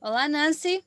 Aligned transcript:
Olá, 0.00 0.26
Nancy. 0.30 0.82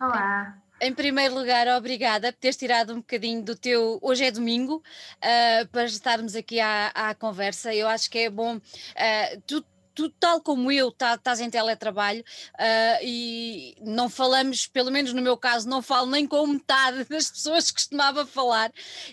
Olá. 0.00 0.60
Em 0.80 0.92
primeiro 0.92 1.36
lugar, 1.36 1.68
obrigada 1.68 2.32
por 2.32 2.40
teres 2.40 2.56
tirado 2.56 2.92
um 2.92 2.96
bocadinho 2.96 3.40
do 3.40 3.54
teu. 3.54 4.00
Hoje 4.02 4.24
é 4.24 4.30
domingo, 4.32 4.82
uh, 5.18 5.68
para 5.68 5.84
estarmos 5.84 6.34
aqui 6.34 6.58
à, 6.58 6.88
à, 6.88 7.14
conversa. 7.14 7.72
Eu 7.72 7.86
acho 7.86 8.10
que 8.10 8.18
é 8.18 8.28
bom. 8.28 8.56
Uh, 8.56 9.42
tu, 9.46 9.64
tu, 9.94 10.10
tal 10.10 10.40
como 10.40 10.72
eu, 10.72 10.90
tá, 10.90 11.14
estás 11.14 11.38
em 11.38 11.48
teletrabalho 11.48 12.22
uh, 12.54 13.04
e 13.04 13.76
não 13.82 14.10
falamos, 14.10 14.66
pelo 14.66 14.90
menos 14.90 15.12
no 15.12 15.22
meu 15.22 15.36
caso, 15.36 15.68
não 15.68 15.80
falo 15.80 16.10
nem 16.10 16.26
com 16.26 16.44
metade 16.44 17.04
das 17.08 17.30
pessoas 17.30 17.70
que 17.70 17.74
costumava 17.74 18.26
falar. 18.26 18.72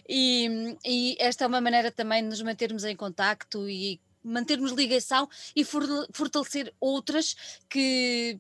E, 0.10 0.76
e 0.84 1.16
esta 1.20 1.44
é 1.44 1.48
uma 1.48 1.62
maneira 1.62 1.92
também 1.92 2.24
de 2.24 2.30
nos 2.30 2.42
mantermos 2.42 2.84
em 2.86 2.96
contacto 2.96 3.70
e 3.70 4.02
mantermos 4.24 4.72
ligação 4.72 5.30
e 5.56 5.64
fortalecer 5.64 6.74
outras 6.80 7.62
que 7.70 8.40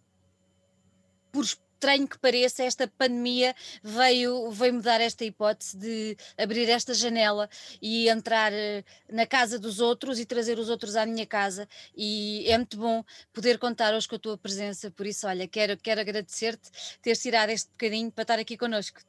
por 1.33 1.43
estranho 1.43 2.07
que 2.07 2.17
pareça, 2.17 2.63
esta 2.63 2.87
pandemia 2.87 3.53
veio, 3.83 4.49
veio 4.51 4.75
me 4.75 4.81
dar 4.81 5.01
esta 5.01 5.25
hipótese 5.25 5.75
de 5.75 6.15
abrir 6.37 6.69
esta 6.69 6.93
janela 6.93 7.49
e 7.81 8.07
entrar 8.07 8.53
eh, 8.53 8.85
na 9.11 9.25
casa 9.27 9.59
dos 9.59 9.81
outros 9.81 10.17
e 10.19 10.25
trazer 10.25 10.57
os 10.59 10.69
outros 10.69 10.95
à 10.95 11.05
minha 11.05 11.25
casa. 11.25 11.67
E 11.95 12.45
é 12.47 12.57
muito 12.57 12.77
bom 12.77 13.03
poder 13.33 13.57
contar 13.59 13.93
hoje 13.93 14.07
com 14.07 14.15
a 14.15 14.19
tua 14.19 14.37
presença. 14.37 14.91
Por 14.91 15.05
isso, 15.05 15.27
olha, 15.27 15.47
quero, 15.47 15.75
quero 15.75 15.99
agradecer-te 15.99 16.69
teres 17.01 17.21
tirado 17.21 17.49
este 17.49 17.69
bocadinho 17.71 18.11
para 18.11 18.21
estar 18.21 18.39
aqui 18.39 18.55
connosco. 18.55 19.01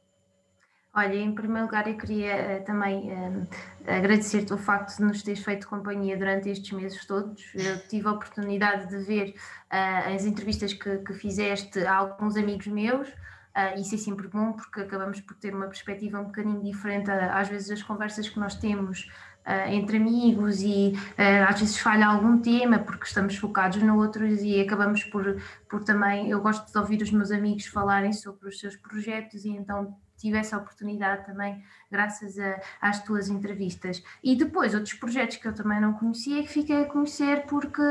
Olha, 0.96 1.16
em 1.16 1.34
primeiro 1.34 1.66
lugar, 1.66 1.88
eu 1.88 1.96
queria 1.96 2.60
uh, 2.60 2.64
também 2.64 3.10
uh, 3.10 3.48
agradecer-te 3.84 4.52
o 4.52 4.56
facto 4.56 4.96
de 4.96 5.02
nos 5.02 5.24
teres 5.24 5.42
feito 5.42 5.66
companhia 5.66 6.16
durante 6.16 6.48
estes 6.48 6.70
meses 6.70 7.04
todos. 7.04 7.52
Eu 7.52 7.80
tive 7.88 8.06
a 8.06 8.12
oportunidade 8.12 8.88
de 8.88 8.98
ver 8.98 9.30
uh, 9.72 10.14
as 10.14 10.24
entrevistas 10.24 10.72
que, 10.72 10.98
que, 10.98 11.12
fizeste 11.14 11.80
a 11.80 11.96
alguns 11.96 12.36
amigos 12.36 12.68
meus. 12.68 13.08
Uh, 13.08 13.80
isso 13.80 13.96
é 13.96 13.98
sempre 13.98 14.28
bom 14.28 14.52
porque 14.52 14.82
acabamos 14.82 15.20
por 15.20 15.34
ter 15.34 15.52
uma 15.52 15.66
perspectiva 15.66 16.20
um 16.20 16.26
bocadinho 16.26 16.62
diferente, 16.62 17.10
às 17.10 17.48
vezes, 17.48 17.66
das 17.66 17.82
conversas 17.82 18.28
que 18.28 18.38
nós 18.38 18.54
temos 18.54 19.10
entre 19.66 19.98
amigos 19.98 20.62
e 20.62 20.94
às 21.46 21.60
vezes 21.60 21.78
falha 21.78 22.06
algum 22.06 22.40
tema 22.40 22.78
porque 22.78 23.04
estamos 23.04 23.36
focados 23.36 23.76
no 23.82 23.98
outros 23.98 24.40
e 24.40 24.58
acabamos 24.58 25.04
por, 25.04 25.36
por 25.68 25.84
também, 25.84 26.30
eu 26.30 26.40
gosto 26.40 26.72
de 26.72 26.78
ouvir 26.78 27.02
os 27.02 27.10
meus 27.10 27.30
amigos 27.30 27.66
falarem 27.66 28.10
sobre 28.10 28.48
os 28.48 28.58
seus 28.58 28.74
projetos 28.74 29.44
e 29.44 29.50
então 29.50 29.94
tive 30.24 30.38
essa 30.38 30.56
oportunidade 30.56 31.26
também 31.26 31.62
graças 31.90 32.38
a, 32.38 32.58
às 32.80 33.02
tuas 33.04 33.28
entrevistas. 33.28 34.02
E 34.22 34.34
depois 34.34 34.74
outros 34.74 34.94
projetos 34.94 35.36
que 35.36 35.46
eu 35.46 35.54
também 35.54 35.78
não 35.78 35.92
conhecia 35.92 36.42
que 36.42 36.48
fiquei 36.48 36.82
a 36.82 36.86
conhecer 36.86 37.44
porque 37.46 37.82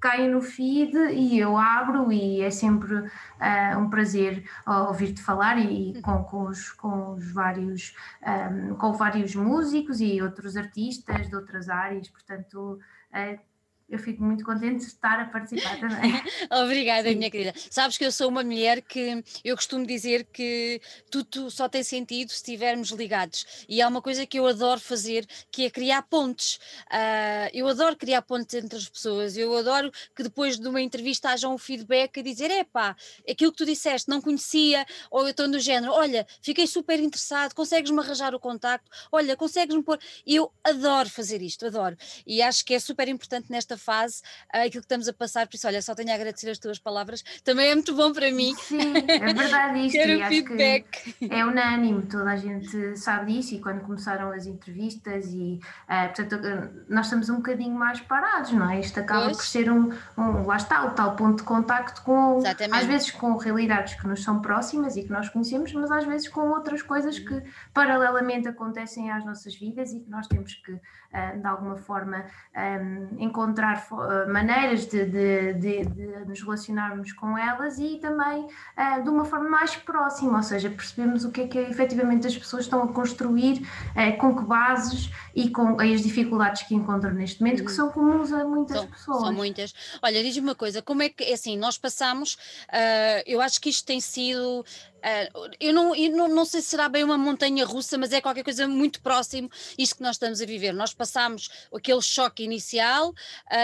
caem 0.00 0.30
no 0.30 0.40
feed 0.40 0.96
e 1.10 1.36
eu 1.36 1.56
abro 1.56 2.12
e 2.12 2.40
é 2.42 2.50
sempre 2.50 2.94
uh, 2.94 3.78
um 3.78 3.90
prazer 3.90 4.48
ouvir-te 4.64 5.20
falar 5.20 5.58
e, 5.58 6.00
com, 6.00 6.22
com, 6.22 6.42
os, 6.44 6.70
com 6.70 7.14
os 7.14 7.32
vários 7.32 7.92
um, 8.22 8.76
com 8.76 8.92
vários 8.92 9.34
músicos 9.34 10.00
e 10.00 10.22
outros 10.22 10.56
artistas 10.56 11.28
de 11.28 11.34
outras 11.34 11.68
áreas, 11.68 12.08
portanto 12.08 12.78
uh, 13.12 13.47
eu 13.88 13.98
fico 13.98 14.22
muito 14.22 14.44
contente 14.44 14.80
de 14.80 14.84
estar 14.84 15.18
a 15.18 15.24
participar 15.24 15.78
também. 15.80 16.22
Obrigada, 16.50 17.08
Sim. 17.08 17.16
minha 17.16 17.30
querida. 17.30 17.54
Sabes 17.70 17.96
que 17.96 18.04
eu 18.04 18.12
sou 18.12 18.28
uma 18.28 18.44
mulher 18.44 18.82
que 18.82 19.24
eu 19.42 19.56
costumo 19.56 19.86
dizer 19.86 20.24
que 20.24 20.80
tudo 21.10 21.50
só 21.50 21.68
tem 21.68 21.82
sentido 21.82 22.28
se 22.28 22.36
estivermos 22.36 22.90
ligados. 22.90 23.64
E 23.66 23.80
há 23.80 23.88
uma 23.88 24.02
coisa 24.02 24.26
que 24.26 24.38
eu 24.38 24.46
adoro 24.46 24.78
fazer, 24.78 25.26
que 25.50 25.64
é 25.64 25.70
criar 25.70 26.02
pontes. 26.02 26.56
Uh, 26.86 27.48
eu 27.54 27.66
adoro 27.66 27.96
criar 27.96 28.20
pontes 28.20 28.54
entre 28.54 28.76
as 28.76 28.88
pessoas. 28.88 29.36
Eu 29.38 29.56
adoro 29.56 29.90
que 30.14 30.22
depois 30.22 30.58
de 30.58 30.68
uma 30.68 30.82
entrevista 30.82 31.30
haja 31.30 31.48
um 31.48 31.56
feedback 31.56 32.20
a 32.20 32.22
dizer: 32.22 32.50
epá, 32.50 32.94
aquilo 33.28 33.52
que 33.52 33.58
tu 33.58 33.64
disseste 33.64 34.10
não 34.10 34.20
conhecia, 34.20 34.84
ou 35.10 35.22
eu 35.22 35.30
estou 35.30 35.48
no 35.48 35.58
género, 35.58 35.92
olha, 35.92 36.26
fiquei 36.42 36.66
super 36.66 37.00
interessado, 37.00 37.54
consegues-me 37.54 37.98
arranjar 38.00 38.34
o 38.34 38.40
contacto, 38.40 38.90
olha, 39.10 39.34
consegues-me 39.34 39.82
pôr. 39.82 39.98
Eu 40.26 40.52
adoro 40.62 41.08
fazer 41.08 41.40
isto, 41.40 41.66
adoro. 41.66 41.96
E 42.26 42.42
acho 42.42 42.64
que 42.66 42.74
é 42.74 42.78
super 42.78 43.08
importante 43.08 43.50
nesta 43.50 43.77
fase 43.78 44.22
uh, 44.54 44.58
aquilo 44.58 44.70
que 44.70 44.78
estamos 44.78 45.08
a 45.08 45.12
passar, 45.12 45.46
por 45.46 45.54
isso, 45.54 45.66
olha, 45.66 45.80
só 45.80 45.94
tenho 45.94 46.10
a 46.10 46.14
agradecer 46.14 46.50
as 46.50 46.58
tuas 46.58 46.78
palavras, 46.78 47.22
também 47.44 47.70
é 47.70 47.74
muito 47.74 47.94
bom 47.94 48.12
para 48.12 48.30
mim. 48.30 48.54
Sim, 48.56 48.94
é 49.08 49.32
verdade 49.32 49.78
isto. 49.86 49.92
Quero 49.92 50.26
feedback. 50.26 51.16
é 51.30 51.44
unânime, 51.44 52.02
toda 52.02 52.30
a 52.30 52.36
gente 52.36 52.96
sabe 52.96 53.32
disso 53.32 53.54
e 53.54 53.60
quando 53.60 53.80
começaram 53.80 54.30
as 54.32 54.46
entrevistas 54.46 55.26
e, 55.32 55.60
uh, 55.88 56.14
portanto, 56.14 56.40
nós 56.88 57.06
estamos 57.06 57.28
um 57.28 57.36
bocadinho 57.36 57.74
mais 57.74 58.00
parados, 58.00 58.52
não 58.52 58.70
é? 58.70 58.80
Isto 58.80 59.00
acaba 59.00 59.26
pois. 59.26 59.36
por 59.36 59.46
ser 59.46 59.70
um, 59.70 59.92
um, 60.16 60.46
lá 60.46 60.56
está, 60.56 60.84
o 60.84 60.90
tal 60.90 61.14
ponto 61.16 61.38
de 61.38 61.42
contacto 61.44 62.02
com, 62.02 62.38
Exatamente. 62.38 62.80
às 62.80 62.86
vezes 62.86 63.10
com 63.10 63.36
realidades 63.36 63.94
que 63.94 64.06
nos 64.06 64.22
são 64.22 64.40
próximas 64.40 64.96
e 64.96 65.02
que 65.02 65.10
nós 65.10 65.28
conhecemos, 65.28 65.72
mas 65.72 65.90
às 65.90 66.04
vezes 66.04 66.28
com 66.28 66.48
outras 66.50 66.82
coisas 66.82 67.18
que 67.18 67.42
paralelamente 67.72 68.48
acontecem 68.48 69.10
às 69.10 69.24
nossas 69.24 69.54
vidas 69.54 69.92
e 69.92 70.00
que 70.00 70.10
nós 70.10 70.26
temos 70.26 70.54
que, 70.54 70.78
de 71.40 71.46
alguma 71.46 71.76
forma, 71.76 72.26
um, 72.54 73.16
encontrar 73.18 73.86
uh, 73.90 74.30
maneiras 74.30 74.86
de, 74.86 75.06
de, 75.06 75.54
de, 75.54 75.84
de, 75.86 76.06
nos 76.26 76.42
relacionarmos 76.42 77.12
com 77.12 77.36
elas 77.36 77.78
e 77.78 77.96
também 77.96 78.44
uh, 78.44 79.02
de 79.02 79.08
uma 79.08 79.24
forma 79.24 79.48
mais 79.48 79.74
próxima, 79.74 80.36
ou 80.36 80.42
seja, 80.42 80.68
percebemos 80.68 81.24
o 81.24 81.30
que 81.30 81.40
é 81.42 81.48
que 81.48 81.58
efetivamente 81.58 82.26
as 82.26 82.36
pessoas 82.36 82.64
estão 82.64 82.82
a 82.82 82.92
construir, 82.92 83.62
uh, 83.62 84.18
com 84.18 84.36
que 84.36 84.44
bases 84.44 85.10
e 85.34 85.48
com 85.48 85.80
as 85.80 86.02
dificuldades 86.02 86.62
que 86.64 86.74
encontram 86.74 87.12
neste 87.12 87.40
momento, 87.40 87.64
que 87.64 87.70
uhum. 87.70 87.76
são 87.76 87.90
comuns 87.90 88.30
a 88.30 88.44
muitas 88.44 88.76
são, 88.76 88.86
pessoas. 88.86 89.20
São 89.20 89.32
muitas. 89.32 89.74
Olha, 90.02 90.22
diz-me 90.22 90.48
uma 90.48 90.54
coisa, 90.54 90.82
como 90.82 91.02
é 91.02 91.08
que, 91.08 91.24
é 91.24 91.32
assim, 91.32 91.56
nós 91.56 91.78
passamos, 91.78 92.36
eu 93.26 93.40
acho 93.40 93.60
que 93.60 93.70
isto 93.70 93.86
tem 93.86 94.00
sido 94.00 94.64
Uh, 94.98 95.50
eu, 95.60 95.72
não, 95.72 95.94
eu 95.94 96.10
não, 96.10 96.28
não, 96.28 96.44
sei 96.44 96.60
se 96.60 96.68
será 96.68 96.88
bem 96.88 97.04
uma 97.04 97.16
montanha 97.16 97.64
russa, 97.64 97.96
mas 97.96 98.12
é 98.12 98.20
qualquer 98.20 98.42
coisa 98.42 98.66
muito 98.66 99.00
próximo 99.00 99.48
isto 99.78 99.96
que 99.96 100.02
nós 100.02 100.16
estamos 100.16 100.40
a 100.40 100.46
viver. 100.46 100.72
Nós 100.72 100.92
passámos 100.92 101.48
aquele 101.72 102.02
choque 102.02 102.42
inicial, 102.42 103.10
uh, 103.10 103.14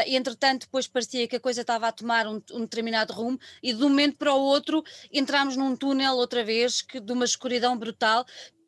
entretanto, 0.07 0.63
depois 0.63 0.87
parecia 0.87 1.27
que 1.27 1.37
a 1.37 1.41
coisa 1.41 1.63
estava 1.63 1.89
a 1.89 1.93
tomar 1.93 2.27
um, 2.27 2.41
um, 2.53 2.61
determinado 2.61 3.13
rumo, 3.13 3.39
e 3.63 3.73
de 3.73 3.83
um 3.83 3.89
momento 3.89 4.17
para 4.17 4.33
o 4.33 4.41
outro 4.41 4.83
entramos 5.13 5.57
num 5.57 5.77
túnel 5.77 6.15
outra 6.15 6.45
vez, 6.45 6.83
que, 6.83 7.01
de 7.01 7.13
uma 7.13 7.25
escuridão 7.25 7.77
brutal, 7.77 8.25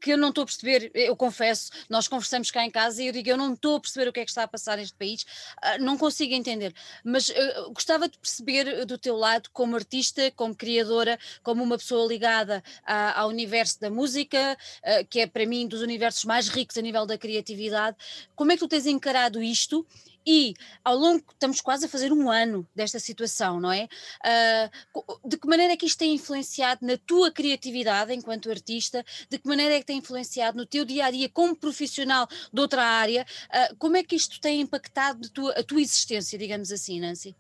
que 0.06 0.12
eu 0.12 0.17
não 0.17 0.28
estou 0.28 0.43
a 0.43 0.47
perceber, 0.47 0.93
eu 0.94 1.17
confesso, 1.17 1.69
nós 1.91 2.06
conversamos 2.06 2.49
cá 2.53 2.65
em 2.65 2.71
casa 2.71 3.03
e 3.03 3.09
eu 3.09 3.12
digo, 3.12 3.28
eu 3.28 3.37
não 3.37 3.55
estou 3.55 3.75
a 3.75 3.81
perceber 3.81 4.09
o 4.09 4.12
que 4.12 4.21
é 4.21 4.25
que 4.25 4.31
está 4.31 4.44
a 4.44 4.49
passar 4.49 4.77
neste 4.77 4.97
país, 4.97 5.22
uh, 5.22 5.83
não 5.83 5.99
consigo 5.99 6.33
entender, 6.33 6.72
mas 7.03 7.28
uh, 7.28 7.72
gostava 7.72 8.09
de 8.09 8.16
perceber 8.16 8.87
do 8.87 8.97
teu 8.97 9.16
lado, 9.16 9.50
como 9.53 9.75
artista, 9.75 10.31
como 10.37 10.55
criadora, 10.55 11.19
como 11.43 11.61
uma 11.61 11.77
pessoa 11.77 12.06
ligada 12.06 12.62
a, 12.84 13.21
ao 13.21 13.31
universo 13.31 13.81
da 13.81 13.91
música, 13.91 14.56
uh, 14.84 15.05
que 15.11 15.19
é 15.19 15.27
para 15.27 15.45
mim 15.45 15.66
dos 15.66 15.83
universos 15.83 16.25
mais 16.25 16.47
ricos 16.47 16.78
a 16.78 16.83
nível 16.83 17.05
da 17.05 17.19
criatividade, 17.19 17.97
como 18.37 18.53
é 18.53 18.55
que 18.55 18.61
tu 18.61 18.69
tens 18.69 18.87
encarado 18.87 19.43
isto 19.43 19.84
e 20.27 20.55
ao 20.85 20.97
longo, 20.97 21.23
estamos 21.33 21.61
quase 21.61 21.87
a 21.87 21.89
fazer 21.89 22.13
um 22.13 22.31
ano 22.31 22.67
desta 22.75 22.99
situação, 22.99 23.61
não 23.61 23.71
é? 23.71 23.89
Uh, 24.25 25.29
de 25.29 25.37
que 25.37 25.47
maneira 25.47 25.75
é 25.75 25.77
que 25.77 25.87
isto 25.87 25.99
tem 25.99 26.15
influenciado 26.15 26.85
na 26.85 26.97
tua 26.97 27.31
criatividade 27.31 28.13
enquanto 28.13 28.51
artista? 28.51 29.05
De 29.31 29.39
que 29.39 29.49
maneira 29.49 29.75
é 29.75 29.81
que 29.81 29.87
tem 29.87 29.99
influenciado 29.99 30.57
no 30.57 30.67
teu 30.67 30.85
dia 30.85 31.07
a 31.07 31.11
dia 31.11 31.29
como 31.29 31.55
profissional 31.55 32.27
de 32.53 32.61
outra 32.61 32.83
área? 32.83 33.25
Uh, 33.49 33.77
como 33.77 33.97
é 33.97 34.03
que 34.03 34.17
isto 34.17 34.41
tem 34.41 34.61
impactado 34.61 35.31
tua, 35.31 35.53
a 35.53 35.63
tua 35.63 35.81
existência, 35.81 36.39
digamos 36.39 36.73
assim, 36.73 37.01
Nancy? 37.01 37.37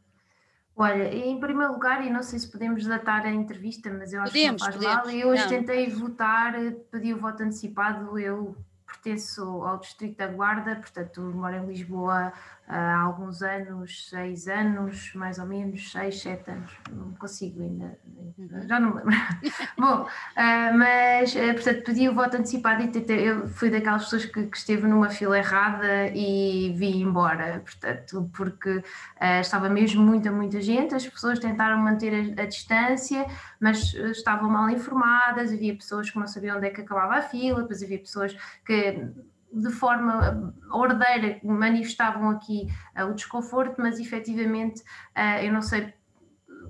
Olha, 0.78 1.12
em 1.12 1.40
primeiro 1.40 1.72
lugar, 1.72 2.06
e 2.06 2.10
não 2.10 2.22
sei 2.22 2.38
se 2.38 2.52
podemos 2.52 2.84
datar 2.84 3.24
a 3.24 3.30
entrevista, 3.30 3.90
mas 3.90 4.12
eu 4.12 4.20
acho 4.20 4.30
podemos, 4.30 4.62
que 4.62 4.74
não 4.74 4.82
faz 4.82 4.84
podemos. 4.84 5.06
mal, 5.06 5.20
eu 5.20 5.28
hoje 5.28 5.42
não. 5.42 5.48
tentei 5.48 5.88
votar, 5.88 6.54
pedi 6.90 7.14
o 7.14 7.18
voto 7.18 7.42
antecipado, 7.42 8.18
eu 8.18 8.54
pertenço 8.86 9.42
ao 9.42 9.78
Distrito 9.78 10.18
da 10.18 10.26
Guarda, 10.26 10.76
portanto 10.76 11.20
moro 11.20 11.54
em 11.54 11.66
Lisboa 11.66 12.32
há 12.68 12.98
alguns 12.98 13.42
anos, 13.42 14.08
seis 14.08 14.48
anos, 14.48 15.12
mais 15.14 15.38
ou 15.38 15.46
menos, 15.46 15.90
seis, 15.92 16.20
sete 16.20 16.50
anos, 16.50 16.72
não 16.90 17.12
consigo 17.14 17.62
ainda, 17.62 17.96
uhum. 18.04 18.68
já 18.68 18.80
não 18.80 18.94
me 18.94 18.96
lembro. 18.96 19.14
Bom, 19.78 20.02
uh, 20.02 20.78
mas, 20.78 21.34
uh, 21.34 21.54
portanto, 21.54 21.84
pedi 21.84 22.08
o 22.08 22.14
voto 22.14 22.36
antecipado 22.36 22.82
e 22.82 22.88
tentei, 22.88 23.30
eu 23.30 23.48
fui 23.48 23.70
daquelas 23.70 24.04
pessoas 24.04 24.24
que, 24.24 24.46
que, 24.46 24.56
esteve 24.56 24.86
numa 24.88 25.08
fila 25.10 25.38
errada 25.38 26.08
e 26.08 26.72
vi 26.76 27.00
embora, 27.00 27.60
portanto, 27.60 28.28
porque 28.36 28.78
uh, 28.78 29.40
estava 29.40 29.68
mesmo 29.68 30.02
muita, 30.02 30.32
muita 30.32 30.60
gente, 30.60 30.94
as 30.94 31.06
pessoas 31.06 31.38
tentaram 31.38 31.78
manter 31.78 32.36
a, 32.36 32.42
a, 32.42 32.46
distância, 32.46 33.26
mas 33.60 33.94
estavam 33.94 34.50
mal 34.50 34.68
informadas, 34.70 35.52
havia 35.52 35.74
pessoas 35.74 36.10
que 36.10 36.18
não 36.18 36.26
sabiam 36.26 36.56
onde 36.56 36.66
é 36.66 36.70
que 36.70 36.80
acabava 36.80 37.14
a 37.14 37.22
fila, 37.22 37.62
depois 37.62 37.82
havia 37.82 37.98
pessoas 37.98 38.36
que 38.64 39.08
de 39.52 39.70
forma 39.70 40.54
ordeira 40.70 41.40
manifestavam 41.42 42.30
aqui 42.30 42.68
uh, 42.96 43.04
o 43.06 43.14
desconforto, 43.14 43.76
mas 43.78 43.98
efetivamente 43.98 44.82
uh, 45.16 45.42
eu 45.42 45.52
não 45.52 45.62
sei, 45.62 45.94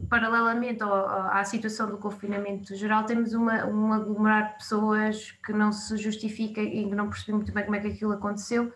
paralelamente 0.09 0.83
ao, 0.83 0.93
à 1.31 1.43
situação 1.45 1.89
do 1.89 1.99
confinamento 1.99 2.75
geral, 2.77 3.05
temos 3.05 3.33
uma, 3.33 3.65
um 3.67 3.93
aglomerar 3.93 4.53
de 4.53 4.59
pessoas 4.59 5.33
que 5.45 5.53
não 5.53 5.73
se 5.73 5.97
justifica 5.97 6.61
e 6.61 6.89
que 6.89 6.95
não 6.95 7.09
percebi 7.09 7.33
muito 7.33 7.53
bem 7.53 7.65
como 7.65 7.77
é 7.77 7.81
que 7.81 7.89
aquilo 7.89 8.13
aconteceu. 8.13 8.73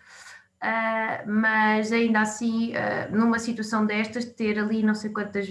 Uh, 0.62 1.30
mas 1.30 1.90
ainda 1.90 2.20
assim, 2.20 2.72
numa 3.10 3.38
situação 3.38 3.86
destas, 3.86 4.24
ter 4.24 4.58
ali 4.58 4.82
não 4.82 4.94
sei 4.94 5.10
quantas 5.10 5.48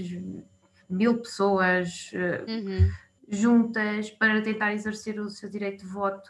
mil 0.88 1.18
pessoas 1.18 2.12
uhum. 2.48 2.92
juntas 3.28 4.12
para 4.12 4.42
tentar 4.42 4.74
exercer 4.74 5.20
o 5.20 5.30
seu 5.30 5.50
direito 5.50 5.86
de 5.86 5.92
voto. 5.92 6.30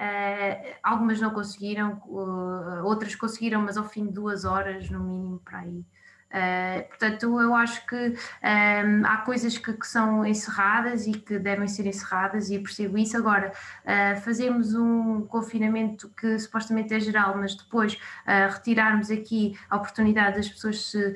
Uh, 0.00 0.76
algumas 0.82 1.20
não 1.20 1.30
conseguiram, 1.30 2.00
uh, 2.06 2.82
outras 2.84 3.14
conseguiram, 3.14 3.60
mas 3.60 3.76
ao 3.76 3.84
fim 3.84 4.06
de 4.06 4.12
duas 4.12 4.46
horas, 4.46 4.88
no 4.88 4.98
mínimo, 5.00 5.42
para 5.44 5.58
aí. 5.58 5.84
Uh, 6.30 6.88
portanto, 6.88 7.40
eu 7.40 7.52
acho 7.56 7.84
que 7.86 7.96
um, 7.96 8.14
ehm, 8.40 9.04
há 9.04 9.16
coisas 9.16 9.58
que, 9.58 9.72
que, 9.72 9.86
são 9.86 10.24
encerradas 10.24 11.08
e 11.08 11.12
que 11.12 11.40
devem 11.40 11.66
ser 11.66 11.86
encerradas, 11.86 12.50
e 12.50 12.54
eu 12.54 12.62
percebo 12.62 12.96
isso. 12.96 13.16
Agora, 13.16 13.52
uh, 13.84 14.20
fazemos 14.20 14.72
um 14.74 15.22
confinamento 15.22 16.08
que 16.10 16.38
supostamente 16.38 16.94
é 16.94 17.00
geral, 17.00 17.36
mas 17.36 17.56
depois 17.56 17.94
uh, 17.94 18.52
retirarmos 18.52 19.10
aqui 19.10 19.58
a 19.68 19.76
oportunidade 19.76 20.36
das 20.36 20.48
pessoas 20.48 20.86
se 20.86 21.14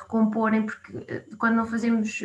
recomporem, 0.00 0.64
porque 0.64 1.24
quando 1.38 1.56
não 1.56 1.66
fazemos, 1.66 2.22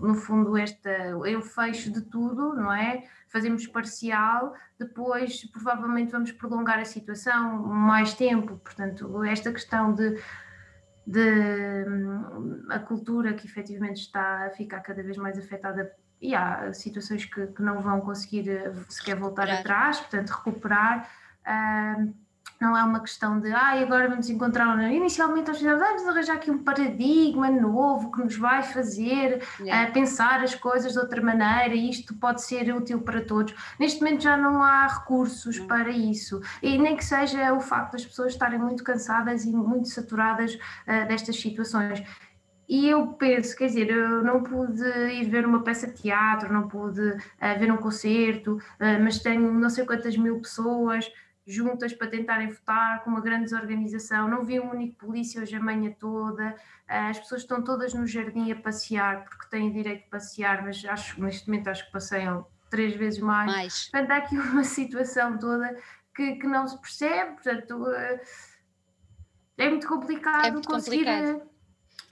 no 0.00 0.14
fundo, 0.14 0.56
esta, 0.56 0.90
eu 0.90 1.42
fecho 1.42 1.90
de 1.90 2.02
tudo, 2.02 2.54
não 2.54 2.72
é? 2.72 3.04
Fazemos 3.34 3.66
parcial, 3.66 4.54
depois 4.78 5.44
provavelmente 5.50 6.12
vamos 6.12 6.30
prolongar 6.30 6.78
a 6.78 6.84
situação 6.84 7.58
mais 7.66 8.14
tempo. 8.14 8.56
Portanto, 8.58 9.24
esta 9.24 9.52
questão 9.52 9.92
de 9.92 10.16
de 11.06 11.84
a 12.70 12.78
cultura 12.78 13.34
que 13.34 13.46
efetivamente 13.46 14.00
está 14.00 14.46
a 14.46 14.50
ficar 14.50 14.80
cada 14.80 15.02
vez 15.02 15.16
mais 15.18 15.38
afetada 15.38 15.92
e 16.20 16.34
há 16.34 16.72
situações 16.72 17.26
que, 17.26 17.46
que 17.48 17.62
não 17.62 17.80
vão 17.80 18.00
conseguir 18.00 18.48
eh, 18.48 18.72
sequer 18.88 19.16
voltar 19.16 19.50
atrás, 19.50 20.00
portanto 20.00 20.30
recuperar. 20.30 21.06
Uh, 21.46 22.14
não 22.60 22.76
é 22.76 22.82
uma 22.82 23.00
questão 23.00 23.40
de, 23.40 23.52
ah, 23.52 23.80
agora 23.80 24.08
vamos 24.08 24.28
encontrar. 24.30 24.80
Inicialmente 24.90 25.48
nós 25.48 25.58
fizemos, 25.58 25.80
vamos 25.80 26.06
arranjar 26.06 26.34
aqui 26.34 26.50
um 26.50 26.62
paradigma 26.62 27.50
novo 27.50 28.10
que 28.12 28.22
nos 28.22 28.36
vai 28.36 28.62
fazer 28.62 29.42
yeah. 29.60 29.90
uh, 29.90 29.92
pensar 29.92 30.42
as 30.42 30.54
coisas 30.54 30.92
de 30.92 30.98
outra 30.98 31.20
maneira 31.20 31.74
e 31.74 31.90
isto 31.90 32.14
pode 32.14 32.42
ser 32.42 32.74
útil 32.74 33.00
para 33.00 33.20
todos. 33.24 33.54
Neste 33.78 34.00
momento 34.00 34.22
já 34.22 34.36
não 34.36 34.62
há 34.62 34.86
recursos 34.86 35.58
para 35.60 35.90
isso, 35.90 36.40
e 36.62 36.78
nem 36.78 36.96
que 36.96 37.04
seja 37.04 37.52
o 37.52 37.60
facto 37.60 37.92
das 37.92 38.06
pessoas 38.06 38.32
estarem 38.32 38.58
muito 38.58 38.82
cansadas 38.82 39.44
e 39.44 39.52
muito 39.52 39.88
saturadas 39.88 40.54
uh, 40.54 41.06
destas 41.08 41.36
situações. 41.36 42.02
E 42.66 42.88
eu 42.88 43.08
penso, 43.08 43.54
quer 43.54 43.66
dizer, 43.66 43.90
eu 43.90 44.24
não 44.24 44.42
pude 44.42 44.82
ir 45.12 45.28
ver 45.28 45.44
uma 45.44 45.62
peça 45.62 45.86
de 45.86 46.00
teatro, 46.00 46.50
não 46.50 46.66
pude 46.66 47.00
uh, 47.10 47.58
ver 47.58 47.70
um 47.70 47.76
concerto, 47.76 48.58
mas 49.02 49.18
tenho 49.18 49.52
não 49.52 49.68
sei 49.68 49.84
quantas 49.84 50.16
mil 50.16 50.40
pessoas 50.40 51.12
juntas 51.46 51.92
para 51.92 52.08
tentarem 52.08 52.48
votar, 52.50 53.02
com 53.04 53.10
uma 53.10 53.20
grande 53.20 53.44
desorganização. 53.44 54.28
Não 54.28 54.44
vi 54.44 54.58
um 54.58 54.70
único 54.70 54.96
polícia 54.96 55.42
hoje 55.42 55.54
a 55.56 55.60
manhã 55.60 55.94
toda. 55.98 56.56
Ah, 56.88 57.08
as 57.08 57.18
pessoas 57.18 57.42
estão 57.42 57.62
todas 57.62 57.92
no 57.94 58.06
jardim 58.06 58.50
a 58.50 58.56
passear, 58.56 59.24
porque 59.24 59.48
têm 59.50 59.70
direito 59.72 60.04
de 60.04 60.10
passear, 60.10 60.62
mas 60.62 60.84
acho, 60.84 61.20
neste 61.22 61.48
momento 61.48 61.68
acho 61.68 61.86
que 61.86 61.92
passeiam 61.92 62.46
três 62.70 62.94
vezes 62.96 63.20
mais. 63.20 63.50
mais. 63.50 63.90
Portanto, 63.90 64.10
há 64.10 64.16
aqui 64.16 64.36
uma 64.38 64.64
situação 64.64 65.38
toda 65.38 65.76
que, 66.14 66.36
que 66.36 66.46
não 66.46 66.66
se 66.66 66.80
percebe, 66.80 67.32
portanto, 67.32 67.84
ah, 67.86 68.20
é 69.58 69.70
muito 69.70 69.86
complicado 69.86 70.46
é 70.46 70.50
muito 70.50 70.68
conseguir. 70.68 71.04
Complicado 71.04 71.53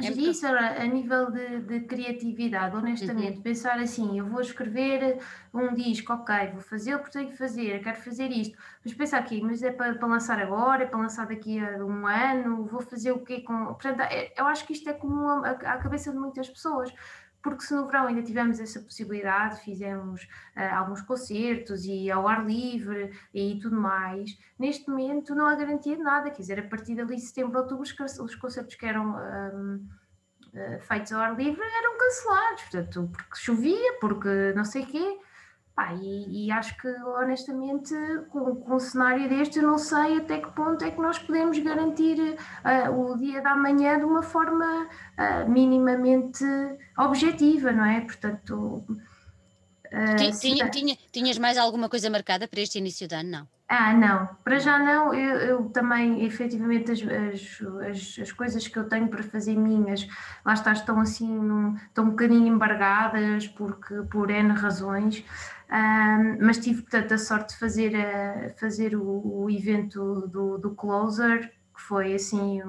é 0.01 0.11
isso 0.11 0.47
a 0.47 0.85
nível 0.87 1.31
de, 1.31 1.61
de 1.61 1.81
criatividade, 1.81 2.77
honestamente, 2.77 3.37
uhum. 3.37 3.43
pensar 3.43 3.79
assim, 3.79 4.19
eu 4.19 4.27
vou 4.27 4.41
escrever 4.41 5.19
um 5.53 5.75
disco, 5.75 6.13
ok, 6.13 6.49
vou 6.53 6.61
fazer 6.61 6.95
o 6.95 7.03
que 7.03 7.11
tenho 7.11 7.31
que 7.31 7.37
fazer, 7.37 7.83
quero 7.83 8.01
fazer 8.01 8.29
isto, 8.31 8.57
mas 8.85 8.95
pensar 8.95 9.19
aqui, 9.19 9.41
mas 9.43 9.63
é 9.63 9.71
para, 9.71 9.95
para 9.95 10.09
lançar 10.09 10.41
agora, 10.41 10.85
é 10.85 10.87
para 10.87 10.99
lançar 10.99 11.27
daqui 11.27 11.59
a 11.59 11.85
um 11.85 12.07
ano, 12.07 12.65
vou 12.65 12.81
fazer 12.81 13.13
o 13.13 13.21
quê 13.21 13.41
com. 13.41 13.67
Portanto, 13.67 14.01
é, 14.01 14.33
eu 14.37 14.47
acho 14.47 14.67
que 14.67 14.73
isto 14.73 14.89
é 14.89 14.93
comum 14.93 15.27
à, 15.29 15.51
à 15.51 15.79
cabeça 15.79 16.11
de 16.11 16.19
muitas 16.19 16.49
pessoas 16.49 16.93
porque 17.43 17.65
se 17.65 17.75
no 17.75 17.87
verão 17.87 18.07
ainda 18.07 18.23
tivemos 18.23 18.61
essa 18.61 18.81
possibilidade, 18.81 19.61
fizemos 19.61 20.23
uh, 20.57 20.75
alguns 20.75 21.03
concertos 21.03 21.85
e 21.85 22.11
ao 22.11 22.29
ar 22.29 22.47
livre 22.47 23.11
e 23.35 23.59
tudo 23.61 23.77
mais, 23.77 24.39
neste 24.59 24.89
momento 24.89 25.35
não 25.35 25.47
há 25.47 25.55
garantia 25.55 25.97
de 25.97 26.03
nada, 26.03 26.31
quer 26.31 26.43
dizer, 26.43 26.61
a 26.61 26.69
partir 26.69 26.95
dali 26.95 27.19
setembro, 27.19 27.59
outubro, 27.59 27.83
os 27.83 28.35
concertos 28.37 28.75
que 28.77 28.87
eram 28.87 29.17
um, 29.17 29.75
uh, 29.77 30.03
eh, 30.55 30.79
feitos 30.81 31.13
ao 31.13 31.21
ar 31.21 31.37
livre 31.37 31.63
eram 31.63 31.99
cancelados, 31.99 32.63
portanto, 32.65 33.11
porque 33.11 33.37
chovia, 33.37 33.99
porque 34.01 34.53
não 34.55 34.65
sei 34.65 34.83
o 34.83 34.87
quê, 34.87 35.19
Pá, 35.75 35.95
e, 35.95 36.47
e, 36.47 36.53
acho 36.53 36.77
que 36.77 36.89
honestamente, 36.89 37.95
com, 38.29 38.57
com 38.57 38.75
um 38.75 38.79
cenário 38.79 39.27
deste, 39.27 39.59
eu 39.59 39.63
não 39.63 39.79
sei 39.79 40.19
até 40.19 40.39
que 40.39 40.51
ponto 40.51 40.85
é 40.85 40.91
que 40.91 41.01
nós 41.01 41.19
podemos 41.19 41.59
garantir 41.59 42.19
uh, 42.21 42.93
o 42.93 43.17
dia 43.17 43.41
da 43.41 43.57
manhã 43.57 43.99
de 43.99 44.05
uma 44.05 44.23
forma 44.23 44.87
uh, 44.87 45.51
minimamente 45.51 46.45
objetiva, 46.99 47.73
não 47.73 47.87
é? 47.87 48.03
Portanto. 48.03 48.85
Uh, 49.87 50.39
tinha, 50.39 50.69
tinha, 50.69 50.97
tinhas 51.11 51.39
mais 51.39 51.57
alguma 51.57 51.89
coisa 51.89 52.11
marcada 52.11 52.47
para 52.47 52.61
este 52.61 52.79
início 52.79 53.09
de 53.09 53.15
ano? 53.15 53.31
Não. 53.31 53.49
Ah, 53.75 53.95
não, 53.95 54.29
para 54.45 54.59
já 54.59 54.79
não, 54.79 55.15
eu, 55.15 55.37
eu 55.39 55.65
também, 55.71 56.23
efetivamente, 56.27 56.93
as, 56.93 57.01
as, 57.01 57.89
as, 57.89 58.19
as, 58.21 58.31
coisas 58.31 58.69
que 58.69 58.79
eu 58.79 58.87
tenho 58.87 59.09
para 59.09 59.23
fazer 59.23 59.57
minhas, 59.57 60.07
lá 60.45 60.53
está, 60.53 60.73
estão 60.73 61.01
assim, 61.01 61.27
num, 61.27 61.75
estão 61.77 62.05
um 62.05 62.11
bocadinho 62.11 62.47
embargadas 62.49 63.49
porque, 63.49 63.95
por 64.11 64.31
N 64.31 64.53
razões, 64.53 65.25
um, 65.73 66.45
mas 66.45 66.59
tive, 66.59 66.83
portanto, 66.83 67.15
a 67.15 67.19
sorte 67.19 67.55
de 67.55 67.59
fazer, 67.59 67.97
a, 67.97 68.51
fazer 68.59 68.95
o, 68.95 69.43
o 69.45 69.51
evento 69.51 70.29
do, 70.29 70.59
do 70.59 70.75
Closer, 70.75 71.51
que 71.75 71.81
foi, 71.81 72.15
assim, 72.15 72.61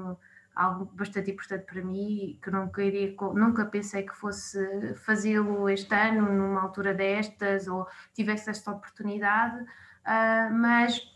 algo 0.55 0.85
bastante 0.93 1.29
importante 1.31 1.65
para 1.65 1.83
mim, 1.83 2.39
que 2.41 2.49
nunca, 2.49 2.81
iria, 2.81 3.13
nunca 3.33 3.65
pensei 3.65 4.03
que 4.03 4.15
fosse 4.15 4.95
fazê-lo 4.95 5.67
este 5.67 5.93
ano, 5.93 6.31
numa 6.31 6.61
altura 6.61 6.93
destas, 6.93 7.67
ou 7.67 7.85
tivesse 8.13 8.49
esta 8.49 8.71
oportunidade, 8.71 9.61
uh, 9.61 10.53
mas 10.53 11.11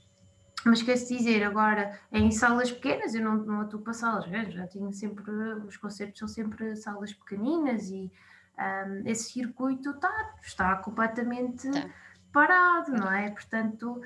mas 0.66 0.82
quer-se 0.82 1.16
dizer, 1.16 1.44
agora 1.44 1.98
em 2.12 2.30
salas 2.32 2.70
pequenas, 2.70 3.16
eu 3.16 3.24
não, 3.24 3.38
não 3.38 3.62
atuo 3.62 3.80
para 3.80 3.94
salas 3.94 4.28
grandes, 4.28 4.54
já 4.54 4.68
tinha 4.68 4.92
sempre, 4.92 5.24
os 5.66 5.78
concertos 5.78 6.20
são 6.20 6.28
sempre 6.28 6.76
salas 6.76 7.14
pequeninas 7.14 7.90
e 7.90 8.12
um, 8.58 9.04
esse 9.06 9.32
circuito 9.32 9.92
está, 9.92 10.34
está 10.42 10.76
completamente 10.78 11.70
tá. 11.70 11.90
parado, 12.32 12.92
não 12.92 13.12
é? 13.12 13.30
Portanto, 13.30 14.02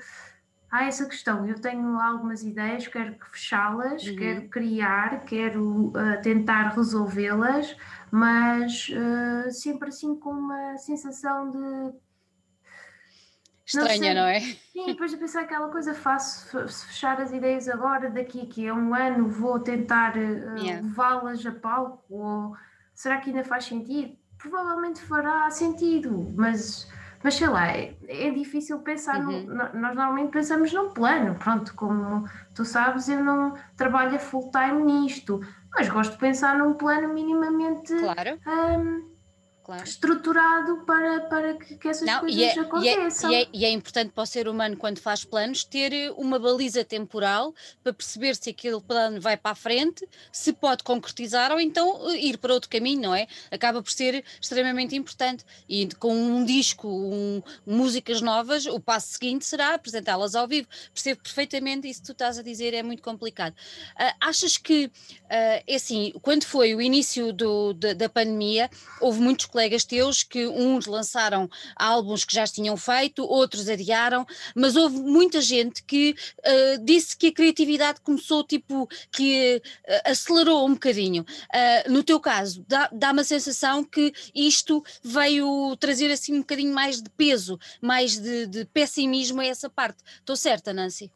há 0.70 0.84
essa 0.84 1.06
questão. 1.06 1.46
Eu 1.46 1.60
tenho 1.60 2.00
algumas 2.00 2.42
ideias, 2.42 2.86
quero 2.86 3.14
fechá-las, 3.30 4.06
uhum. 4.06 4.16
quero 4.16 4.48
criar, 4.48 5.24
quero 5.24 5.88
uh, 5.88 6.22
tentar 6.22 6.74
resolvê-las, 6.74 7.76
mas 8.10 8.88
uh, 8.88 9.50
sempre 9.50 9.88
assim 9.88 10.16
com 10.16 10.30
uma 10.30 10.76
sensação 10.78 11.50
de 11.50 11.94
estranha, 13.64 14.14
não, 14.14 14.22
não, 14.22 14.28
é? 14.28 14.40
Sim, 14.40 14.86
depois 14.86 15.10
de 15.10 15.16
pensar 15.16 15.42
aquela 15.42 15.70
coisa, 15.70 15.94
faço 15.94 16.68
se 16.68 16.86
fechar 16.86 17.20
as 17.20 17.32
ideias 17.32 17.68
agora, 17.68 18.10
daqui 18.10 18.46
que 18.46 18.66
é 18.66 18.72
um 18.72 18.94
ano, 18.94 19.28
vou 19.28 19.60
tentar 19.60 20.16
uh, 20.16 20.58
yeah. 20.58 20.82
levá-las 20.82 21.44
a 21.46 21.52
palco, 21.52 22.02
ou 22.10 22.56
será 22.94 23.18
que 23.18 23.30
ainda 23.30 23.44
faz 23.44 23.64
sentido? 23.64 24.21
Provavelmente 24.42 25.00
fará 25.02 25.48
sentido, 25.50 26.32
mas, 26.36 26.88
mas 27.22 27.34
sei 27.34 27.48
lá, 27.48 27.68
é, 27.68 27.94
é 28.08 28.30
difícil 28.30 28.80
pensar, 28.80 29.20
uhum. 29.20 29.42
no, 29.44 29.80
nós 29.80 29.94
normalmente 29.94 30.32
pensamos 30.32 30.72
num 30.72 30.90
plano, 30.90 31.36
pronto, 31.36 31.72
como 31.74 32.28
tu 32.54 32.64
sabes, 32.64 33.08
eu 33.08 33.22
não 33.22 33.54
trabalho 33.76 34.18
full 34.18 34.50
time 34.50 34.82
nisto, 34.82 35.40
mas 35.72 35.88
gosto 35.88 36.12
de 36.12 36.18
pensar 36.18 36.58
num 36.58 36.74
plano 36.74 37.14
minimamente 37.14 37.94
claro. 37.94 38.38
um, 38.46 39.11
claro. 39.62 39.84
estruturado 39.84 40.78
para, 40.84 41.20
para 41.22 41.54
que, 41.54 41.76
que 41.76 41.88
essas 41.88 42.06
Não, 42.06 42.20
coisas 42.20 42.38
e 42.38 42.44
é, 42.44 42.58
aconteçam. 42.58 43.30
E 43.30 43.34
é, 43.34 43.48
e 43.52 43.64
é, 43.64 43.70
importante 43.70 44.10
para 44.12 44.22
o 44.22 44.26
ser 44.26 44.48
humano, 44.48 44.76
quando 44.76 44.98
faz 44.98 45.24
planos, 45.24 45.64
ter 45.64 45.92
eh, 45.92 46.10
uma 46.16 46.38
baliza 46.38 46.84
temporal 46.84 47.54
para 47.82 47.92
perceber 47.92 48.36
se 48.36 48.50
aquele 48.50 48.80
plano 48.80 49.20
vai 49.20 49.36
para 49.36 49.52
a 49.52 49.54
frente, 49.54 50.06
se 50.30 50.52
pode 50.52 50.82
concretizar 50.82 51.52
ou 51.52 51.60
então 51.60 52.10
eh, 52.10 52.16
ir 52.16 52.38
para 52.38 52.52
outro 52.52 52.68
caminho, 52.68 53.02
não 53.02 53.14
é? 53.14 53.26
Acaba 53.50 53.82
por 53.82 53.90
ser 53.90 54.24
extremamente 54.40 54.96
importante. 54.96 55.44
E 55.68 55.88
com 55.98 56.14
um 56.14 56.44
disco, 56.44 56.88
um, 56.88 57.42
músicas 57.66 58.20
novas, 58.20 58.66
o 58.66 58.80
passo 58.80 59.12
seguinte 59.12 59.44
será 59.44 59.74
apresentá-las 59.74 60.34
ao 60.34 60.48
vivo. 60.48 60.68
Percebo 60.92 61.22
perfeitamente 61.22 61.88
isso 61.88 62.00
que 62.00 62.06
tu 62.06 62.12
estás 62.12 62.38
a 62.38 62.42
dizer, 62.42 62.74
é 62.74 62.82
muito 62.82 63.02
complicado. 63.02 63.52
Uh, 63.52 64.14
achas 64.20 64.56
que, 64.56 64.86
uh, 64.86 64.90
é 65.66 65.74
assim, 65.74 66.12
quando 66.22 66.44
foi 66.44 66.74
o 66.74 66.80
início 66.80 67.32
do, 67.32 67.72
da, 67.74 67.92
da 67.92 68.08
pandemia, 68.08 68.68
houve 69.00 69.20
muitos 69.20 69.46
colegas 69.52 69.84
teus 69.84 70.22
que 70.22 70.46
uns 70.46 70.86
lançaram 70.86 71.48
álbuns 71.76 72.24
que 72.24 72.34
já 72.34 72.44
tinham 72.44 72.76
feito, 72.76 73.22
outros 73.22 73.68
adiaram, 73.68 74.26
mas 74.56 74.74
houve 74.74 74.98
muita 74.98 75.40
gente 75.40 75.84
que 75.84 76.16
uh, 76.38 76.84
disse 76.84 77.16
que 77.16 77.28
a 77.28 77.32
criatividade 77.32 78.00
começou 78.00 78.42
tipo 78.42 78.88
que 79.10 79.62
uh, 79.86 80.10
acelerou 80.10 80.66
um 80.66 80.72
bocadinho. 80.72 81.22
Uh, 81.22 81.92
no 81.92 82.02
teu 82.02 82.18
caso, 82.18 82.64
dá, 82.66 82.88
dá 82.90 83.12
uma 83.12 83.24
sensação 83.24 83.84
que 83.84 84.12
isto 84.34 84.82
veio 85.02 85.76
trazer 85.76 86.10
assim 86.10 86.34
um 86.34 86.40
bocadinho 86.40 86.74
mais 86.74 87.02
de 87.02 87.10
peso, 87.10 87.58
mais 87.80 88.18
de, 88.18 88.46
de 88.46 88.64
pessimismo 88.64 89.40
a 89.40 89.46
essa 89.46 89.68
parte. 89.68 90.02
Estou 90.18 90.34
certa, 90.34 90.72
Nancy? 90.72 91.12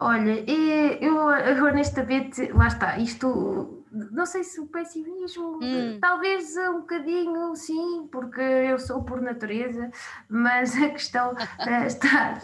Olha, 0.00 0.44
eu, 0.50 1.30
eu 1.30 1.64
honestamente, 1.64 2.50
lá 2.52 2.66
está, 2.66 2.98
isto 2.98 3.83
não 4.10 4.26
sei 4.26 4.42
se 4.42 4.60
o 4.60 4.66
pessimismo, 4.66 5.60
hum. 5.62 5.98
talvez 6.00 6.56
um 6.56 6.80
bocadinho 6.80 7.54
sim, 7.54 8.08
porque 8.10 8.40
eu 8.40 8.78
sou 8.78 9.02
por 9.04 9.20
natureza, 9.20 9.90
mas 10.28 10.76
a 10.76 10.88
questão 10.90 11.34
eh, 11.60 11.86
está, 11.86 12.38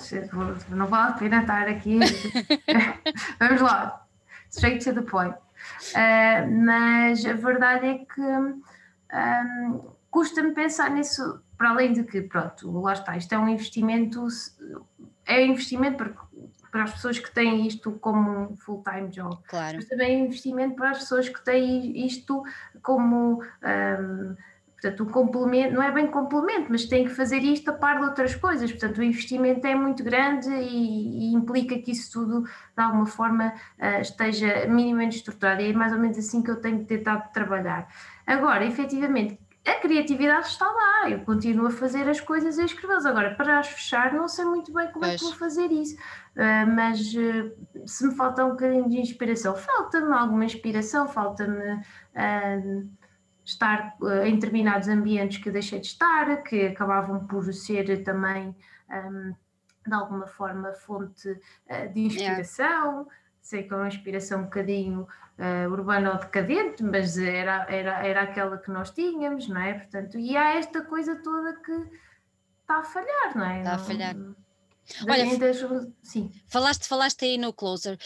não 0.69 0.87
vale 0.87 1.13
a 1.13 1.15
pena 1.15 1.41
estar 1.41 1.69
aqui. 1.69 1.99
Vamos 3.39 3.61
lá, 3.61 4.07
straight 4.51 4.85
to 4.85 4.95
the 4.95 5.03
point. 5.03 5.35
Uh, 5.91 6.65
mas 6.65 7.25
a 7.27 7.35
verdade 7.35 7.87
é 7.87 7.99
que 7.99 8.21
um, 8.21 8.63
custa-me 10.11 10.53
pensar 10.53 10.91
nisso, 10.91 11.41
para 11.57 11.71
além 11.71 11.93
de 11.93 12.05
que, 12.05 12.23
pronto, 12.23 12.81
lá 12.81 12.93
está, 12.93 13.17
isto 13.17 13.33
é 13.35 13.39
um 13.39 13.49
investimento, 13.49 14.27
é 15.27 15.45
investimento 15.45 15.97
para 15.97 16.15
para 16.71 16.85
as 16.85 16.93
pessoas 16.93 17.19
que 17.19 17.31
têm 17.31 17.67
isto 17.67 17.93
como 17.93 18.31
um 18.31 18.57
full-time 18.57 19.09
job, 19.09 19.37
claro. 19.49 19.77
mas 19.77 19.87
também 19.87 20.15
é 20.15 20.19
investimento 20.19 20.77
para 20.77 20.91
as 20.91 20.99
pessoas 20.99 21.29
que 21.29 21.45
têm 21.45 22.07
isto 22.07 22.43
como 22.83 23.43
um, 23.43 24.37
portanto, 24.81 25.05
um 25.05 25.07
complemento, 25.07 25.75
não 25.75 25.83
é 25.83 25.93
bem 25.93 26.07
complemento, 26.07 26.67
mas 26.71 26.87
têm 26.87 27.05
que 27.05 27.11
fazer 27.11 27.39
isto 27.41 27.71
a 27.71 27.73
par 27.75 27.99
de 27.99 28.07
outras 28.07 28.35
coisas, 28.35 28.71
portanto 28.71 28.99
o 28.99 29.03
investimento 29.03 29.67
é 29.67 29.75
muito 29.75 30.03
grande 30.03 30.49
e, 30.49 31.31
e 31.31 31.35
implica 31.35 31.79
que 31.79 31.91
isso 31.91 32.11
tudo 32.13 32.43
de 32.43 32.83
alguma 32.83 33.07
forma 33.07 33.53
uh, 33.79 34.01
esteja 34.01 34.67
minimamente 34.67 35.17
estruturado 35.17 35.61
e 35.61 35.71
é 35.71 35.73
mais 35.73 35.93
ou 35.93 35.99
menos 35.99 36.17
assim 36.17 36.43
que 36.43 36.51
eu 36.51 36.57
tenho 36.57 36.85
tentado 36.85 37.31
trabalhar. 37.33 37.89
Agora, 38.27 38.65
efetivamente, 38.65 39.39
a 39.67 39.75
criatividade 39.75 40.47
está 40.47 40.67
lá, 40.67 41.11
eu 41.11 41.21
continuo 41.21 41.67
a 41.67 41.71
fazer 41.71 42.09
as 42.09 42.21
coisas 42.21 42.57
e 42.57 42.63
a 42.63 42.65
escrevê-las. 42.65 43.05
Agora, 43.05 43.35
para 43.35 43.59
as 43.59 43.69
fechar, 43.69 44.13
não 44.13 44.27
sei 44.27 44.45
muito 44.45 44.73
bem 44.73 44.87
como 44.89 45.01
pois. 45.01 45.15
é 45.15 45.17
que 45.19 45.25
vou 45.25 45.35
fazer 45.35 45.71
isso, 45.71 45.97
uh, 45.97 46.67
mas 46.75 46.99
uh, 47.15 47.87
se 47.87 48.07
me 48.07 48.15
falta 48.15 48.45
um 48.45 48.51
bocadinho 48.51 48.89
de 48.89 48.99
inspiração, 48.99 49.55
falta-me 49.55 50.13
alguma 50.15 50.45
inspiração, 50.47 51.07
falta-me 51.09 51.75
uh, 51.75 52.91
estar 53.45 53.97
em 54.25 54.35
determinados 54.35 54.89
ambientes 54.89 55.43
que 55.43 55.51
deixei 55.51 55.81
de 55.81 55.89
estar, 55.89 56.43
que 56.43 56.67
acabavam 56.67 57.27
por 57.27 57.53
ser 57.53 58.03
também. 58.03 58.57
Um, 58.91 59.35
de 59.87 59.95
alguma 59.95 60.27
forma 60.27 60.75
fonte 60.75 61.41
de 61.95 62.01
inspiração, 62.01 62.67
yeah. 62.67 63.07
sei 63.41 63.63
que 63.63 63.73
é 63.73 63.77
uma 63.77 63.89
inspiração 63.89 64.41
um 64.41 64.45
bocadinho 64.45 65.09
uh, 65.41 65.71
urbana 65.73 66.13
ou 66.13 66.19
decadente, 66.19 66.83
mas 66.83 67.17
era, 67.17 67.67
era, 67.69 68.07
era 68.07 68.23
aquela 68.23 68.59
que 68.59 68.71
nós 68.71 68.91
tínhamos, 68.91 69.49
não 69.49 69.61
é? 69.61 69.75
Portanto, 69.75 70.19
e 70.19 70.37
há 70.37 70.57
esta 70.57 70.83
coisa 70.83 71.17
toda 71.17 71.55
que 71.55 71.73
está 72.61 72.79
a 72.79 72.85
falhar, 72.85 73.37
não 73.37 73.47
é? 73.47 73.59
Está 73.59 73.75
a 73.75 73.79
falhar. 73.79 74.17
Olha, 75.09 75.25
sim. 76.03 76.31
Falaste, 76.49 76.87
falaste 76.87 77.25
aí 77.25 77.39
no 77.39 77.53
Closer. 77.53 77.97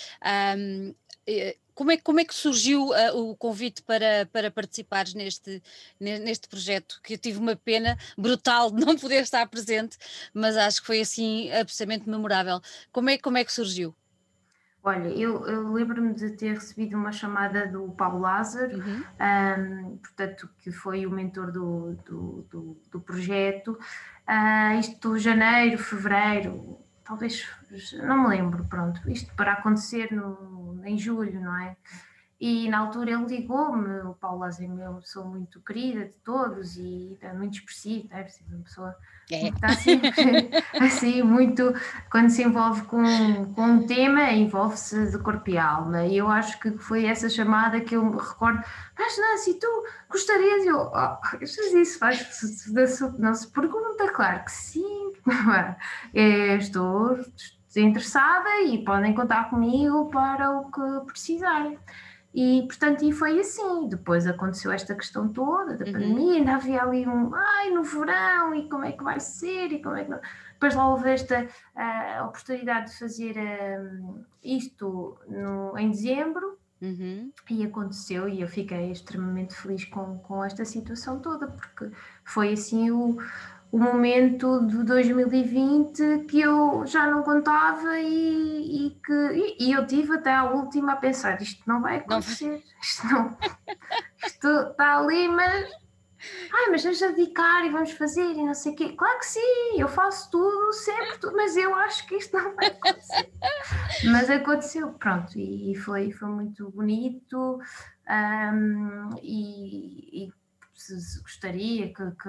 Um, 0.57 0.95
eh, 1.27 1.57
como 1.75 1.91
é, 1.91 1.97
como 1.97 2.21
é 2.21 2.25
que 2.25 2.35
surgiu 2.35 2.91
uh, 2.91 3.31
o 3.31 3.37
convite 3.37 3.83
para, 3.83 4.29
para 4.33 4.51
participares 4.51 5.13
neste, 5.13 5.63
neste 5.99 6.47
projeto? 6.47 7.01
Que 7.03 7.15
eu 7.15 7.19
tive 7.19 7.39
uma 7.39 7.57
pena 7.57 7.99
brutal 8.17 8.71
de 8.71 8.85
não 8.85 8.97
poder 8.97 9.23
estar 9.23 9.47
presente, 9.49 9.97
mas 10.33 10.57
acho 10.57 10.81
que 10.81 10.87
foi 10.87 11.01
assim 11.01 11.51
absolutamente 11.51 12.09
memorável. 12.09 12.61
Como 12.93 13.11
é, 13.11 13.19
como 13.19 13.39
é 13.39 13.45
que 13.45 13.53
surgiu? 13.53 13.95
Olha, 14.87 15.09
eu, 15.09 15.47
eu 15.47 15.73
lembro-me 15.73 16.13
de 16.13 16.33
ter 16.33 16.53
recebido 16.53 16.95
uma 16.95 17.11
chamada 17.11 17.67
do 17.67 17.91
Paulo 17.93 18.19
Lázaro, 18.19 18.77
uhum. 18.77 19.03
um, 19.19 19.97
portanto, 19.97 20.47
que 20.59 20.71
foi 20.71 21.07
o 21.07 21.11
mentor 21.11 21.51
do, 21.51 21.95
do, 22.05 22.47
do, 22.51 22.77
do 22.91 23.01
projeto. 23.01 23.79
Uh, 24.29 24.79
isto 24.79 25.19
janeiro, 25.19 25.79
fevereiro, 25.79 26.79
talvez, 27.03 27.49
não 28.03 28.25
me 28.25 28.29
lembro, 28.29 28.63
pronto, 28.67 29.01
isto 29.11 29.35
para 29.35 29.55
acontecer 29.55 30.13
no, 30.13 30.79
em 30.85 30.99
julho, 30.99 31.41
não 31.41 31.59
é? 31.59 31.77
E 32.47 32.69
na 32.69 32.81
altura 32.81 33.13
ele 33.13 33.25
ligou-me, 33.25 34.01
o 34.03 34.13
Paulo 34.13 34.41
Lázaro 34.41 34.79
é 34.79 34.87
uma 34.87 35.01
pessoa 35.01 35.25
muito 35.25 35.63
querida 35.63 36.05
de 36.05 36.13
todos 36.17 36.77
e 36.77 37.17
é 37.23 37.33
muito 37.33 37.55
expressivo, 37.55 38.07
é 38.11 38.29
uma 38.51 38.63
pessoa 38.63 38.95
é. 39.31 39.49
Está 39.49 39.71
sempre 39.71 40.11
assim, 40.79 41.23
muito. 41.23 41.75
Quando 42.11 42.29
se 42.29 42.43
envolve 42.43 42.83
com, 42.83 43.03
com 43.55 43.63
um 43.63 43.87
tema, 43.87 44.31
envolve-se 44.31 45.11
de 45.11 45.19
corpo 45.21 45.49
e 45.49 45.57
alma. 45.57 46.05
E 46.05 46.19
eu 46.19 46.29
acho 46.29 46.61
que 46.61 46.73
foi 46.77 47.07
essa 47.07 47.31
chamada 47.31 47.81
que 47.81 47.97
eu 47.97 48.05
me 48.05 48.19
recordo. 48.19 48.63
Mas 48.99 49.19
Nancy, 49.19 49.55
tu 49.55 49.87
gostarias? 50.11 50.67
Eu, 50.67 50.93
oh, 50.93 51.37
eu 51.37 51.49
fiz 51.49 51.73
isso, 51.73 51.99
faz, 51.99 52.29
não 53.19 53.35
se 53.35 53.51
pergunta, 53.51 54.13
claro 54.13 54.45
que 54.45 54.53
sim. 54.53 55.15
É, 56.13 56.57
estou 56.57 57.19
interessada 57.81 58.61
e 58.61 58.85
podem 58.85 59.15
contar 59.15 59.49
comigo 59.49 60.11
para 60.11 60.51
o 60.51 60.71
que 60.71 61.07
precisarem. 61.07 61.79
E, 62.35 62.63
portanto, 62.67 63.05
e 63.05 63.13
foi 63.13 63.39
assim. 63.39 63.89
Depois 63.89 64.27
aconteceu 64.27 64.73
esta 64.73 64.93
questão 64.95 65.29
toda 65.29 65.77
da 65.77 65.85
uhum. 65.85 65.93
pandemia, 65.93 66.39
ainda 66.39 66.57
havia 66.57 66.83
ali 66.83 67.07
um, 67.07 67.33
ai, 67.33 67.71
no 67.71 67.85
verão, 67.85 68.53
e 68.55 68.69
como 68.69 68.85
é 68.85 68.91
que 68.91 69.05
vai 69.05 69.21
ser, 69.21 69.71
e 69.73 69.81
como 69.81 69.95
é 69.95 70.05
que 70.05 70.11
não... 70.11 70.21
Depois 70.55 70.75
lá 70.75 70.89
houve 70.89 71.11
esta 71.11 71.43
uh, 71.45 72.25
oportunidade 72.27 72.91
de 72.91 72.99
fazer 72.99 73.37
uh, 73.37 74.25
isto 74.43 75.17
no, 75.29 75.79
em 75.79 75.91
dezembro, 75.91 76.59
uhum. 76.83 77.31
e 77.49 77.65
aconteceu, 77.65 78.29
e 78.29 78.41
eu 78.41 78.49
fiquei 78.49 78.91
extremamente 78.91 79.55
feliz 79.55 79.85
com, 79.85 80.19
com 80.19 80.45
esta 80.45 80.65
situação 80.65 81.21
toda, 81.21 81.47
porque 81.47 81.91
foi 82.25 82.53
assim 82.53 82.91
o 82.91 83.17
o 83.75 83.79
momento 83.79 84.65
de 84.69 84.85
2020 84.85 86.27
que 86.29 86.41
eu 86.41 86.87
já 86.87 87.11
não 87.11 87.25
contava 87.25 87.99
e, 87.99 88.87
e 88.87 88.91
que 89.05 89.13
e, 89.13 89.67
e, 89.67 89.73
eu 89.73 89.85
tive 89.85 90.15
até 90.15 90.33
a 90.33 90.45
última 90.45 90.93
a 90.93 90.97
pensar 90.97 91.43
isto 91.43 91.61
não 91.67 91.83
vai 91.83 91.97
acontecer, 91.97 92.51
não. 92.51 92.61
isto 92.81 93.07
não 93.09 93.37
isto 94.25 94.49
está 94.71 94.99
ali, 94.99 95.27
mas 95.27 95.73
ai, 96.53 96.71
mas 96.71 96.85
vamos 96.85 97.01
dedicar 97.01 97.67
e 97.67 97.71
vamos 97.71 97.91
fazer 97.91 98.31
e 98.35 98.45
não 98.45 98.55
sei 98.55 98.75
o 98.75 98.77
quê. 98.77 98.93
Claro 98.93 99.19
que 99.19 99.27
sim, 99.27 99.41
eu 99.77 99.89
faço 99.89 100.31
tudo, 100.31 100.73
sempre 100.73 101.19
tudo, 101.19 101.37
mas 101.37 101.57
eu 101.57 101.75
acho 101.75 102.07
que 102.07 102.15
isto 102.15 102.39
não 102.39 102.55
vai 102.55 102.69
acontecer. 102.69 103.29
mas 104.05 104.31
aconteceu, 104.31 104.93
pronto, 104.93 105.37
e, 105.37 105.73
e 105.73 105.75
foi, 105.75 106.13
foi 106.13 106.29
muito 106.29 106.71
bonito 106.71 107.59
um, 108.09 109.11
e, 109.21 110.27
e 110.27 110.33
gostaria 111.25 111.93
que, 111.93 112.11
que 112.13 112.29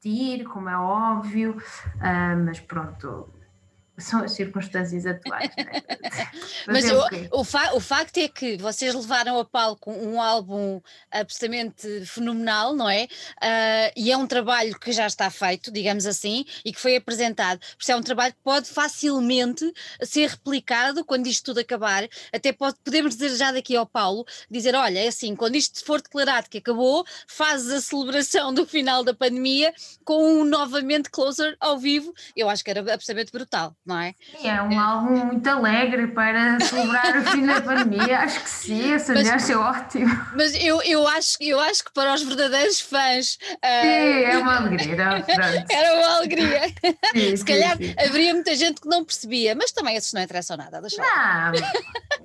repetir, 0.00 0.44
como 0.44 0.68
é 0.68 0.76
óbvio, 0.76 1.56
uh, 1.56 2.44
mas 2.44 2.58
pronto, 2.58 3.28
são 4.00 4.22
as 4.24 4.32
circunstâncias 4.32 5.06
atuais. 5.06 5.50
Né? 5.56 5.82
Mas 6.66 6.84
o, 6.90 7.40
o, 7.40 7.44
fa 7.44 7.74
o, 7.74 7.80
facto 7.80 8.18
é 8.18 8.28
que 8.28 8.56
vocês 8.56 8.94
levaram 8.94 9.38
a 9.38 9.44
palco 9.44 9.90
um 9.90 10.20
álbum 10.20 10.80
absolutamente 11.10 12.04
fenomenal, 12.06 12.74
não 12.74 12.88
é? 12.88 13.04
Uh, 13.04 13.92
e 13.96 14.10
é 14.10 14.16
um 14.16 14.26
trabalho 14.26 14.78
que 14.78 14.92
já 14.92 15.06
está 15.06 15.30
feito, 15.30 15.70
digamos 15.70 16.06
assim, 16.06 16.44
e 16.64 16.72
que 16.72 16.80
foi 16.80 16.96
apresentado. 16.96 17.58
Por 17.58 17.82
isso 17.82 17.92
é 17.92 17.96
um 17.96 18.02
trabalho 18.02 18.32
que 18.32 18.40
pode 18.42 18.68
facilmente 18.68 19.70
ser 20.02 20.30
replicado 20.30 21.04
quando 21.04 21.26
isto 21.26 21.46
tudo 21.46 21.60
acabar. 21.60 22.06
Até 22.32 22.52
pode, 22.52 22.76
podemos 22.84 23.16
dizer 23.16 23.36
já 23.36 23.52
daqui 23.52 23.76
ao 23.76 23.86
Paulo, 23.86 24.24
dizer, 24.50 24.74
olha, 24.74 25.00
é 25.00 25.08
assim, 25.08 25.34
quando 25.34 25.56
isto 25.56 25.84
for 25.84 26.00
declarado 26.00 26.48
que 26.48 26.58
acabou, 26.58 27.04
fazes 27.26 27.70
a 27.70 27.80
celebração 27.80 28.52
do 28.52 28.66
final 28.66 29.02
da 29.04 29.14
pandemia 29.14 29.72
com 30.04 30.40
um 30.40 30.44
novamente 30.44 31.10
Closer 31.10 31.56
ao 31.60 31.78
vivo. 31.78 32.12
Eu 32.36 32.48
acho 32.48 32.64
que 32.64 32.70
era 32.70 32.80
absolutamente 32.80 33.32
brutal 33.32 33.76
não 33.90 33.98
é? 33.98 34.14
Sim, 34.38 34.48
é 34.48 34.62
um 34.62 34.72
é. 34.72 34.76
álbum 34.76 35.24
muito 35.26 35.46
alegre 35.48 36.06
para 36.08 36.60
celebrar 36.60 37.18
o 37.18 37.24
fim 37.24 37.44
da 37.44 37.60
pandemia, 37.60 38.20
acho 38.20 38.40
que 38.40 38.48
sim, 38.48 38.92
esse 38.92 39.12
mas, 39.12 39.20
aliás 39.20 39.50
é 39.50 39.56
ótimo. 39.56 40.26
Mas 40.34 40.54
eu, 40.54 40.80
eu, 40.82 41.06
acho, 41.08 41.36
eu 41.40 41.58
acho 41.58 41.84
que 41.84 41.92
para 41.92 42.14
os 42.14 42.22
verdadeiros 42.22 42.80
fãs. 42.80 43.34
Uh, 43.34 43.82
sim, 43.82 44.24
é 44.24 44.38
uma 44.38 44.56
alegria, 44.58 45.24
Era 45.70 45.94
uma 45.94 46.16
alegria. 46.16 46.60
Sim, 47.12 47.36
Se 47.36 47.44
calhar 47.44 47.76
sim. 47.76 47.94
haveria 47.98 48.32
muita 48.32 48.54
gente 48.54 48.80
que 48.80 48.88
não 48.88 49.04
percebia, 49.04 49.54
mas 49.54 49.72
também 49.72 49.96
esses 49.96 50.12
não 50.12 50.22
interessam 50.22 50.56
nada. 50.56 50.80
Deixa 50.80 51.02
não, 51.02 51.52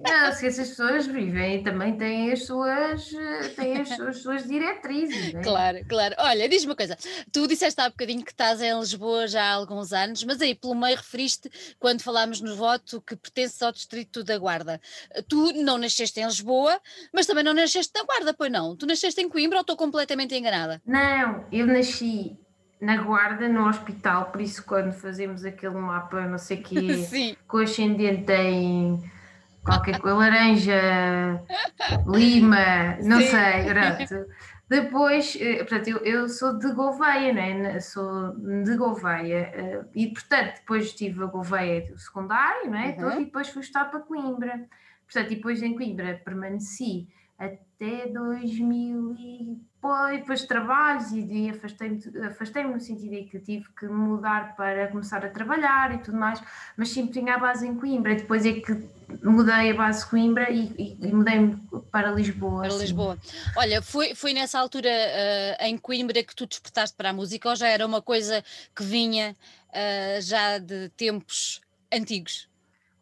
não, 0.04 0.32
se 0.34 0.48
essas 0.48 0.70
pessoas 0.70 1.08
vivem 1.08 1.58
e 1.60 1.64
também 1.64 1.98
têm 1.98 2.32
as 2.32 2.46
suas, 2.46 3.10
têm 3.56 3.82
as 3.82 3.90
suas, 3.90 4.08
as 4.10 4.18
suas 4.22 4.48
diretrizes. 4.48 5.34
Né? 5.34 5.42
Claro, 5.42 5.80
claro. 5.88 6.16
Olha, 6.20 6.48
diz-me 6.48 6.70
uma 6.70 6.76
coisa, 6.76 6.98
tu 7.32 7.48
disseste 7.48 7.82
há 7.82 7.90
bocadinho 7.90 8.24
que 8.24 8.32
estás 8.32 8.62
em 8.62 8.78
Lisboa 8.80 9.28
já 9.28 9.44
há 9.44 9.54
alguns 9.54 9.92
anos, 9.94 10.24
mas 10.24 10.42
aí 10.42 10.54
pelo 10.54 10.76
meio 10.76 10.98
referiste 10.98 11.50
quando 11.80 12.02
falámos 12.02 12.42
no 12.42 12.56
voto 12.56 13.02
que 13.02 13.16
pertence 13.16 13.64
ao 13.64 13.72
distrito 13.72 14.24
da 14.24 14.38
Guarda. 14.38 14.80
Tu 15.28 15.54
não 15.64 15.78
nasceste 15.78 16.20
em 16.20 16.26
Lisboa, 16.26 16.80
mas 17.14 17.26
também 17.26 17.44
não 17.44 17.54
nasceste 17.54 17.92
na 17.96 18.04
Guarda, 18.04 18.34
pois 18.34 18.52
não? 18.52 18.76
Tu 18.76 18.86
nasceste 18.86 19.22
em 19.22 19.30
Coimbra 19.30 19.58
ou 19.58 19.62
estou 19.62 19.76
completamente 19.78 20.36
enganada? 20.36 20.82
Não, 20.86 21.46
eu 21.52 21.66
nasci 21.68 22.38
na 22.80 22.98
Guarda, 22.98 23.48
no 23.48 23.68
hospital, 23.68 24.26
por 24.32 24.42
isso 24.42 24.64
quando 24.64 24.94
fazemos 24.94 25.46
aquele 25.46 25.76
mapa, 25.76 26.22
não 26.28 26.38
sei 26.38 26.60
o 26.60 26.64
quê, 26.64 27.38
com 27.48 27.58
ascendente 27.58 28.32
em 28.32 29.02
qualquer 29.64 30.00
coisa, 30.00 30.18
laranja, 30.18 31.42
lima, 32.06 32.98
não 33.02 33.20
Sim. 33.20 33.28
sei, 33.28 33.64
pronto. 33.66 34.26
Depois, 34.68 35.38
eh, 35.40 35.58
portanto, 35.58 35.88
eu, 35.88 35.98
eu 36.00 36.30
sou 36.30 36.58
de 36.58 36.72
Gouveia, 36.74 37.32
né? 37.32 37.80
sou 37.80 38.36
de 38.64 38.76
Gouveia, 38.76 39.52
eh, 39.54 39.86
e 39.94 40.08
portanto, 40.08 40.56
depois 40.56 40.94
tive 40.94 41.24
a 41.24 41.28
Gouveia 41.28 41.86
do 41.86 41.98
secundário, 42.00 42.72
não 42.72 42.78
é? 42.78 42.96
Uhum. 42.98 43.22
e 43.22 43.26
depois 43.26 43.50
fui 43.50 43.62
estar 43.62 43.86
para 43.86 44.00
Coimbra. 44.00 44.68
Portanto, 45.06 45.32
e 45.32 45.36
depois 45.36 45.62
em 45.62 45.76
Coimbra 45.76 46.20
permaneci 46.26 47.08
até 47.76 48.08
2000 48.08 49.16
e 49.20 49.58
depois 50.18 50.44
trabalhos 50.46 51.12
e 51.12 51.50
afastei-me 51.50 52.02
afastei 52.26 52.64
no 52.64 52.80
sentido 52.80 53.14
em 53.14 53.28
que 53.28 53.40
tive 53.40 53.66
que 53.78 53.86
mudar 53.86 54.56
para 54.56 54.88
começar 54.88 55.24
a 55.24 55.30
trabalhar 55.30 55.94
e 55.94 56.00
tudo 56.00 56.18
mais, 56.18 56.42
mas 56.76 56.90
sempre 56.90 57.20
tinha 57.20 57.36
a 57.36 57.38
base 57.38 57.68
em 57.68 57.76
Coimbra 57.76 58.14
e 58.14 58.16
depois 58.16 58.46
é 58.46 58.54
que 58.54 58.74
mudei 59.24 59.72
a 59.72 59.74
base 59.76 60.04
de 60.04 60.10
Coimbra 60.10 60.50
e, 60.50 60.74
e, 60.78 60.98
e 61.08 61.14
mudei-me 61.14 61.56
para 61.92 62.12
Lisboa. 62.12 62.62
Para 62.62 62.68
assim. 62.70 62.80
Lisboa. 62.80 63.20
Olha, 63.56 63.82
foi, 63.82 64.16
foi 64.16 64.34
nessa 64.34 64.58
altura 64.60 64.90
uh, 64.90 65.64
em 65.66 65.78
Coimbra 65.78 66.24
que 66.24 66.36
tu 66.36 66.48
despertaste 66.48 66.96
para 66.96 67.12
a 67.12 67.14
música 67.14 67.50
ou 67.50 67.56
já 67.56 67.68
era 67.68 67.86
uma 67.86 68.02
coisa 68.02 68.44
que 68.76 68.84
vinha 68.84 69.36
uh, 69.70 70.22
já 70.22 70.58
de 70.58 70.90
tempos 70.98 71.62
antigos? 71.94 72.50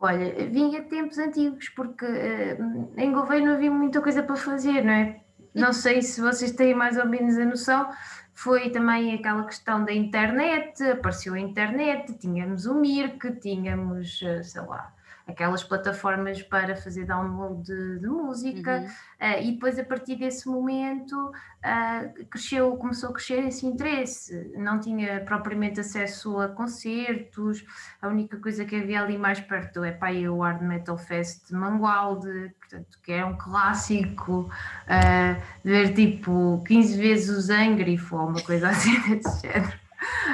Olha, 0.05 0.49
vinha 0.49 0.81
de 0.81 0.89
tempos 0.89 1.17
antigos, 1.17 1.69
porque 1.69 2.05
uh, 2.05 2.93
em 2.97 3.13
Gouveia 3.13 3.45
não 3.45 3.53
havia 3.53 3.71
muita 3.71 4.01
coisa 4.01 4.21
para 4.21 4.35
fazer, 4.35 4.83
não 4.83 4.91
é? 4.91 5.21
Não 5.55 5.71
sei 5.71 6.01
se 6.01 6.19
vocês 6.19 6.51
têm 6.51 6.75
mais 6.75 6.97
ou 6.97 7.05
menos 7.05 7.37
a 7.37 7.45
noção, 7.45 7.89
foi 8.33 8.69
também 8.69 9.13
aquela 9.13 9.45
questão 9.45 9.85
da 9.85 9.93
internet, 9.93 10.83
apareceu 10.83 11.35
a 11.35 11.39
internet, 11.39 12.17
tínhamos 12.17 12.65
o 12.65 12.75
Mirk, 12.75 13.39
tínhamos, 13.39 14.19
sei 14.19 14.61
lá, 14.63 14.93
aquelas 15.27 15.63
plataformas 15.63 16.41
para 16.41 16.75
fazer 16.75 17.05
download 17.05 17.63
de, 17.63 17.99
de 17.99 18.07
música, 18.07 18.79
uhum. 18.79 18.85
uh, 18.85 19.41
e 19.41 19.51
depois 19.53 19.79
a 19.79 19.83
partir 19.83 20.17
desse 20.17 20.47
momento 20.47 21.13
uh, 21.29 22.25
cresceu, 22.25 22.75
começou 22.75 23.09
a 23.09 23.13
crescer 23.13 23.45
esse 23.47 23.65
interesse. 23.65 24.51
Não 24.57 24.79
tinha 24.79 25.21
propriamente 25.21 25.79
acesso 25.79 26.39
a 26.39 26.49
concertos, 26.49 27.65
a 28.01 28.07
única 28.07 28.37
coisa 28.37 28.65
que 28.65 28.75
havia 28.75 29.01
ali 29.01 29.17
mais 29.17 29.39
perto 29.39 29.83
é 29.83 29.91
pá, 29.91 30.11
o 30.11 30.41
Hard 30.41 30.61
Metal 30.61 30.97
Fest 30.97 31.47
de 31.47 31.53
Mangualde, 31.55 32.53
portanto, 32.59 32.99
que 33.01 33.11
é 33.13 33.25
um 33.25 33.37
clássico, 33.37 34.49
uh, 34.49 35.41
ver 35.63 35.93
tipo 35.93 36.61
15 36.67 36.97
vezes 36.97 37.37
o 37.37 37.41
Zangrifo 37.41 38.17
ou 38.17 38.27
uma 38.27 38.41
coisa 38.41 38.67
assim 38.69 38.99
desse 39.09 39.41
género. 39.41 39.82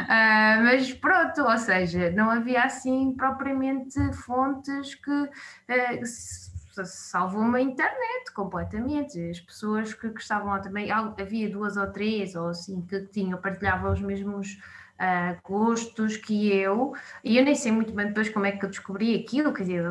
Uh, 0.04 0.64
mas 0.64 0.94
pronto, 0.94 1.42
ou 1.42 1.58
seja, 1.58 2.12
não 2.12 2.30
havia 2.30 2.64
assim 2.64 3.14
propriamente 3.16 4.00
fontes 4.14 4.96
que 4.96 5.12
uh, 5.12 6.86
salvou 6.86 7.42
uma 7.42 7.62
internet 7.62 8.32
completamente. 8.34 9.30
As 9.30 9.40
pessoas 9.40 9.94
que, 9.94 10.10
que 10.10 10.22
estavam 10.22 10.50
lá 10.50 10.60
também, 10.60 10.92
havia 10.92 11.50
duas 11.50 11.78
ou 11.78 11.88
três 11.92 12.36
ou 12.36 12.50
assim 12.50 12.82
que 12.82 13.02
tinham, 13.08 13.40
partilhavam 13.40 13.92
os 13.92 14.02
mesmos 14.02 14.60
uh, 15.00 15.38
gostos 15.44 16.18
que 16.18 16.52
eu, 16.52 16.94
e 17.24 17.38
eu 17.38 17.44
nem 17.44 17.56
sei 17.56 17.72
muito 17.72 17.94
bem 17.94 18.08
depois 18.08 18.30
como 18.30 18.46
é 18.46 18.52
que 18.52 18.66
eu 18.66 18.70
descobri 18.70 19.16
aquilo, 19.16 19.54
quer 19.54 19.64
dizer, 19.64 19.84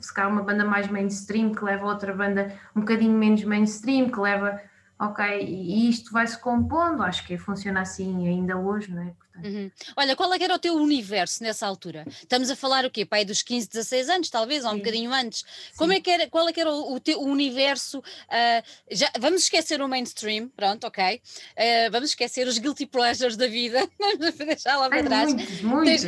se 0.00 0.12
calhar 0.12 0.30
uma 0.30 0.42
banda 0.42 0.64
mais 0.64 0.88
mainstream 0.88 1.52
que 1.52 1.64
leva 1.64 1.86
outra 1.86 2.14
banda 2.14 2.52
um 2.74 2.80
bocadinho 2.80 3.16
menos 3.16 3.44
mainstream, 3.44 4.10
que 4.10 4.18
leva 4.18 4.60
ok, 4.98 5.40
e 5.42 5.88
isto 5.88 6.12
vai-se 6.12 6.40
compondo, 6.40 7.02
acho 7.02 7.26
que 7.26 7.36
funciona 7.36 7.80
assim 7.82 8.26
ainda 8.26 8.56
hoje, 8.56 8.92
não 8.92 9.02
é? 9.02 9.23
Uhum. 9.42 9.70
Olha, 9.96 10.14
qual 10.14 10.32
é 10.32 10.44
era 10.44 10.54
o 10.54 10.58
teu 10.58 10.74
universo 10.74 11.42
nessa 11.42 11.66
altura? 11.66 12.04
Estamos 12.08 12.50
a 12.50 12.56
falar 12.56 12.84
o 12.84 12.90
quê? 12.90 13.04
Pai 13.04 13.24
dos 13.24 13.42
15, 13.42 13.68
16 13.68 14.08
anos, 14.10 14.30
talvez, 14.30 14.64
ou 14.64 14.72
um 14.72 14.78
bocadinho 14.78 15.12
antes. 15.12 15.40
Sim. 15.40 15.76
Como 15.76 15.92
é 15.92 16.00
que 16.00 16.10
era, 16.10 16.28
qual 16.28 16.48
é 16.48 16.52
que 16.52 16.60
era 16.60 16.70
o, 16.70 16.94
o 16.94 17.00
teu 17.00 17.20
universo? 17.20 17.98
Uh, 17.98 18.62
já, 18.90 19.10
vamos 19.18 19.42
esquecer 19.44 19.80
o 19.80 19.88
mainstream, 19.88 20.48
pronto, 20.48 20.86
ok. 20.86 21.20
Uh, 21.56 21.90
vamos 21.90 22.10
esquecer 22.10 22.46
os 22.46 22.58
guilty 22.58 22.86
pleasures 22.86 23.36
da 23.36 23.46
vida, 23.46 23.88
vamos 24.18 24.34
deixar 24.36 24.76
lá 24.76 24.88
para 24.88 25.02
trás. 25.02 25.32
Muitos, 25.32 25.60
muitos, 25.62 26.04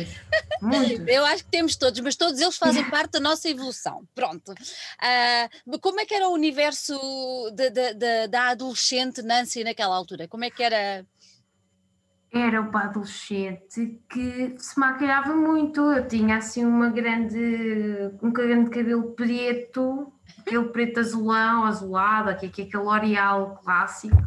muitos. 0.61 1.07
Eu 1.07 1.25
acho 1.25 1.43
que 1.43 1.49
temos 1.49 1.75
todos, 1.75 1.99
mas 1.99 2.15
todos 2.15 2.39
eles 2.39 2.57
fazem 2.57 2.83
parte 2.89 3.13
da 3.13 3.19
nossa 3.19 3.49
evolução. 3.49 4.07
Pronto. 4.13 4.51
Uh, 4.51 5.79
como 5.79 5.99
é 5.99 6.05
que 6.05 6.13
era 6.13 6.29
o 6.29 6.33
universo 6.33 6.97
de, 7.53 7.69
de, 7.69 7.93
de, 7.93 8.27
da 8.27 8.49
adolescente 8.49 9.21
Nancy 9.21 9.63
naquela 9.63 9.95
altura? 9.95 10.27
Como 10.27 10.45
é 10.45 10.51
que 10.51 10.63
era? 10.63 11.05
Era 12.41 12.61
o 12.61 12.77
adolescente 12.77 13.99
que 14.09 14.55
se 14.57 14.79
maquilhava 14.79 15.35
muito. 15.35 15.81
Eu 15.91 16.07
tinha 16.07 16.37
assim 16.37 16.65
uma 16.65 16.89
grande, 16.89 18.11
um 18.21 18.31
grande 18.31 18.69
cabelo 18.69 19.11
preto, 19.11 20.11
aquele 20.39 20.69
preto 20.69 20.99
azulão, 20.99 21.65
azulado, 21.65 22.35
que 22.37 22.61
é 22.61 22.65
aquele 22.65 22.83
L'Oreal 22.83 23.59
clássico, 23.63 24.17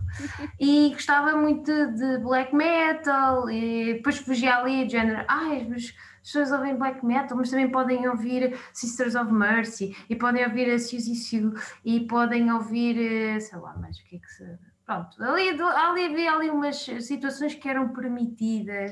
e 0.59 0.91
gostava 0.91 1.37
muito 1.37 1.71
de 1.93 2.19
black 2.19 2.55
metal, 2.55 3.51
e 3.51 3.95
depois 3.95 4.19
fugia 4.19 4.57
ali 4.57 4.87
de 4.87 4.93
género, 4.93 5.25
ai, 5.29 5.67
mas 5.69 5.95
as 6.23 6.33
pessoas 6.33 6.53
ouvem 6.53 6.77
black 6.77 7.05
metal, 7.05 7.37
mas 7.37 7.51
também 7.51 7.71
podem 7.71 8.09
ouvir 8.09 8.59
Sisters 8.73 9.15
of 9.15 9.33
Mercy, 9.33 9.97
e 10.09 10.17
podem 10.17 10.45
ouvir 10.45 10.71
a 10.71 10.79
Suzy 10.79 11.15
Sue, 11.15 11.53
e 11.85 12.01
podem 12.01 12.53
ouvir, 12.53 12.99
eh, 12.99 13.41
sei 13.41 13.59
lá, 13.59 13.75
mas 13.79 13.99
o 13.99 14.05
que 14.05 14.17
é 14.17 14.19
que 14.19 14.29
se 14.29 14.70
Pronto, 14.91 15.23
ali, 15.23 15.51
ali 15.51 16.05
havia 16.05 16.33
ali 16.33 16.51
umas 16.51 16.79
situações 16.79 17.55
que 17.55 17.69
eram 17.69 17.93
permitidas. 17.93 18.91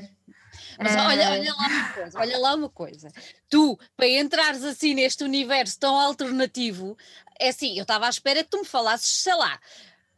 Mas 0.81 0.95
olha, 0.95 1.31
olha 1.31 1.53
lá 1.53 1.67
uma 1.67 1.93
coisa, 1.93 2.19
olha 2.19 2.37
lá 2.37 2.55
uma 2.55 2.69
coisa. 2.69 3.11
Tu, 3.49 3.77
para 3.97 4.07
entrares 4.07 4.63
assim 4.63 4.93
neste 4.93 5.25
universo 5.25 5.77
tão 5.77 5.99
alternativo, 5.99 6.97
é 7.37 7.49
assim, 7.49 7.77
eu 7.77 7.81
estava 7.81 8.05
à 8.05 8.09
espera 8.09 8.45
que 8.45 8.49
tu 8.49 8.59
me 8.59 8.65
falasses, 8.65 9.23
sei 9.23 9.35
lá, 9.35 9.59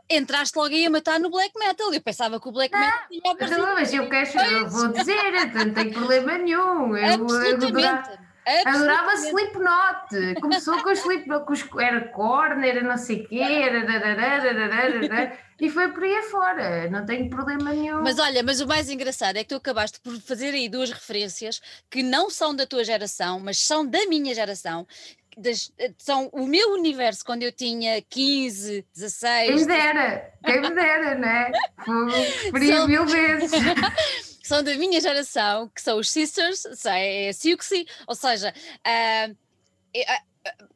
entraste 0.07 0.55
logo 0.55 0.69
aí 0.69 0.85
a 0.85 0.89
matar 0.91 1.19
no 1.19 1.31
black 1.31 1.57
metal. 1.57 1.91
Eu 1.91 2.01
pensava 2.01 2.39
que 2.39 2.47
o 2.47 2.51
black 2.51 2.77
metal 2.77 2.99
não, 2.99 3.07
tinha 3.07 3.33
aparecido. 3.33 3.61
Não, 3.65 3.73
mas 3.73 3.91
eu 3.91 4.07
quero, 4.07 4.39
eu 4.39 4.69
vou 4.69 4.87
dizer, 4.89 5.55
não 5.55 5.73
tem 5.73 5.91
problema 5.91 6.37
nenhum. 6.37 6.95
Eu, 6.95 7.13
Absolutamente. 7.15 8.09
Eu, 8.11 8.30
Adorava 8.65 9.13
Slipknot. 9.13 10.41
Começou 10.41 10.81
com 10.81 10.91
os 10.91 10.99
Slipknot, 10.99 11.45
com 11.45 11.53
os, 11.53 11.65
era 11.79 12.01
corner, 12.09 12.77
era 12.77 12.81
não 12.81 12.97
sei 12.97 13.21
o 13.21 13.27
quê, 13.27 13.39
era, 13.39 15.37
e 15.61 15.69
foi 15.69 15.89
por 15.89 16.03
aí 16.03 16.15
afora. 16.15 16.89
Não 16.89 17.05
tenho 17.05 17.29
problema 17.29 17.71
nenhum. 17.71 18.01
Mas 18.01 18.17
olha, 18.17 18.41
mas 18.41 18.59
o 18.59 18.67
mais 18.67 18.89
engraçado 18.89 19.37
é 19.37 19.43
que 19.43 19.49
tu 19.49 19.55
acabaste 19.55 19.99
por 19.99 20.19
fazer 20.19 20.55
aí 20.55 20.67
duas 20.67 20.89
referências 20.89 21.61
que 21.89 22.01
não 22.01 22.31
são 22.31 22.55
da 22.55 22.65
tua 22.65 22.83
geração, 22.83 23.39
mas 23.39 23.59
são 23.59 23.85
da 23.85 24.05
minha 24.07 24.33
geração. 24.33 24.87
Das, 25.37 25.71
são 25.97 26.29
o 26.33 26.45
meu 26.45 26.73
universo 26.73 27.23
quando 27.23 27.43
eu 27.43 27.51
tinha 27.51 28.01
15, 28.01 28.85
16. 28.93 29.47
Quem 29.47 29.55
me 29.55 29.65
dera, 29.65 30.33
quem 30.43 30.61
me 30.61 30.69
dera, 30.71 31.15
né? 31.15 31.51
Preferia 32.51 32.87
mil 32.87 33.05
vezes. 33.05 33.51
são 34.51 34.61
da 34.61 34.75
minha 34.75 34.99
geração, 34.99 35.69
que 35.69 35.81
são 35.81 35.97
os 35.97 36.11
Sisters, 36.11 36.65
é 36.85 37.29
a 37.29 37.33
Siuxi, 37.33 37.87
ou 38.05 38.13
seja, 38.13 38.53
uh, 38.85 39.37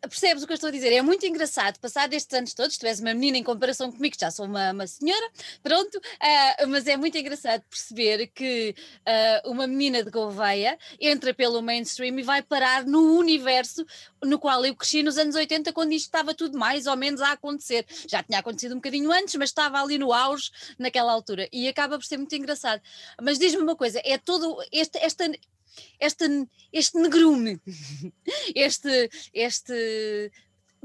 percebes 0.01 0.43
o 0.43 0.47
que 0.47 0.53
eu 0.53 0.55
estou 0.55 0.67
a 0.67 0.71
dizer? 0.71 0.93
É 0.93 1.01
muito 1.01 1.25
engraçado 1.25 1.79
passar 1.79 2.07
destes 2.07 2.37
anos 2.37 2.53
todos, 2.53 2.77
tu 2.77 2.85
és 2.85 2.99
uma 2.99 3.13
menina 3.13 3.37
em 3.37 3.43
comparação 3.43 3.91
comigo, 3.91 4.15
já 4.19 4.29
sou 4.29 4.45
uma, 4.45 4.71
uma 4.71 4.87
senhora, 4.87 5.29
pronto, 5.63 5.95
uh, 5.97 6.67
mas 6.67 6.87
é 6.87 6.95
muito 6.95 7.17
engraçado 7.17 7.63
perceber 7.69 8.27
que 8.27 8.75
uh, 9.01 9.49
uma 9.49 9.67
menina 9.67 10.03
de 10.03 10.11
Gouveia 10.11 10.77
entra 10.99 11.33
pelo 11.33 11.61
mainstream 11.61 12.19
e 12.19 12.23
vai 12.23 12.41
parar 12.41 12.85
no 12.85 13.17
universo 13.17 13.85
no 14.23 14.39
qual 14.39 14.65
eu 14.65 14.75
cresci 14.75 15.03
nos 15.03 15.17
anos 15.17 15.35
80, 15.35 15.73
quando 15.73 15.93
isto 15.93 16.05
estava 16.05 16.33
tudo 16.33 16.57
mais 16.57 16.87
ou 16.87 16.95
menos 16.95 17.21
a 17.21 17.31
acontecer. 17.31 17.85
Já 18.07 18.23
tinha 18.23 18.39
acontecido 18.39 18.73
um 18.73 18.77
bocadinho 18.77 19.11
antes, 19.11 19.35
mas 19.35 19.49
estava 19.49 19.81
ali 19.81 19.97
no 19.97 20.11
auge 20.11 20.51
naquela 20.77 21.11
altura 21.11 21.47
e 21.51 21.67
acaba 21.67 21.97
por 21.97 22.05
ser 22.05 22.17
muito 22.17 22.35
engraçado. 22.35 22.81
Mas 23.21 23.37
diz-me 23.37 23.61
uma 23.61 23.75
coisa, 23.75 24.01
é 24.03 24.17
todo 24.17 24.63
este, 24.71 24.97
esta 24.97 25.29
este, 25.99 26.47
este 26.71 26.99
negrume, 26.99 27.59
este, 28.55 29.09
este. 29.33 30.31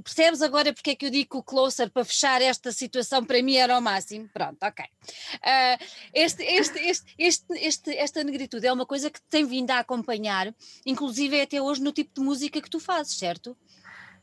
Percebes 0.02 0.40
agora 0.40 0.72
porque 0.72 0.92
é 0.92 0.96
que 0.96 1.04
eu 1.04 1.10
digo 1.10 1.36
o 1.36 1.42
closer 1.42 1.90
para 1.90 2.06
fechar 2.06 2.40
esta 2.40 2.72
situação 2.72 3.22
para 3.22 3.42
mim 3.42 3.56
era 3.56 3.76
o 3.76 3.82
máximo? 3.82 4.30
Pronto, 4.32 4.56
ok. 4.62 4.82
Uh, 4.82 5.84
este, 6.14 6.42
este, 6.42 6.78
este, 7.18 7.52
este, 7.58 7.94
esta 7.98 8.24
negritude 8.24 8.66
é 8.66 8.72
uma 8.72 8.86
coisa 8.86 9.10
que 9.10 9.20
tem 9.28 9.44
vindo 9.44 9.70
a 9.72 9.80
acompanhar, 9.80 10.54
inclusive 10.86 11.42
até 11.42 11.60
hoje 11.60 11.82
no 11.82 11.92
tipo 11.92 12.14
de 12.14 12.22
música 12.22 12.62
que 12.62 12.70
tu 12.70 12.80
fazes, 12.80 13.18
certo? 13.18 13.54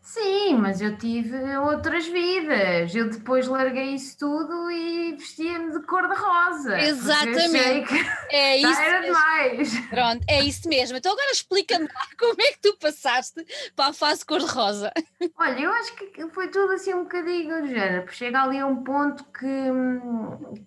Sim, 0.08 0.56
mas 0.56 0.80
eu 0.80 0.98
tive 0.98 1.36
outras 1.58 2.08
vidas. 2.08 2.96
Eu 2.96 3.10
depois 3.10 3.46
larguei 3.46 3.94
isso 3.94 4.18
tudo 4.18 4.72
e 4.72 5.18
vestia-me 5.18 5.70
de 5.74 5.86
cor-de-rosa. 5.86 6.80
Exatamente. 6.80 7.94
é 8.30 8.56
isso. 8.56 8.80
Era 8.80 9.02
demais. 9.02 9.80
Pronto, 9.90 10.26
é 10.30 10.42
isso 10.44 10.70
mesmo. 10.70 10.96
Então 10.96 11.12
agora 11.12 11.30
explica-me 11.34 11.90
como 12.18 12.42
é 12.42 12.54
que 12.54 12.60
tu 12.62 12.78
passaste 12.80 13.46
para 13.76 13.90
a 13.90 13.94
fase 13.94 14.26
cor-de-rosa. 14.26 14.94
Olha, 15.38 15.60
eu 15.60 15.74
acho 15.74 15.94
que 15.98 16.30
foi 16.30 16.48
tudo 16.48 16.72
assim 16.72 16.94
um 16.94 17.04
bocadinho 17.04 17.62
do 17.62 17.68
género. 17.68 18.10
Chega 18.10 18.44
ali 18.44 18.60
a 18.60 18.66
um 18.66 18.86
ponto 18.86 19.26
que, 19.26 19.44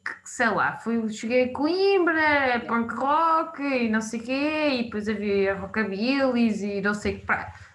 que 0.04 0.30
sei 0.30 0.50
lá, 0.50 0.76
fui, 0.76 1.08
cheguei 1.08 1.44
a 1.44 1.52
Coimbra, 1.54 2.62
punk 2.68 2.92
rock 2.94 3.62
e 3.62 3.88
não 3.88 4.02
sei 4.02 4.20
o 4.20 4.22
quê, 4.22 4.68
e 4.72 4.82
depois 4.84 5.08
havia 5.08 5.54
rockabilis 5.54 6.60
e 6.60 6.82
não 6.82 6.92
sei 6.92 7.14
o 7.14 7.20
que 7.20 7.26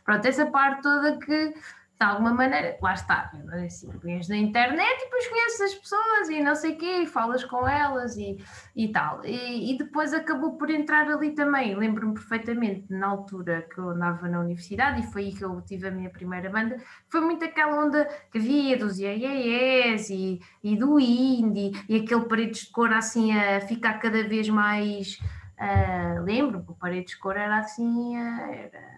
Pronto, 0.06 0.26
essa 0.26 0.46
parte 0.46 0.84
toda 0.84 1.18
que 1.18 1.54
de 1.98 2.06
alguma 2.06 2.34
maneira, 2.34 2.78
lá 2.82 2.94
está, 2.94 3.32
assim, 3.66 3.90
vês 4.04 4.28
na 4.28 4.36
internet 4.36 4.98
e 5.00 5.06
depois 5.06 5.28
conheces 5.30 5.62
as 5.62 5.76
pessoas 5.76 6.30
e 6.30 6.44
não 6.44 6.54
sei 6.54 6.74
o 6.74 6.78
quê, 6.78 7.04
e 7.04 7.08
falas 7.08 7.46
com 7.46 7.66
elas 7.66 8.18
e, 8.18 8.38
e 8.76 8.90
tal. 8.90 9.24
E, 9.24 9.74
e 9.74 9.78
depois 9.78 10.14
acabou 10.14 10.58
por 10.58 10.70
entrar 10.70 11.10
ali 11.10 11.32
também. 11.32 11.74
Lembro-me 11.74 12.14
perfeitamente, 12.14 12.86
na 12.90 13.08
altura 13.08 13.66
que 13.74 13.78
eu 13.78 13.90
andava 13.92 14.28
na 14.28 14.42
universidade, 14.42 15.02
e 15.02 15.12
foi 15.12 15.24
aí 15.24 15.34
que 15.34 15.44
eu 15.44 15.62
tive 15.62 15.88
a 15.88 15.92
minha 15.92 16.10
primeira 16.10 16.50
banda, 16.50 16.78
foi 17.08 17.22
muito 17.22 17.46
aquela 17.46 17.86
onda 17.86 18.06
que 18.30 18.40
havia 18.40 18.78
dos 18.78 19.00
IAES 19.00 20.10
e, 20.10 20.42
e 20.62 20.76
do 20.76 21.00
indie, 21.00 21.72
e 21.88 21.96
aquele 21.96 22.26
paredes 22.26 22.66
de 22.66 22.72
cor 22.72 22.92
assim 22.92 23.32
a 23.38 23.62
ficar 23.62 24.00
cada 24.00 24.22
vez 24.28 24.50
mais. 24.50 25.18
Uh, 25.58 26.22
lembro 26.24 26.62
que 26.62 26.72
o 26.72 26.76
paredes 26.76 27.14
de 27.14 27.20
cor 27.20 27.38
era 27.38 27.60
assim. 27.60 28.18
Uh, 28.18 28.52
era, 28.52 28.95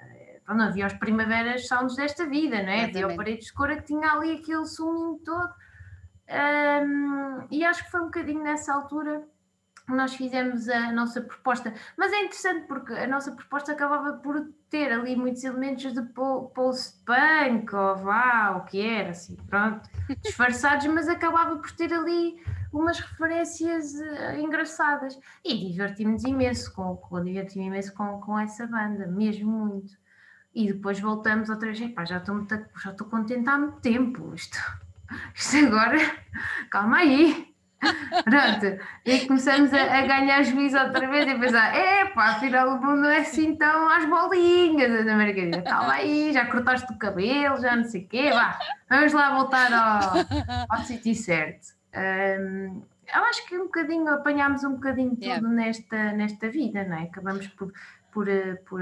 não 0.56 0.66
havia 0.66 0.88
os 0.88 0.94
primaveras 0.94 1.68
sounds 1.68 1.96
desta 1.96 2.26
vida, 2.26 2.62
não 2.62 2.70
é? 2.70 2.86
Havia 2.86 3.08
o 3.08 3.16
Paredes 3.16 3.48
de 3.48 3.54
Cora 3.54 3.76
que 3.78 3.84
tinha 3.84 4.12
ali 4.12 4.36
aquele 4.36 4.66
suminho 4.66 5.20
todo. 5.24 5.54
Um, 6.30 7.48
e 7.52 7.64
acho 7.64 7.86
que 7.86 7.92
foi 7.92 8.02
um 8.02 8.06
bocadinho 8.06 8.44
nessa 8.44 8.74
altura 8.74 9.24
que 9.86 9.94
nós 9.94 10.14
fizemos 10.16 10.68
a 10.68 10.92
nossa 10.92 11.22
proposta. 11.22 11.74
Mas 11.96 12.12
é 12.12 12.20
interessante 12.20 12.68
porque 12.68 12.94
a 12.94 13.08
nossa 13.08 13.32
proposta 13.32 13.72
acabava 13.72 14.18
por 14.18 14.50
ter 14.70 14.92
ali 14.92 15.16
muitos 15.16 15.44
elementos 15.46 15.94
de 15.94 16.02
post-punk, 16.02 17.74
ou 17.74 17.96
vá, 17.96 18.58
o 18.58 18.66
que 18.66 18.82
era, 18.82 19.12
assim, 19.12 19.38
pronto, 19.48 19.90
disfarçados, 20.22 20.86
mas 20.88 21.08
acabava 21.08 21.56
por 21.56 21.72
ter 21.72 21.94
ali 21.94 22.38
umas 22.74 23.00
referências 23.00 23.94
uh, 23.94 24.38
engraçadas. 24.38 25.18
E 25.44 25.70
divertimos 25.70 26.26
imenso, 26.26 26.74
com, 26.74 26.98
com, 26.98 27.24
divertimos 27.24 27.68
imenso 27.68 27.94
com, 27.94 28.20
com 28.20 28.38
essa 28.38 28.68
banda, 28.68 29.08
mesmo 29.08 29.50
muito 29.50 29.98
e 30.58 30.74
depois 30.74 31.00
voltamos 31.00 31.50
outra 31.50 31.72
vez, 31.72 31.92
pá, 31.92 32.04
já 32.04 32.18
estou 32.18 32.34
muito, 32.34 32.60
já 32.84 32.90
estou 32.90 33.06
contente 33.06 33.48
há 33.48 33.60
muito 33.60 33.80
tempo, 33.80 34.34
isto, 34.34 34.58
isto 35.36 35.58
agora, 35.68 36.00
calma 36.72 36.98
aí, 36.98 37.54
pronto, 38.24 38.84
e 39.06 39.20
começamos 39.28 39.72
a, 39.72 40.00
a 40.00 40.02
ganhar 40.02 40.42
juízo 40.42 40.80
outra 40.80 41.08
vez 41.08 41.28
e 41.28 41.32
a 41.32 41.38
pensar, 41.38 41.76
é 41.76 42.06
pá, 42.06 42.32
afinal 42.32 42.70
o 42.70 42.82
mundo 42.82 43.06
é 43.06 43.20
assim 43.20 43.56
tão 43.56 43.88
às 43.88 44.10
bolinhas, 44.10 45.06
da 45.06 45.16
Margarida, 45.16 45.62
calma 45.62 45.94
aí, 45.94 46.34
já 46.34 46.48
cortaste 46.48 46.92
o 46.92 46.98
cabelo, 46.98 47.62
já 47.62 47.76
não 47.76 47.84
sei 47.84 48.06
o 48.06 48.08
quê, 48.08 48.32
vá, 48.32 48.58
vamos 48.90 49.14
lá 49.14 49.36
voltar 49.36 49.72
ao, 49.72 50.76
ao 50.76 50.84
sítio 50.86 51.14
certo. 51.14 51.78
Um, 51.96 52.82
eu 53.16 53.24
acho 53.26 53.46
que 53.46 53.56
um 53.56 53.66
bocadinho, 53.66 54.08
apanhámos 54.10 54.64
um 54.64 54.74
bocadinho 54.74 55.12
tudo 55.12 55.24
yeah. 55.24 55.48
nesta, 55.48 56.12
nesta 56.14 56.50
vida, 56.50 56.84
não 56.84 56.98
é? 56.98 57.04
Acabamos 57.04 57.48
por, 57.48 57.72
por, 58.12 58.28
por 58.68 58.82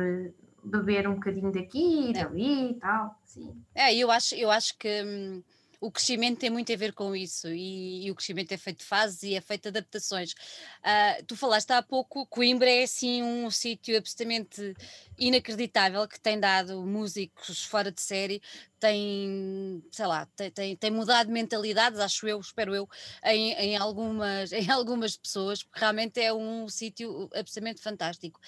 beber 0.65 1.07
um 1.07 1.15
bocadinho 1.15 1.51
daqui 1.51 2.07
e 2.07 2.09
é. 2.09 2.13
dali 2.13 2.71
e 2.71 2.73
tal. 2.75 3.19
Sim. 3.23 3.63
É, 3.73 3.95
eu 3.95 4.09
acho, 4.09 4.35
eu 4.35 4.49
acho 4.49 4.77
que 4.77 5.03
hum, 5.03 5.43
o 5.79 5.91
crescimento 5.91 6.39
tem 6.39 6.49
muito 6.49 6.71
a 6.73 6.75
ver 6.75 6.93
com 6.93 7.15
isso 7.15 7.47
e, 7.49 8.05
e, 8.05 8.11
o 8.11 8.15
crescimento 8.15 8.51
é 8.51 8.57
feito 8.57 8.79
de 8.79 8.85
fases 8.85 9.23
e 9.23 9.35
é 9.35 9.41
feito 9.41 9.63
de 9.63 9.69
adaptações. 9.69 10.31
Uh, 10.31 11.23
tu 11.27 11.35
falaste 11.35 11.71
há 11.71 11.81
pouco, 11.83 12.25
Coimbra 12.25 12.69
é 12.69 12.83
assim 12.83 13.21
um 13.21 13.49
sítio 13.51 13.97
absolutamente 13.97 14.75
inacreditável 15.17 16.07
que 16.07 16.19
tem 16.19 16.39
dado 16.39 16.85
músicos 16.85 17.63
fora 17.63 17.91
de 17.91 18.01
série, 18.01 18.41
tem, 18.79 19.83
sei 19.91 20.05
lá, 20.07 20.27
tem, 20.35 20.51
tem, 20.51 20.75
tem 20.75 20.91
mudado 20.91 21.31
mentalidades, 21.31 21.99
acho 21.99 22.27
eu, 22.27 22.39
espero 22.39 22.75
eu, 22.75 22.89
em, 23.23 23.53
em, 23.53 23.77
algumas, 23.77 24.51
em 24.53 24.69
algumas 24.69 25.15
pessoas, 25.15 25.63
porque 25.63 25.79
realmente 25.79 26.19
é 26.19 26.33
um 26.33 26.67
sítio 26.67 27.29
absolutamente 27.33 27.81
fantástico. 27.81 28.39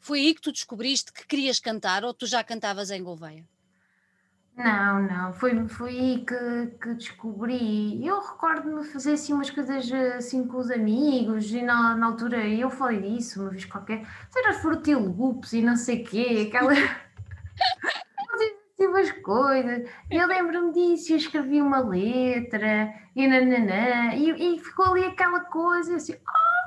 Foi 0.00 0.20
aí 0.20 0.34
que 0.34 0.40
tu 0.40 0.52
descobriste 0.52 1.12
que 1.12 1.26
querias 1.26 1.58
cantar 1.60 2.04
ou 2.04 2.14
tu 2.14 2.26
já 2.26 2.42
cantavas 2.42 2.90
em 2.90 3.02
Gouveia? 3.02 3.44
Não, 4.56 5.00
não, 5.02 5.32
foi, 5.32 5.68
foi 5.68 5.90
aí 5.90 6.24
que, 6.26 6.78
que 6.82 6.94
descobri. 6.94 8.04
Eu 8.04 8.20
recordo-me 8.20 8.84
fazer 8.84 9.12
assim 9.12 9.32
umas 9.32 9.50
coisas 9.50 9.92
assim 10.16 10.48
com 10.48 10.58
os 10.58 10.68
amigos 10.68 11.52
e 11.52 11.62
na, 11.62 11.94
na 11.94 12.06
altura 12.06 12.44
eu 12.44 12.68
falei 12.68 13.00
disso 13.00 13.40
uma 13.40 13.50
vez 13.50 13.64
qualquer, 13.64 14.04
era 14.34 14.54
Frutil 14.54 14.98
Loops 14.98 15.52
e 15.52 15.62
não 15.62 15.76
sei 15.76 16.02
quê, 16.02 16.48
aquela. 16.48 16.72
umas 18.80 19.10
coisas, 19.10 19.88
eu 20.10 20.26
lembro-me 20.26 20.72
disso, 20.72 21.12
eu 21.12 21.16
escrevi 21.16 21.60
uma 21.60 21.80
letra 21.80 22.92
e 23.14 23.26
nananã, 23.26 24.14
e, 24.14 24.56
e 24.56 24.58
ficou 24.58 24.86
ali 24.86 25.04
aquela 25.04 25.40
coisa 25.40 25.96
assim, 25.96 26.14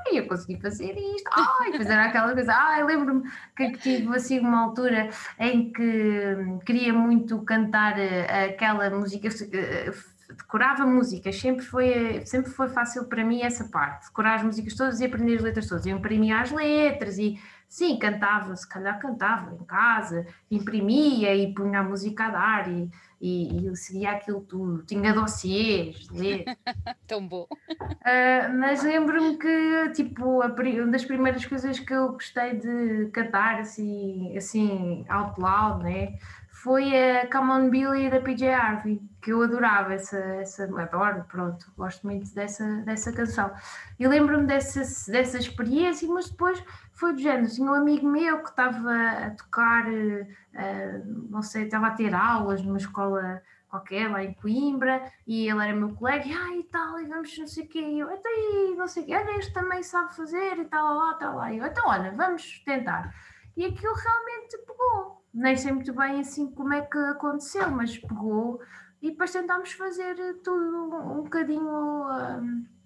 ai, 0.08 0.20
eu 0.20 0.28
consegui 0.28 0.60
fazer 0.62 0.96
isto, 0.98 1.30
ai, 1.32 1.72
era 1.76 2.06
aquela 2.06 2.34
coisa, 2.34 2.54
ai, 2.54 2.84
lembro-me 2.84 3.24
que, 3.56 3.72
tive 3.74 4.16
assim 4.16 4.40
uma 4.40 4.64
altura 4.64 5.10
em 5.40 5.72
que 5.72 6.36
queria 6.66 6.94
muito 6.94 7.40
cantar 7.44 7.98
uh, 7.98 8.50
aquela 8.50 8.90
música, 8.90 9.28
uh, 9.28 10.36
decorava 10.36 10.86
músicas, 10.86 11.36
sempre 11.36 11.66
foi, 11.66 12.24
sempre 12.26 12.52
foi 12.52 12.70
fácil 12.70 13.06
para 13.06 13.24
mim 13.24 13.42
essa 13.42 13.66
parte, 13.66 14.08
decorar 14.08 14.36
as 14.36 14.44
músicas 14.44 14.76
todas 14.76 15.00
e 15.00 15.06
aprender 15.06 15.36
as 15.36 15.42
letras 15.42 15.68
todas, 15.68 15.86
eu 15.86 15.98
imprimia 15.98 16.40
as 16.40 16.52
letras 16.52 17.18
e 17.18 17.40
sim, 17.72 17.98
cantava, 17.98 18.54
se 18.54 18.68
calhar 18.68 19.00
cantava 19.00 19.56
em 19.56 19.64
casa, 19.64 20.28
imprimia 20.52 21.34
e 21.34 21.54
punha 21.54 21.80
a 21.80 21.84
música 21.84 22.26
a 22.26 22.30
dar 22.30 22.70
e 22.70 22.92
e, 23.22 23.62
e 23.62 23.68
eu 23.68 23.76
seguia 23.76 24.12
aquilo 24.12 24.42
tudo, 24.42 24.84
tinha 24.84 25.14
dossiês, 25.14 26.10
ler. 26.10 26.44
Tão 27.06 27.26
bom. 27.28 27.48
Uh, 27.70 28.58
mas 28.58 28.84
lembro-me 28.84 29.38
que, 29.38 29.90
tipo, 29.94 30.42
a, 30.42 30.48
uma 30.48 30.88
das 30.88 31.06
primeiras 31.06 31.46
coisas 31.46 31.80
que 31.80 31.94
eu 31.94 32.14
gostei 32.14 32.56
de 32.56 33.12
cantar, 33.14 33.60
assim, 33.60 34.36
assim 34.36 35.06
out 35.08 35.40
loud, 35.40 35.84
né? 35.84 36.18
Foi 36.52 36.92
a 36.96 37.28
Come 37.32 37.52
On 37.52 37.70
Billy 37.70 38.10
da 38.10 38.20
PJ 38.20 38.50
Harvey, 38.50 39.02
que 39.22 39.32
eu 39.32 39.42
adorava 39.42 39.94
essa, 39.94 40.18
essa 40.18 40.64
adoro, 40.64 41.24
pronto, 41.28 41.72
gosto 41.78 42.06
muito 42.06 42.34
dessa, 42.34 42.64
dessa 42.86 43.12
canção. 43.12 43.52
E 44.00 44.08
lembro-me 44.08 44.46
dessa, 44.46 45.12
dessa 45.12 45.38
experiência, 45.38 46.08
mas 46.08 46.30
depois 46.30 46.64
foi 47.02 47.14
do 47.14 47.20
género, 47.20 47.52
tinha 47.52 47.68
um 47.68 47.74
amigo 47.74 48.08
meu 48.08 48.44
que 48.44 48.50
estava 48.52 48.94
a 48.94 49.32
tocar, 49.32 49.90
uh, 49.90 51.30
não 51.32 51.42
sei, 51.42 51.64
estava 51.64 51.88
a 51.88 51.92
ter 51.96 52.14
aulas 52.14 52.62
numa 52.62 52.78
escola 52.78 53.42
qualquer 53.68 54.12
lá 54.12 54.24
em 54.24 54.36
Coimbra 54.36 55.12
e 55.26 55.50
ele 55.50 55.64
era 55.64 55.76
meu 55.76 55.96
colega 55.96 56.28
e, 56.28 56.32
ah, 56.32 56.56
e 56.56 56.64
tal, 56.66 57.00
e 57.00 57.06
vamos 57.08 57.36
não 57.40 57.48
sei 57.48 57.64
o 57.64 57.68
quê, 57.68 57.80
e 57.80 58.00
eu, 58.00 58.14
até 58.14 58.30
aí, 58.30 58.76
não 58.78 58.88
sei 58.88 59.02
o 59.02 59.06
quê, 59.08 59.16
olha, 59.16 59.38
este 59.40 59.52
também 59.52 59.82
sabe 59.82 60.16
fazer 60.16 60.60
e 60.60 60.66
tal, 60.66 60.96
lá, 60.96 61.16
tal, 61.16 61.38
lá, 61.38 61.52
e 61.52 61.58
eu, 61.58 61.66
então 61.66 61.84
olha, 61.88 62.12
vamos 62.12 62.62
tentar. 62.64 63.16
E 63.58 63.66
aquilo 63.66 63.94
realmente 63.96 64.58
pegou, 64.60 65.26
nem 65.34 65.58
sei 65.58 65.72
muito 65.72 65.94
bem 65.96 66.20
assim 66.20 66.52
como 66.52 66.74
é 66.74 66.82
que 66.82 66.98
aconteceu, 67.00 67.72
mas 67.72 67.98
pegou. 67.98 68.62
E 69.02 69.10
depois 69.10 69.32
tentámos 69.32 69.72
fazer 69.72 70.16
tudo 70.44 70.96
um 70.96 71.24
bocadinho... 71.24 71.68
Um, 71.68 72.81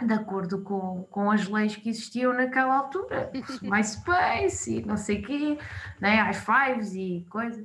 de 0.00 0.14
acordo 0.14 0.62
com, 0.62 1.04
com 1.10 1.30
as 1.30 1.48
leis 1.48 1.74
que 1.74 1.88
existiam 1.88 2.32
naquela 2.32 2.76
altura, 2.76 3.30
MySpace 3.62 4.78
e 4.78 4.84
não 4.84 4.96
sei 4.96 5.20
o 5.20 5.22
quê, 5.22 5.58
né, 6.00 6.30
i5s 6.30 6.94
e 6.94 7.26
coisa, 7.28 7.64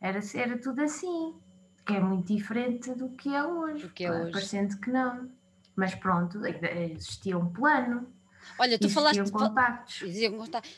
era, 0.00 0.20
era 0.34 0.58
tudo 0.58 0.82
assim, 0.82 1.34
que 1.86 1.94
é 1.94 2.00
muito 2.00 2.32
diferente 2.32 2.94
do 2.94 3.08
que 3.10 3.34
é 3.34 3.42
hoje, 3.42 3.88
que 3.88 4.04
é 4.04 4.12
hoje. 4.12 4.32
parecendo 4.32 4.76
que 4.78 4.90
não, 4.90 5.30
mas 5.74 5.94
pronto, 5.94 6.40
existia 6.46 7.38
um 7.38 7.50
plano. 7.50 8.06
Olha, 8.58 8.78
tu 8.78 8.88
falaste. 8.88 9.30
Contactos. 9.30 10.02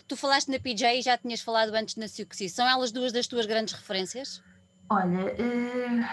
Tu 0.07 0.17
falaste 0.17 0.49
na 0.51 0.59
PJ 0.59 0.99
e 0.99 1.03
já 1.03 1.17
tinhas 1.17 1.41
falado 1.41 1.75
antes 1.75 1.97
na 1.97 2.09
Siuxi. 2.09 2.49
São 2.49 2.69
elas 2.69 2.93
duas 2.93 3.13
das 3.13 3.27
tuas 3.27 3.47
grandes 3.47 3.75
referências? 3.75 4.43
Olha, 4.89 5.27
uh, 5.27 6.05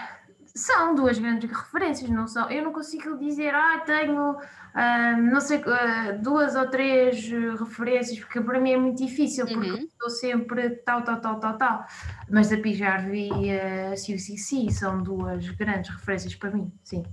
são 0.60 0.94
duas 0.94 1.18
grandes 1.18 1.50
referências, 1.50 2.10
não 2.10 2.26
são? 2.26 2.50
Eu 2.50 2.64
não 2.64 2.72
consigo 2.72 3.16
dizer, 3.18 3.54
ah, 3.54 3.82
tenho 3.84 4.32
uh, 4.32 5.22
não 5.30 5.40
sei, 5.40 5.58
uh, 5.58 6.22
duas 6.22 6.54
ou 6.54 6.68
três 6.68 7.28
referências, 7.58 8.18
porque 8.20 8.40
para 8.40 8.60
mim 8.60 8.72
é 8.72 8.76
muito 8.76 9.04
difícil, 9.04 9.46
porque 9.46 9.70
uhum. 9.70 9.76
estou 9.76 10.10
sempre 10.10 10.70
tal, 10.84 11.02
tal, 11.02 11.20
tal, 11.20 11.40
tal, 11.40 11.58
tal. 11.58 11.86
Mas 12.28 12.52
a 12.52 12.56
Pijarvi 12.56 13.30
e 13.40 13.52
a 13.52 13.90
CUCC 13.90 14.72
são 14.72 15.02
duas 15.02 15.48
grandes 15.50 15.90
referências 15.90 16.34
para 16.34 16.50
mim, 16.50 16.72
sim. 16.84 17.04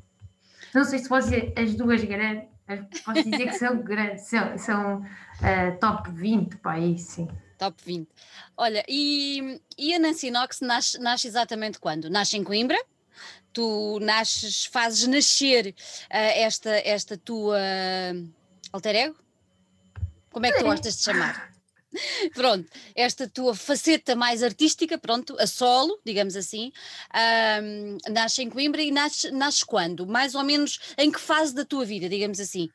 Não 0.73 0.83
sei 0.83 0.99
se 0.99 1.09
posso 1.09 1.29
dizer 1.29 1.53
as 1.57 1.73
duas 1.75 2.03
grandes, 2.03 2.49
posso 3.03 3.23
dizer 3.23 3.47
que 3.47 3.53
são 3.53 3.77
grandes, 3.81 4.27
são, 4.27 4.57
são 4.57 4.97
uh, 4.99 5.79
top 5.79 6.11
20 6.11 6.57
para 6.57 6.73
aí, 6.73 6.97
sim. 6.99 7.27
Top 7.57 7.75
20. 7.83 8.07
Olha, 8.55 8.83
e, 8.87 9.59
e 9.77 9.95
a 9.95 9.99
Nancy 9.99 10.29
Knox 10.29 10.61
nasce, 10.61 10.99
nasce 10.99 11.27
exatamente 11.27 11.79
quando? 11.79 12.07
Nasce 12.07 12.37
em 12.37 12.43
Coimbra? 12.43 12.77
Tu 13.57 13.99
nasces, 14.01 14.65
fazes 14.65 15.07
nascer 15.07 15.73
uh, 15.73 16.31
esta, 16.35 16.69
esta 16.85 17.17
tua 17.17 17.57
alter 18.71 18.95
ego? 18.95 19.15
Como 20.31 20.45
é 20.45 20.51
que 20.51 20.59
tu 20.59 20.65
gostas 20.65 20.95
de 20.97 21.03
chamar? 21.03 21.51
pronto, 22.35 22.69
esta 22.93 23.27
tua 23.27 23.55
faceta 23.55 24.15
mais 24.15 24.43
artística, 24.43 24.95
pronto, 24.99 25.35
a 25.39 25.47
solo, 25.47 25.99
digamos 26.05 26.35
assim, 26.35 26.71
um, 27.63 27.97
nasce 28.13 28.43
em 28.43 28.49
Coimbra 28.51 28.83
e 28.83 28.91
nasce, 28.91 29.31
nasce 29.31 29.65
quando? 29.65 30.05
Mais 30.05 30.35
ou 30.35 30.43
menos 30.43 30.79
em 30.95 31.11
que 31.11 31.19
fase 31.19 31.55
da 31.55 31.65
tua 31.65 31.83
vida, 31.83 32.07
digamos 32.07 32.39
assim? 32.39 32.69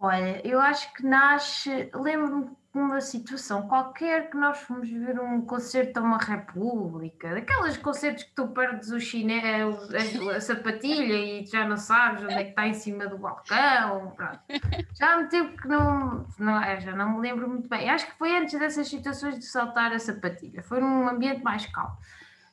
Olha, 0.00 0.40
eu 0.44 0.60
acho 0.60 0.92
que 0.94 1.04
nasce, 1.04 1.70
lembro-me 1.94 2.50
uma 2.78 3.00
situação 3.00 3.68
qualquer 3.68 4.30
que 4.30 4.36
nós 4.36 4.58
fomos 4.58 4.88
ver 4.88 5.18
um 5.20 5.40
concerto 5.42 5.98
a 5.98 6.02
uma 6.02 6.18
república, 6.18 7.34
daquelas 7.34 7.76
concertos 7.76 8.24
que 8.24 8.32
tu 8.34 8.48
perdes 8.48 8.90
o 8.90 9.00
chinelo, 9.00 9.78
a, 9.92 10.36
a, 10.36 10.40
sapatilha 10.40 11.14
e 11.14 11.46
já 11.46 11.66
não 11.66 11.76
sabes 11.76 12.24
onde 12.24 12.34
é 12.34 12.44
que 12.44 12.50
está 12.50 12.66
em 12.66 12.74
cima 12.74 13.06
do 13.06 13.18
balcão. 13.18 14.12
Pronto. 14.16 14.40
Já 14.98 15.18
me 15.18 15.28
tempo 15.28 15.60
que 15.60 15.68
não, 15.68 16.26
não, 16.38 16.62
é, 16.62 16.80
já 16.80 16.94
não 16.94 17.14
me 17.14 17.20
lembro 17.20 17.48
muito 17.48 17.68
bem. 17.68 17.88
Acho 17.90 18.06
que 18.06 18.18
foi 18.18 18.36
antes 18.36 18.58
dessas 18.58 18.88
situações 18.88 19.38
de 19.38 19.44
saltar 19.44 19.92
a 19.92 19.98
sapatilha, 19.98 20.62
foi 20.62 20.80
num 20.80 21.08
ambiente 21.08 21.42
mais 21.42 21.66
calmo. 21.66 21.96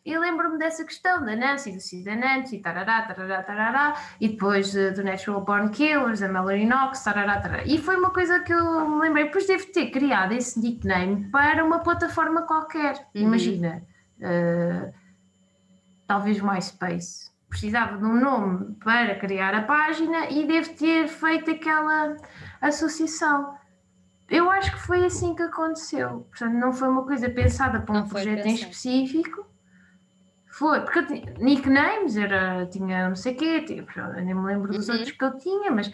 E 0.05 0.15
lembro-me 0.19 0.59
dessa 0.59 0.85
questão 0.85 1.25
da 1.25 1.35
Nancy, 1.35 1.71
do 1.71 2.03
da 2.03 2.15
Nancy, 2.15 2.59
tarará, 2.59 3.01
tarará, 3.01 3.41
tarará, 3.41 3.95
e 4.21 4.29
depois 4.29 4.75
uh, 4.75 4.93
do 4.93 5.03
Natural 5.03 5.41
Born 5.41 5.71
Killers, 5.71 6.21
a 6.21 6.31
Mallory 6.31 6.67
Knox, 6.67 7.03
tarará, 7.03 7.41
tarará. 7.41 7.63
E 7.65 7.79
foi 7.79 7.97
uma 7.97 8.11
coisa 8.11 8.39
que 8.41 8.53
eu 8.53 8.87
me 8.87 9.01
lembrei, 9.01 9.25
depois 9.25 9.47
devo 9.47 9.65
ter 9.71 9.89
criado 9.89 10.33
esse 10.33 10.59
nickname 10.59 11.27
para 11.31 11.65
uma 11.65 11.79
plataforma 11.79 12.43
qualquer. 12.43 12.93
Uhum. 13.15 13.23
Imagina, 13.23 13.81
uh, 14.19 14.93
talvez 16.07 16.39
MySpace. 16.39 17.31
Precisava 17.49 17.97
de 17.97 18.05
um 18.05 18.19
nome 18.19 18.75
para 18.83 19.15
criar 19.15 19.55
a 19.55 19.63
página 19.63 20.29
e 20.29 20.45
devo 20.45 20.69
ter 20.75 21.07
feito 21.07 21.49
aquela 21.49 22.15
associação. 22.61 23.55
Eu 24.29 24.51
acho 24.51 24.71
que 24.71 24.79
foi 24.79 25.03
assim 25.03 25.33
que 25.33 25.41
aconteceu. 25.41 26.27
Portanto, 26.29 26.53
não 26.53 26.71
foi 26.71 26.89
uma 26.89 27.03
coisa 27.03 27.27
pensada 27.27 27.79
para 27.79 27.97
um 27.97 28.07
projeto 28.07 28.45
em 28.45 28.53
específico 28.53 29.44
foi, 30.57 30.79
porque 30.79 30.99
eu 30.99 31.07
tinha 31.07 31.33
nicknames, 31.37 32.15
era, 32.15 32.65
tinha 32.67 33.09
não 33.09 33.15
sei 33.15 33.33
o 33.33 33.35
quê, 33.35 33.61
tipo, 33.61 33.91
nem 34.15 34.33
me 34.33 34.45
lembro 34.45 34.71
dos 34.71 34.87
uhum. 34.87 34.95
outros 34.95 35.11
que 35.11 35.25
eu 35.25 35.37
tinha, 35.37 35.69
mas 35.69 35.91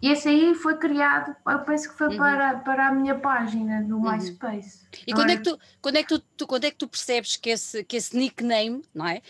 esse 0.00 0.28
aí 0.28 0.54
foi 0.54 0.76
criado, 0.76 1.34
eu 1.46 1.58
penso 1.60 1.88
que 1.90 1.98
foi 1.98 2.08
uhum. 2.08 2.16
para, 2.16 2.58
para 2.58 2.88
a 2.88 2.92
minha 2.92 3.16
página 3.16 3.82
do 3.82 3.96
uhum. 3.96 4.12
MySpace. 4.12 4.86
E 5.06 5.12
quando 5.12 5.30
é, 5.30 5.36
que 5.36 5.42
tu, 5.42 5.58
quando, 5.80 5.96
é 5.96 6.02
que 6.02 6.08
tu, 6.08 6.24
tu, 6.36 6.46
quando 6.46 6.64
é 6.64 6.70
que 6.70 6.76
tu 6.76 6.86
percebes 6.86 7.36
que 7.36 7.50
esse, 7.50 7.82
que 7.82 7.96
esse 7.96 8.16
nickname 8.16 8.84
não 8.94 9.06
é, 9.06 9.20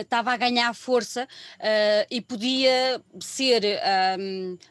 estava 0.00 0.30
uh, 0.30 0.32
uh, 0.32 0.34
a 0.34 0.36
ganhar 0.38 0.74
força 0.74 1.24
uh, 1.24 2.06
e 2.10 2.20
podia 2.20 3.02
ser 3.20 3.62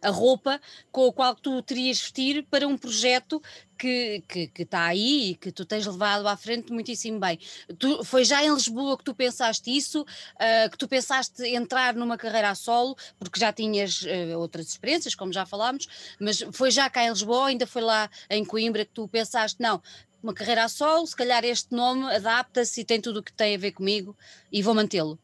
a 0.01 0.09
roupa 0.09 0.59
com 0.91 1.07
a 1.07 1.13
qual 1.13 1.35
tu 1.35 1.61
terias 1.61 1.99
vestir 1.99 2.47
para 2.49 2.67
um 2.67 2.77
projeto 2.77 3.41
que 3.77 4.15
está 4.15 4.27
que, 4.27 4.47
que 4.47 4.65
tá 4.65 4.85
aí 4.85 5.31
e 5.31 5.35
que 5.35 5.51
tu 5.51 5.65
tens 5.65 5.85
levado 5.85 6.27
à 6.27 6.35
frente 6.35 6.71
muitíssimo 6.71 7.19
bem. 7.19 7.39
Tu, 7.77 8.03
foi 8.03 8.23
já 8.23 8.43
em 8.43 8.53
Lisboa 8.53 8.97
que 8.97 9.03
tu 9.03 9.13
pensaste 9.13 9.75
isso, 9.75 10.01
uh, 10.01 10.69
que 10.69 10.77
tu 10.77 10.87
pensaste 10.87 11.43
entrar 11.43 11.93
numa 11.93 12.17
carreira 12.17 12.49
a 12.49 12.55
solo, 12.55 12.95
porque 13.19 13.39
já 13.39 13.51
tinhas 13.51 14.01
uh, 14.01 14.37
outras 14.37 14.67
experiências, 14.67 15.15
como 15.15 15.31
já 15.31 15.45
falámos, 15.45 15.87
mas 16.19 16.43
foi 16.51 16.71
já 16.71 16.89
cá 16.89 17.03
em 17.03 17.09
Lisboa, 17.09 17.47
ainda 17.47 17.67
foi 17.67 17.81
lá 17.81 18.09
em 18.29 18.43
Coimbra 18.43 18.85
que 18.85 18.91
tu 18.91 19.07
pensaste, 19.07 19.61
não, 19.61 19.81
uma 20.21 20.33
carreira 20.33 20.63
a 20.63 20.69
solo, 20.69 21.05
se 21.05 21.15
calhar 21.15 21.43
este 21.45 21.73
nome 21.73 22.03
adapta-se 22.15 22.81
e 22.81 22.85
tem 22.85 22.99
tudo 22.99 23.19
o 23.19 23.23
que 23.23 23.31
tem 23.31 23.55
a 23.55 23.59
ver 23.59 23.71
comigo 23.71 24.15
e 24.51 24.63
vou 24.63 24.73
mantê-lo. 24.73 25.19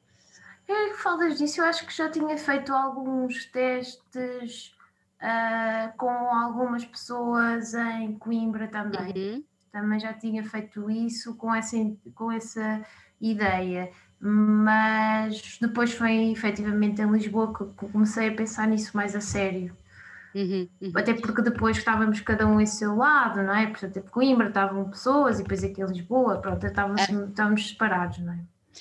É 0.68 0.90
que 0.90 0.98
falas 0.98 1.38
disso, 1.38 1.60
eu 1.60 1.66
acho 1.66 1.86
que 1.86 1.96
já 1.96 2.10
tinha 2.10 2.38
feito 2.38 2.72
alguns 2.72 3.46
testes 3.46 4.74
uh, 5.22 5.96
com 5.98 6.10
algumas 6.10 6.84
pessoas 6.84 7.74
em 7.74 8.14
Coimbra 8.18 8.68
também. 8.68 9.14
Uhum. 9.16 9.44
Também 9.72 10.00
já 10.00 10.14
tinha 10.14 10.44
feito 10.44 10.90
isso 10.90 11.36
com 11.36 11.54
essa, 11.54 11.78
com 12.14 12.32
essa 12.32 12.82
ideia, 13.22 13.90
mas 14.20 15.58
depois 15.62 15.94
foi 15.94 16.32
efetivamente 16.32 17.02
em 17.02 17.10
Lisboa 17.10 17.54
que 17.54 17.64
comecei 17.88 18.28
a 18.28 18.36
pensar 18.36 18.68
nisso 18.68 18.96
mais 18.98 19.16
a 19.16 19.22
sério. 19.22 19.76
Uhum, 20.34 20.68
uhum. 20.82 20.92
Até 20.96 21.14
porque 21.14 21.42
depois 21.42 21.78
estávamos 21.78 22.20
cada 22.22 22.48
um 22.48 22.60
em 22.60 22.66
seu 22.66 22.96
lado, 22.96 23.44
não 23.44 23.54
é? 23.54 23.68
Portanto, 23.68 23.98
em 23.98 24.02
Coimbra 24.02 24.48
estavam 24.48 24.90
pessoas 24.90 25.40
e 25.40 25.44
depois 25.44 25.64
aqui 25.64 25.82
em 25.82 25.86
Lisboa, 25.86 26.38
pronto, 26.38 26.66
estávamos, 26.66 27.02
é. 27.02 27.14
estávamos 27.26 27.70
separados, 27.70 28.18
não 28.20 28.34
é? 28.34 28.40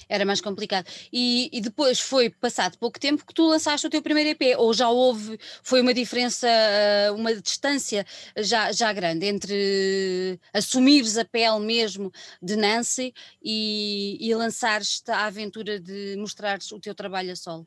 Era 0.09 0.25
mais 0.25 0.41
complicado. 0.41 0.87
E, 1.13 1.49
e, 1.53 1.61
depois 1.61 2.01
foi 2.01 2.31
passado 2.31 2.79
pouco 2.79 2.99
tempo 2.99 3.25
que 3.27 3.35
tu 3.35 3.47
lançaste 3.47 3.87
o 3.87 3.91
teu 3.91 4.03
primeiro 4.03 4.31
EP, 4.31 4.57
ou 4.59 4.73
já 4.73 4.89
houve, 4.89 5.39
foi 5.63 5.81
uma 5.81 5.95
diferença, 5.95 6.47
eh, 6.49 7.11
uma 7.13 7.35
distância 7.35 8.05
já, 8.37 8.73
já 8.73 8.93
grande 8.93 9.27
entre 9.27 10.39
assumires 10.53 11.19
a 11.19 11.25
pele 11.25 11.61
mesmo 11.61 12.13
de 12.43 12.57
Nancy 12.57 13.13
e, 13.43 14.17
e 14.21 14.35
lançares-te 14.35 15.11
à 15.11 15.27
aventura 15.27 15.81
de 15.81 16.17
mostrares 16.17 16.71
o 16.73 16.81
teu 16.81 16.95
trabalho 16.95 17.33
a 17.33 17.37
solo? 17.37 17.67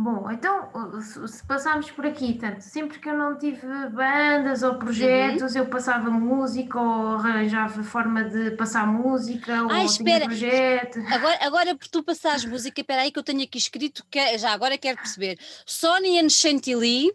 Bom, 0.00 0.30
então, 0.30 0.70
se 1.02 1.44
passarmos 1.44 1.90
por 1.90 2.06
aqui, 2.06 2.34
tanto, 2.34 2.60
sempre 2.60 3.00
que 3.00 3.08
eu 3.08 3.18
não 3.18 3.36
tive 3.36 3.66
bandas 3.88 4.62
ou 4.62 4.76
projetos, 4.76 5.56
uhum. 5.56 5.62
eu 5.62 5.66
passava 5.66 6.08
música 6.08 6.80
ou 6.80 7.16
arranjava 7.16 7.82
forma 7.82 8.22
de 8.22 8.52
passar 8.52 8.86
música 8.86 9.54
Ai, 9.68 9.80
ou 9.80 9.86
espera. 9.86 10.26
projeto. 10.26 11.00
Agora, 11.12 11.38
agora, 11.44 11.74
por 11.74 11.88
tu 11.88 12.04
passares 12.04 12.44
música, 12.44 12.80
espera 12.80 13.02
aí 13.02 13.10
que 13.10 13.18
eu 13.18 13.24
tenho 13.24 13.42
aqui 13.42 13.58
escrito, 13.58 14.06
que, 14.08 14.38
já 14.38 14.52
agora 14.52 14.78
quero 14.78 14.98
perceber, 14.98 15.36
Sony 15.66 16.20
and 16.20 16.28
Chantilly 16.28 17.12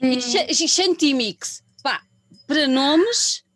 e 0.00 0.66
Chantimix, 0.68 1.62
pá, 1.82 2.00
para 2.46 2.66
nomes... 2.66 3.44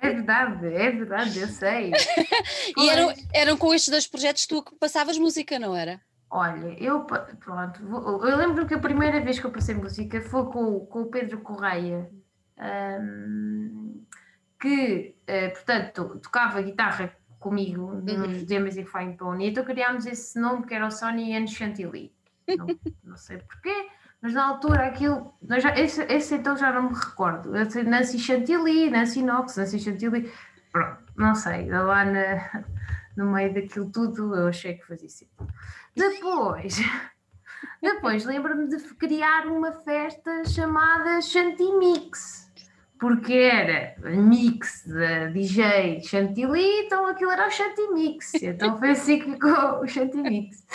É 0.00 0.10
verdade, 0.10 0.66
é 0.66 0.90
verdade, 0.90 1.38
eu 1.40 1.48
sei. 1.48 1.90
e 2.78 2.88
eram, 2.88 3.12
eram 3.34 3.56
com 3.56 3.74
estes 3.74 3.90
dois 3.90 4.06
projetos 4.06 4.46
tu 4.46 4.62
que 4.62 4.74
passavas 4.76 5.18
música, 5.18 5.58
não 5.58 5.76
era? 5.76 6.00
Olha, 6.36 6.76
eu 6.78 7.00
pronto, 7.00 7.80
eu 8.26 8.36
lembro 8.36 8.66
que 8.66 8.74
a 8.74 8.78
primeira 8.78 9.22
vez 9.22 9.38
que 9.38 9.46
eu 9.46 9.50
passei 9.50 9.74
música 9.74 10.20
foi 10.20 10.44
com, 10.52 10.80
com 10.80 11.00
o 11.00 11.06
Pedro 11.06 11.40
Correia, 11.40 12.10
um, 13.00 14.04
que, 14.60 15.16
uh, 15.22 15.52
portanto, 15.54 16.20
tocava 16.22 16.60
guitarra 16.60 17.16
comigo 17.38 17.84
uhum. 17.84 18.02
nos 18.02 18.44
The 18.44 18.58
Amazing 18.58 18.84
Fine 18.84 19.16
Pony, 19.16 19.48
então 19.48 19.64
criámos 19.64 20.04
esse 20.04 20.38
nome 20.38 20.66
que 20.66 20.74
era 20.74 20.86
o 20.86 20.90
Sonny 20.90 21.34
and 21.34 21.46
Chantilly. 21.46 22.12
Não, 22.46 22.66
não 23.02 23.16
sei 23.16 23.38
porquê, 23.38 23.88
mas 24.20 24.34
na 24.34 24.46
altura 24.46 24.88
aquilo, 24.88 25.32
já, 25.58 25.74
esse, 25.74 26.02
esse, 26.02 26.34
então 26.34 26.54
já 26.54 26.70
não 26.70 26.90
me 26.90 26.94
recordo. 26.94 27.50
Nancy 27.50 28.18
Chantilly, 28.18 28.90
Nancy 28.90 29.22
Knox, 29.22 29.56
Nancy 29.56 29.78
Chantilly, 29.78 30.30
pronto, 30.70 31.02
não 31.16 31.34
sei, 31.34 31.70
lá 31.70 32.04
na, 32.04 32.62
no 33.16 33.32
meio 33.32 33.54
daquilo 33.54 33.90
tudo 33.90 34.34
eu 34.34 34.48
achei 34.48 34.74
que 34.74 34.86
fazia 34.86 35.08
sentido. 35.08 35.48
Depois, 35.96 36.78
depois 37.80 38.24
lembro-me 38.24 38.68
de 38.68 38.76
criar 38.94 39.46
uma 39.46 39.72
festa 39.72 40.44
chamada 40.44 41.22
Chantimix, 41.22 42.52
porque 42.98 43.32
era 43.32 43.96
mix 44.16 44.84
de 44.86 45.30
DJ 45.30 46.02
Chantilly, 46.02 46.84
então 46.84 47.06
aquilo 47.06 47.30
era 47.30 47.48
o 47.48 47.50
Chantimix, 47.50 48.34
então 48.42 48.78
foi 48.78 48.90
assim 48.90 49.18
que 49.18 49.32
ficou 49.32 49.80
o 49.80 49.88
Chantimix. 49.88 50.66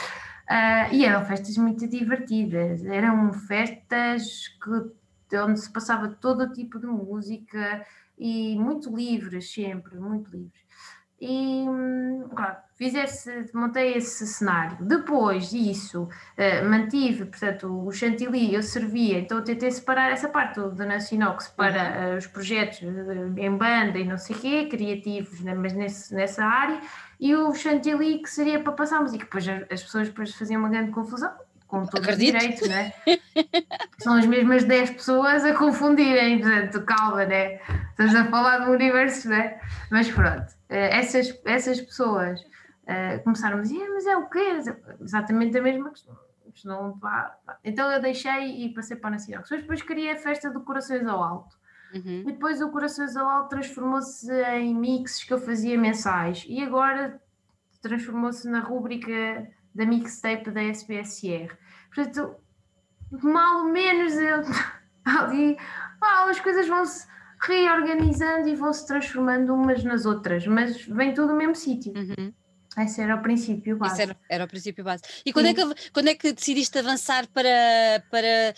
Uh, 0.49 0.93
e 0.93 1.05
eram 1.05 1.23
festas 1.23 1.55
muito 1.55 1.88
divertidas, 1.88 2.84
eram 2.84 3.31
festas 3.31 4.49
que, 5.29 5.38
onde 5.38 5.62
se 5.62 5.71
passava 5.71 6.10
todo 6.10 6.51
tipo 6.51 6.77
de 6.77 6.88
música 6.88 7.86
e 8.17 8.57
muito 8.60 8.93
livres, 8.93 9.53
sempre, 9.53 9.97
muito 9.97 10.29
livres. 10.29 10.62
E 11.21 11.63
claro, 12.36 12.57
fiz 12.82 12.96
esse, 12.96 13.46
montei 13.54 13.94
esse 13.94 14.26
cenário. 14.26 14.76
Depois 14.82 15.52
disso, 15.52 16.06
uh, 16.06 16.67
mantive, 16.67 17.26
portanto, 17.26 17.67
o 17.86 17.91
chantilly 17.91 18.56
eu 18.56 18.63
servia, 18.63 19.20
então 19.20 19.38
eu 19.38 19.44
tentei 19.44 19.70
separar 19.70 20.12
essa 20.12 20.28
parte 20.28 20.60
do 20.60 20.84
Nacionox 20.84 21.50
para 21.50 22.15
uh, 22.15 22.17
os 22.17 22.26
projetos 22.26 22.82
uh, 22.82 23.38
em 23.38 23.56
banda 23.56 24.00
e 24.00 24.04
não 24.04 24.17
sei 24.17 24.36
o 24.36 24.39
quê, 24.39 24.65
criativos, 24.65 25.41
né, 25.41 25.54
mas 25.54 25.74
nesse, 25.74 26.15
nessa 26.15 26.44
área, 26.44 26.80
e 27.20 27.36
o 27.36 27.54
chantilly 27.54 28.20
que 28.20 28.30
seria 28.32 28.60
para 28.60 28.74
passar 28.74 29.00
música. 29.00 29.26
Depois 29.26 29.48
as 29.48 29.84
pessoas 29.84 30.08
depois 30.08 30.34
faziam 30.34 30.60
uma 30.60 30.70
grande 30.70 30.89
confusão, 30.89 31.32
com 31.67 31.86
todo 31.86 32.02
Acredito. 32.02 32.39
direito, 32.39 32.67
né? 32.67 32.94
São 34.00 34.15
as 34.15 34.26
mesmas 34.26 34.63
10 34.63 34.89
pessoas 34.89 35.46
a 35.46 35.54
confundirem, 35.54 36.39
portanto, 36.39 36.82
calma, 36.82 37.26
né? 37.26 37.60
Estamos 37.91 38.15
a 38.15 38.26
falar 38.26 38.65
do 38.65 38.72
universo, 38.72 39.30
né? 39.30 39.60
Mas 39.91 40.10
pronto. 40.10 40.48
Eh, 40.67 40.98
essas, 40.98 41.39
essas 41.46 41.80
pessoas 41.80 42.41
uh, 42.84 43.24
começaram 43.24 43.60
a 43.60 43.62
dizer, 43.62 43.88
mas 43.89 44.06
é 44.06 44.15
o 44.15 44.30
quê? 44.30 44.60
Exatamente 45.00 45.58
a 45.58 45.62
mesma 45.62 45.89
questão. 45.89 46.17
Não, 46.65 47.00
pá, 47.00 47.38
pá. 47.46 47.58
Então 47.63 47.89
eu 47.91 48.02
deixei 48.02 48.65
e 48.65 48.74
passei 48.74 48.98
para 48.98 49.10
a 49.10 49.12
Nacional. 49.12 49.44
Depois 49.50 49.82
queria 49.82 50.13
a 50.13 50.17
festa 50.17 50.50
do 50.50 50.62
Corações 50.62 51.08
ao 51.08 51.24
Alto. 51.24 51.56
Uhum. 51.94 52.22
E 52.22 52.32
depois 52.32 52.62
o 52.62 52.70
Corações 52.70 53.15
ao 53.15 53.28
Alto 53.28 53.50
transformou-se 53.50 54.32
em 54.32 54.76
mixes 54.76 55.24
que 55.24 55.34
eu 55.34 55.39
fazia 55.39 55.78
mensais. 55.78 56.46
E 56.48 56.62
agora 56.62 57.22
transformou-se 57.82 58.48
na 58.50 58.60
rúbrica 58.60 59.48
da 59.74 59.86
mixtape 59.86 60.52
da 60.52 60.62
SPSR. 60.63 61.56
Portanto, 61.94 62.36
mal 63.12 63.65
ou 63.65 63.72
menos 63.72 64.13
eu, 64.13 64.41
ali, 65.06 65.58
pá, 66.00 66.30
as 66.30 66.39
coisas 66.39 66.67
vão-se 66.67 67.08
reorganizando 67.41 68.48
e 68.48 68.56
vão 68.56 68.72
se 68.72 68.86
transformando 68.86 69.54
umas 69.54 69.84
nas 69.84 70.06
outras, 70.06 70.46
mas 70.46 70.86
vem 70.86 71.13
tudo 71.13 71.30
no 71.30 71.38
mesmo 71.38 71.56
sítio. 71.56 71.91
Uhum. 71.96 72.32
Esse 72.77 73.01
era 73.01 73.15
o 73.15 73.21
princípio 73.21 73.77
base. 73.77 74.01
Era, 74.01 74.17
era, 74.29 74.45
o 74.45 74.47
princípio 74.47 74.84
base. 74.84 75.03
E 75.25 75.34
quando 75.34 75.47
é, 75.47 75.53
que, 75.53 75.91
quando 75.91 76.07
é 76.07 76.15
que 76.15 76.31
decidiste 76.31 76.77
avançar 76.79 77.27
para, 77.27 77.49
para 78.10 78.53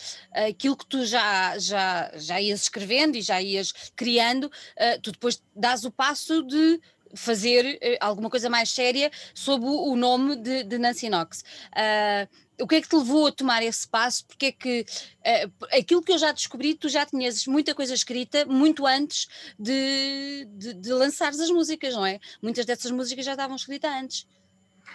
aquilo 0.47 0.77
que 0.77 0.85
tu 0.85 1.03
já, 1.03 1.57
já, 1.57 2.11
já 2.15 2.39
ias 2.39 2.61
escrevendo 2.61 3.15
e 3.15 3.21
já 3.21 3.41
ias 3.41 3.73
criando? 3.95 4.45
Uh, 4.45 5.01
tu 5.01 5.11
depois 5.11 5.41
dás 5.55 5.83
o 5.83 5.91
passo 5.91 6.43
de 6.43 6.79
fazer 7.15 7.75
uh, 7.75 7.97
alguma 7.99 8.29
coisa 8.29 8.49
mais 8.49 8.69
séria 8.69 9.11
sob 9.33 9.65
o, 9.65 9.91
o 9.91 9.95
nome 9.95 10.35
de, 10.35 10.63
de 10.63 10.77
Nancy 10.77 11.09
Knox. 11.09 11.43
Uh, 11.71 12.43
o 12.61 12.67
que 12.67 12.75
é 12.75 12.81
que 12.81 12.87
te 12.87 12.95
levou 12.95 13.27
a 13.27 13.31
tomar 13.31 13.63
esse 13.63 13.87
passo? 13.87 14.25
Porque 14.25 14.47
é 14.47 14.51
que 14.51 14.85
uh, 15.19 15.65
aquilo 15.77 16.03
que 16.03 16.11
eu 16.11 16.17
já 16.17 16.31
descobri, 16.31 16.75
tu 16.75 16.87
já 16.87 17.05
tinhas 17.05 17.47
muita 17.47 17.73
coisa 17.73 17.93
escrita 17.93 18.45
muito 18.45 18.85
antes 18.85 19.27
de, 19.57 20.47
de, 20.51 20.73
de 20.73 20.93
lançares 20.93 21.39
as 21.39 21.49
músicas, 21.49 21.93
não 21.93 22.05
é? 22.05 22.19
Muitas 22.41 22.65
dessas 22.65 22.91
músicas 22.91 23.25
já 23.25 23.31
estavam 23.31 23.55
escritas 23.55 23.91
antes. 23.91 24.27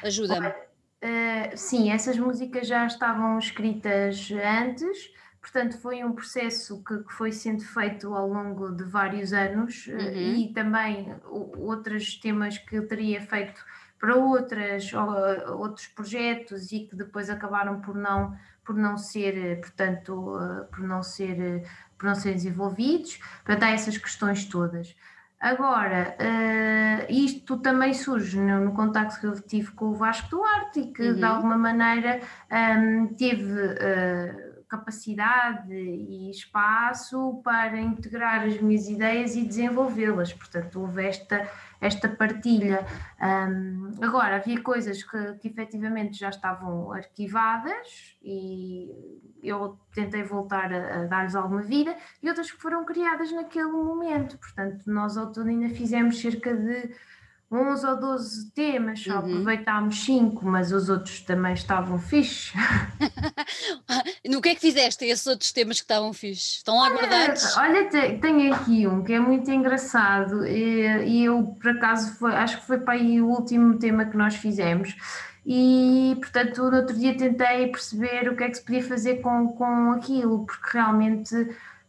Ajuda-me. 0.03 0.49
Uh, 0.49 1.57
sim, 1.57 1.91
essas 1.91 2.19
músicas 2.19 2.67
já 2.67 2.87
estavam 2.87 3.39
escritas 3.39 4.29
antes, 4.33 5.11
portanto 5.51 5.79
foi 5.79 6.05
um 6.05 6.13
processo 6.13 6.83
que, 6.85 6.99
que 6.99 7.13
foi 7.13 7.33
sendo 7.33 7.65
feito 7.65 8.13
ao 8.15 8.29
longo 8.29 8.71
de 8.71 8.85
vários 8.85 9.33
anos 9.33 9.87
uhum. 9.87 9.97
uh, 9.97 10.37
e 10.37 10.53
também 10.53 11.15
outros 11.25 12.15
temas 12.17 12.59
que 12.59 12.77
eu 12.77 12.87
teria 12.87 13.21
feito 13.21 13.65
para 13.99 14.15
outras, 14.15 14.93
outros 15.59 15.89
projetos 15.89 16.71
e 16.71 16.87
que 16.87 16.95
depois 16.95 17.29
acabaram 17.29 17.81
por 17.81 17.97
não, 17.97 18.33
por 18.65 18.77
não 18.77 18.97
ser, 18.97 19.59
portanto, 19.59 20.39
eh, 20.41 20.65
por 20.71 20.85
não 20.85 21.03
ser, 21.03 21.41
eh, 21.41 21.65
por 21.99 22.07
não 22.07 22.15
ser 22.15 22.35
desenvolvidos, 22.35 23.19
portanto 23.45 23.65
há 23.65 23.71
essas 23.71 23.99
questões 23.99 24.45
todas. 24.45 24.95
Agora, 25.41 26.17
isto 27.09 27.59
também 27.59 27.93
surge 27.93 28.39
no, 28.39 28.73
contacto 28.73 29.21
que 29.21 29.27
eu 29.27 29.41
tive 29.41 29.73
com 29.73 29.87
o 29.87 29.95
Vasco 29.95 30.31
Duarte 30.31 30.81
e 30.81 30.93
que 30.93 31.11
uhum. 31.11 31.15
de 31.17 31.25
alguma 31.25 31.59
maneira 31.59 32.21
ehm, 32.51 33.07
teve 33.17 33.53
capacidade 34.69 35.73
e 35.73 36.31
espaço 36.31 37.41
para 37.43 37.81
integrar 37.81 38.45
as 38.45 38.61
minhas 38.61 38.89
ideias 38.89 39.35
e 39.35 39.45
desenvolvê-las. 39.45 40.33
Portanto, 40.33 40.81
houve 40.81 41.07
esta 41.07 41.49
esta 41.81 42.09
partilha. 42.09 42.85
Um, 43.21 43.91
agora, 44.03 44.37
havia 44.37 44.61
coisas 44.61 45.03
que, 45.03 45.35
que 45.35 45.49
efetivamente 45.49 46.19
já 46.19 46.29
estavam 46.29 46.93
arquivadas 46.93 48.17
e 48.23 48.91
eu 49.43 49.79
tentei 49.95 50.23
voltar 50.25 50.73
a, 50.73 51.03
a 51.03 51.05
dar-lhes 51.05 51.35
alguma 51.35 51.63
vida 51.63 51.97
e 52.23 52.29
outras 52.29 52.51
que 52.51 52.61
foram 52.61 52.85
criadas 52.85 53.31
naquele 53.33 53.71
momento. 53.71 54.37
Portanto, 54.39 54.83
nós 54.87 55.17
ao 55.17 55.33
todo 55.33 55.49
ainda 55.49 55.69
fizemos 55.69 56.21
cerca 56.21 56.55
de 56.55 56.91
11 57.51 57.87
ou 57.87 57.97
12 57.99 58.51
temas, 58.51 59.01
só 59.01 59.13
uhum. 59.13 59.19
aproveitámos 59.19 60.05
5, 60.05 60.45
mas 60.45 60.71
os 60.71 60.91
outros 60.91 61.21
também 61.21 61.55
estavam 61.55 61.99
fixe. 61.99 62.53
no 64.29 64.43
que 64.43 64.51
é 64.51 64.55
que 64.55 64.61
fizeste 64.61 65.07
esses 65.07 65.27
outros 65.27 65.51
temas 65.51 65.79
que 65.79 65.85
estavam 65.85 66.13
fixe? 66.13 66.57
Estão 66.57 66.79
lá 66.79 66.91
guardados? 66.91 67.57
Olha, 67.57 67.89
tenho 67.89 68.55
aqui 68.55 68.87
um 68.87 69.03
que 69.03 69.15
é 69.15 69.21
muito 69.21 69.51
engraçado 69.51 70.47
e, 70.47 71.07
e 71.07 71.25
eu, 71.25 71.57
por 71.59 71.71
acaso, 71.71 72.15
foi, 72.17 72.35
acho 72.35 72.61
que 72.61 72.67
foi 72.67 72.79
para 72.81 72.95
aí 72.95 73.21
o 73.21 73.29
último 73.29 73.79
tema 73.79 74.05
que 74.05 74.17
nós 74.17 74.35
fizemos 74.35 74.95
e 75.47 76.15
portanto 76.21 76.71
no 76.71 76.77
outro 76.77 76.95
dia 76.95 77.17
tentei 77.17 77.69
perceber 77.69 78.29
o 78.29 78.37
que 78.37 78.45
é 78.45 78.51
que 78.51 78.59
se 78.59 78.63
podia 78.63 78.83
fazer 78.83 79.23
com, 79.23 79.49
com 79.55 79.93
aquilo, 79.93 80.45
porque 80.45 80.77
realmente 80.77 81.35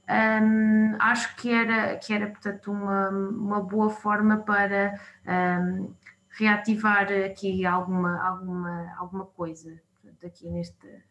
um, 0.10 0.96
acho 1.00 1.36
que 1.36 1.52
era, 1.52 1.96
que 1.98 2.12
era 2.12 2.28
portanto, 2.28 2.72
uma, 2.72 3.10
uma 3.10 3.62
boa 3.62 3.90
forma 3.90 4.38
para 4.38 5.00
um, 5.28 5.94
reativar 6.30 7.08
aqui 7.26 7.66
alguma, 7.66 8.20
alguma, 8.26 8.96
alguma 8.98 9.26
coisa 9.26 9.80
portanto, 10.02 10.26
aqui 10.26 10.50
neste, 10.50 11.04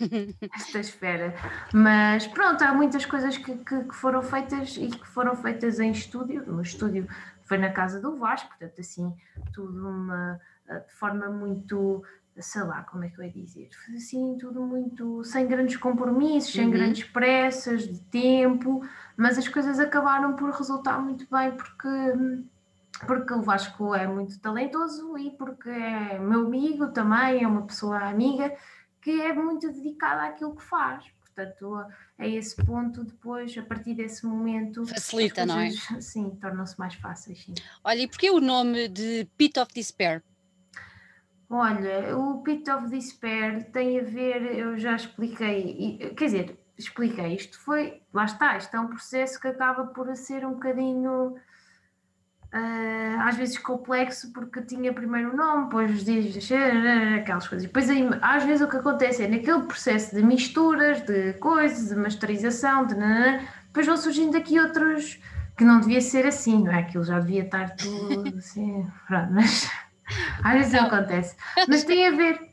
nesta 0.42 0.78
esfera. 0.80 1.34
Mas 1.72 2.26
pronto, 2.26 2.62
há 2.62 2.74
muitas 2.74 3.06
coisas 3.06 3.36
que, 3.36 3.56
que, 3.58 3.84
que, 3.84 3.94
foram 3.94 4.22
feitas 4.22 4.76
e 4.76 4.88
que 4.88 5.06
foram 5.06 5.36
feitas 5.36 5.78
em 5.78 5.92
estúdio. 5.92 6.44
No 6.46 6.62
estúdio 6.62 7.06
foi 7.44 7.56
na 7.56 7.70
casa 7.70 8.00
do 8.00 8.16
Vasco, 8.16 8.48
portanto, 8.48 8.80
assim, 8.80 9.16
tudo 9.52 9.88
uma, 9.88 10.40
de 10.68 10.92
forma 10.94 11.28
muito 11.30 12.02
sei 12.42 12.62
lá, 12.62 12.82
como 12.82 13.04
é 13.04 13.08
que 13.08 13.18
eu 13.18 13.24
ia 13.24 13.30
dizer, 13.30 13.68
assim, 13.94 14.36
tudo 14.38 14.62
muito, 14.62 15.22
sem 15.24 15.46
grandes 15.46 15.76
compromissos, 15.76 16.52
sem 16.52 16.66
uhum. 16.66 16.70
grandes 16.70 17.04
pressas 17.04 17.82
de 17.82 17.98
tempo, 18.00 18.86
mas 19.16 19.38
as 19.38 19.48
coisas 19.48 19.78
acabaram 19.78 20.36
por 20.36 20.50
resultar 20.50 21.00
muito 21.00 21.26
bem 21.30 21.52
porque, 21.52 21.88
porque 23.06 23.34
o 23.34 23.42
Vasco 23.42 23.94
é 23.94 24.06
muito 24.06 24.38
talentoso 24.40 25.16
e 25.18 25.30
porque 25.30 25.70
é 25.70 26.18
meu 26.18 26.46
amigo 26.46 26.88
também, 26.88 27.42
é 27.42 27.46
uma 27.46 27.66
pessoa 27.66 27.98
amiga 27.98 28.54
que 29.00 29.20
é 29.20 29.32
muito 29.32 29.72
dedicada 29.72 30.24
àquilo 30.24 30.54
que 30.54 30.62
faz. 30.62 31.04
Portanto, 31.38 31.86
a 32.18 32.26
esse 32.26 32.56
ponto, 32.56 33.04
depois, 33.04 33.56
a 33.56 33.62
partir 33.62 33.94
desse 33.94 34.26
momento. 34.26 34.84
Facilita, 34.84 35.46
coisas, 35.46 35.86
não 35.88 35.96
é? 35.96 36.00
Sim, 36.00 36.30
tornam-se 36.40 36.76
mais 36.76 36.94
fáceis. 36.94 37.44
Sim. 37.44 37.54
Olha, 37.84 38.00
e 38.00 38.08
porquê 38.08 38.28
o 38.28 38.40
nome 38.40 38.88
de 38.88 39.24
Pit 39.36 39.58
of 39.60 39.72
Despair? 39.72 40.20
Olha, 41.50 42.16
o 42.16 42.42
Pit 42.42 42.70
of 42.70 42.88
Despair 42.88 43.70
tem 43.70 44.00
a 44.00 44.02
ver, 44.02 44.58
eu 44.58 44.76
já 44.76 44.94
expliquei, 44.94 46.12
quer 46.14 46.24
dizer, 46.26 46.58
expliquei, 46.76 47.34
isto 47.34 47.58
foi, 47.58 48.02
lá 48.12 48.26
está, 48.26 48.58
isto 48.58 48.76
é 48.76 48.80
um 48.80 48.88
processo 48.88 49.40
que 49.40 49.48
acaba 49.48 49.86
por 49.86 50.14
ser 50.14 50.44
um 50.44 50.52
bocadinho, 50.52 51.36
uh, 52.52 53.20
às 53.20 53.36
vezes 53.36 53.56
complexo, 53.58 54.30
porque 54.32 54.60
tinha 54.60 54.92
primeiro 54.92 55.32
o 55.32 55.36
nome, 55.36 55.64
depois 55.64 55.90
os 55.90 56.04
dias, 56.04 56.36
aquelas 57.18 57.48
coisas. 57.48 57.66
Depois, 57.66 57.88
às 58.20 58.44
vezes, 58.44 58.60
o 58.60 58.68
que 58.68 58.76
acontece 58.76 59.24
é 59.24 59.28
naquele 59.28 59.62
processo 59.62 60.14
de 60.14 60.22
misturas, 60.22 61.00
de 61.00 61.32
coisas, 61.34 61.88
de 61.88 61.96
masterização, 61.96 62.86
de 62.86 62.94
nanana, 62.94 63.42
depois 63.68 63.86
vão 63.86 63.96
surgindo 63.96 64.36
aqui 64.36 64.60
outros 64.60 65.18
que 65.56 65.64
não 65.64 65.80
devia 65.80 66.00
ser 66.00 66.26
assim, 66.26 66.62
não 66.62 66.72
é? 66.72 66.80
Aquilo 66.80 67.04
já 67.04 67.18
devia 67.18 67.42
estar 67.42 67.74
tudo 67.74 68.28
assim, 68.38 68.86
pronto, 69.08 69.32
mas 69.32 69.68
às 70.42 70.54
vezes 70.54 70.74
acontece. 70.74 71.36
Mas 71.68 71.84
tem 71.84 72.06
a 72.06 72.10
ver. 72.10 72.48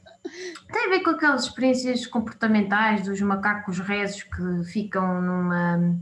Tem 0.71 0.87
a 0.87 0.89
ver 0.89 0.99
com 1.01 1.11
aquelas 1.11 1.43
experiências 1.43 2.07
comportamentais 2.07 3.03
dos 3.03 3.21
macacos 3.21 3.77
rezos 3.77 4.23
que 4.23 4.63
ficam 4.71 5.21
numa, 5.21 5.95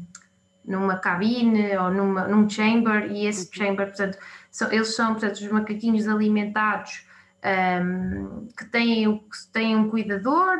numa 0.66 0.98
cabine 0.98 1.76
ou 1.78 1.92
numa, 1.92 2.28
num 2.28 2.50
chamber, 2.50 3.12
e 3.12 3.26
esse 3.26 3.48
uhum. 3.48 3.54
chamber, 3.54 3.88
portanto, 3.88 4.18
são, 4.50 4.72
eles 4.72 4.96
são 4.96 5.12
portanto, 5.12 5.36
os 5.36 5.48
macaquinhos 5.50 6.08
alimentados 6.08 7.06
um, 7.44 8.48
que, 8.58 8.66
têm, 8.66 9.18
que 9.18 9.52
têm 9.52 9.76
um 9.76 9.90
cuidador, 9.90 10.58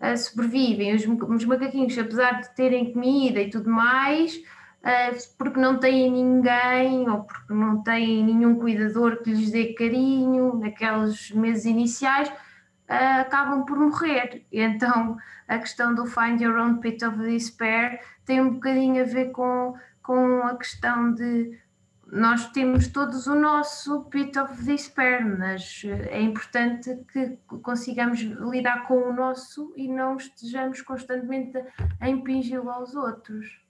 uh, 0.00 0.16
sobrevivem. 0.16 0.94
Os, 0.94 1.04
os 1.06 1.44
macaquinhos, 1.44 1.96
apesar 1.98 2.40
de 2.40 2.54
terem 2.54 2.92
comida 2.92 3.40
e 3.40 3.50
tudo 3.50 3.70
mais, 3.70 4.40
porque 5.38 5.60
não 5.60 5.78
têm 5.78 6.10
ninguém 6.10 7.08
ou 7.08 7.22
porque 7.22 7.54
não 7.54 7.82
têm 7.82 8.24
nenhum 8.24 8.58
cuidador 8.58 9.22
que 9.22 9.30
lhes 9.30 9.50
dê 9.50 9.74
carinho 9.74 10.56
naqueles 10.56 11.30
meses 11.30 11.66
iniciais, 11.66 12.28
uh, 12.28 13.20
acabam 13.20 13.64
por 13.64 13.78
morrer. 13.78 14.44
E 14.50 14.60
então 14.60 15.16
a 15.46 15.58
questão 15.58 15.94
do 15.94 16.06
Find 16.06 16.40
Your 16.40 16.56
Own 16.56 16.78
Pit 16.78 17.04
of 17.04 17.16
Despair 17.18 18.00
tem 18.24 18.40
um 18.40 18.54
bocadinho 18.54 19.02
a 19.02 19.06
ver 19.06 19.30
com, 19.30 19.74
com 20.02 20.42
a 20.42 20.56
questão 20.56 21.14
de 21.14 21.62
nós 22.12 22.50
temos 22.50 22.88
todos 22.88 23.26
o 23.26 23.34
nosso 23.34 24.04
pit 24.10 24.38
of 24.38 24.62
despair, 24.64 25.24
mas 25.38 25.80
eh, 25.86 26.18
é 26.18 26.20
importante 26.20 26.94
que 27.10 27.38
consigamos 27.62 28.20
lidar 28.20 28.86
com 28.86 29.08
o 29.08 29.14
nosso 29.14 29.72
e 29.78 29.88
não 29.88 30.18
estejamos 30.18 30.82
constantemente 30.82 31.58
a 31.98 32.10
impingi-lo 32.10 32.68
aos 32.68 32.94
outros. 32.94 33.61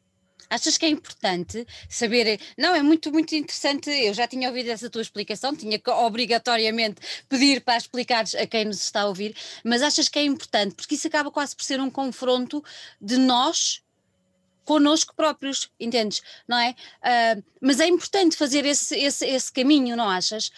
Achas 0.52 0.76
que 0.76 0.84
é 0.84 0.88
importante 0.90 1.66
saber? 1.88 2.38
Não, 2.58 2.74
é 2.74 2.82
muito, 2.82 3.10
muito 3.10 3.34
interessante. 3.34 3.88
Eu 3.88 4.12
já 4.12 4.28
tinha 4.28 4.48
ouvido 4.48 4.68
essa 4.68 4.90
tua 4.90 5.00
explicação, 5.00 5.56
tinha 5.56 5.78
que 5.78 5.90
obrigatoriamente 5.90 7.00
pedir 7.26 7.62
para 7.62 7.78
explicares 7.78 8.34
a 8.34 8.46
quem 8.46 8.66
nos 8.66 8.84
está 8.84 9.00
a 9.00 9.06
ouvir, 9.06 9.34
mas 9.64 9.80
achas 9.80 10.10
que 10.10 10.18
é 10.18 10.24
importante? 10.24 10.74
Porque 10.74 10.94
isso 10.94 11.06
acaba 11.08 11.30
quase 11.30 11.56
por 11.56 11.64
ser 11.64 11.80
um 11.80 11.88
confronto 11.88 12.62
de 13.00 13.16
nós 13.16 13.82
connosco 14.62 15.14
próprios, 15.14 15.70
entendes? 15.80 16.20
Não 16.46 16.58
é? 16.58 16.74
Uh, 17.00 17.42
mas 17.58 17.80
é 17.80 17.86
importante 17.86 18.36
fazer 18.36 18.66
esse, 18.66 18.94
esse, 18.94 19.26
esse 19.26 19.50
caminho, 19.50 19.96
não 19.96 20.08
achas? 20.08 20.50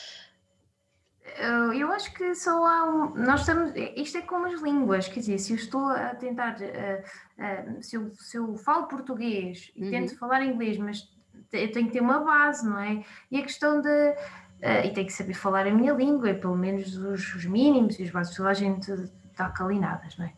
Eu 1.77 1.91
acho 1.93 2.13
que 2.15 2.35
só 2.35 2.65
há 2.67 2.85
um. 2.85 3.15
Nós 3.15 3.41
estamos. 3.41 3.73
Isto 3.97 4.19
é 4.19 4.23
como 4.23 4.47
as 4.47 4.61
línguas, 4.61 5.09
quer 5.09 5.21
dizer, 5.21 5.39
se 5.39 5.53
eu 5.53 5.57
estou 5.57 5.89
a 5.89 6.15
tentar. 6.15 6.57
Uh, 6.57 7.79
uh, 7.79 7.83
se, 7.83 7.97
eu, 7.97 8.15
se 8.15 8.37
eu 8.37 8.57
falo 8.57 8.87
português 8.87 9.73
e 9.75 9.85
uhum. 9.85 9.91
tento 9.91 10.19
falar 10.19 10.45
inglês, 10.45 10.79
mas 10.79 11.13
eu 11.53 11.73
tenho 11.73 11.87
que 11.87 11.93
ter 11.93 12.01
uma 12.01 12.21
base, 12.21 12.69
não 12.69 12.79
é? 12.79 13.05
E 13.31 13.39
a 13.39 13.43
questão 13.43 13.81
de. 13.81 13.89
Uh, 13.89 14.87
e 14.87 14.93
tenho 14.93 15.07
que 15.07 15.13
saber 15.13 15.35
falar 15.35 15.67
a 15.67 15.71
minha 15.71 15.93
língua, 15.93 16.35
pelo 16.35 16.57
menos 16.57 16.97
os, 16.97 17.35
os 17.35 17.45
mínimos 17.45 17.99
e 17.99 18.05
os 18.05 18.11
básicos. 18.11 18.37
Toda 18.37 18.51
a 18.51 18.55
gente 18.55 18.93
acalinadas, 19.37 20.17
não 20.17 20.27
é? 20.27 20.33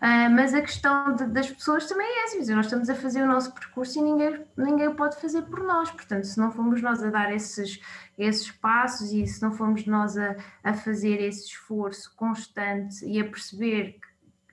Uh, 0.00 0.30
mas 0.34 0.54
a 0.54 0.60
questão 0.60 1.14
de, 1.14 1.26
das 1.26 1.50
pessoas 1.50 1.86
também 1.86 2.06
é 2.06 2.24
essa, 2.24 2.54
nós 2.54 2.66
estamos 2.66 2.88
a 2.88 2.94
fazer 2.94 3.22
o 3.22 3.26
nosso 3.26 3.52
percurso 3.52 3.98
e 3.98 4.02
ninguém, 4.02 4.44
ninguém 4.56 4.88
o 4.88 4.94
pode 4.94 5.20
fazer 5.20 5.42
por 5.42 5.62
nós, 5.62 5.90
portanto, 5.90 6.24
se 6.24 6.38
não 6.38 6.50
formos 6.50 6.80
nós 6.80 7.02
a 7.02 7.10
dar 7.10 7.32
esses, 7.32 7.80
esses 8.18 8.50
passos 8.50 9.12
e 9.12 9.26
se 9.26 9.42
não 9.42 9.52
formos 9.52 9.86
nós 9.86 10.16
a, 10.16 10.36
a 10.64 10.72
fazer 10.72 11.20
esse 11.20 11.46
esforço 11.46 12.14
constante 12.16 13.04
e 13.04 13.20
a 13.20 13.24
perceber 13.24 13.98
que 14.00 14.10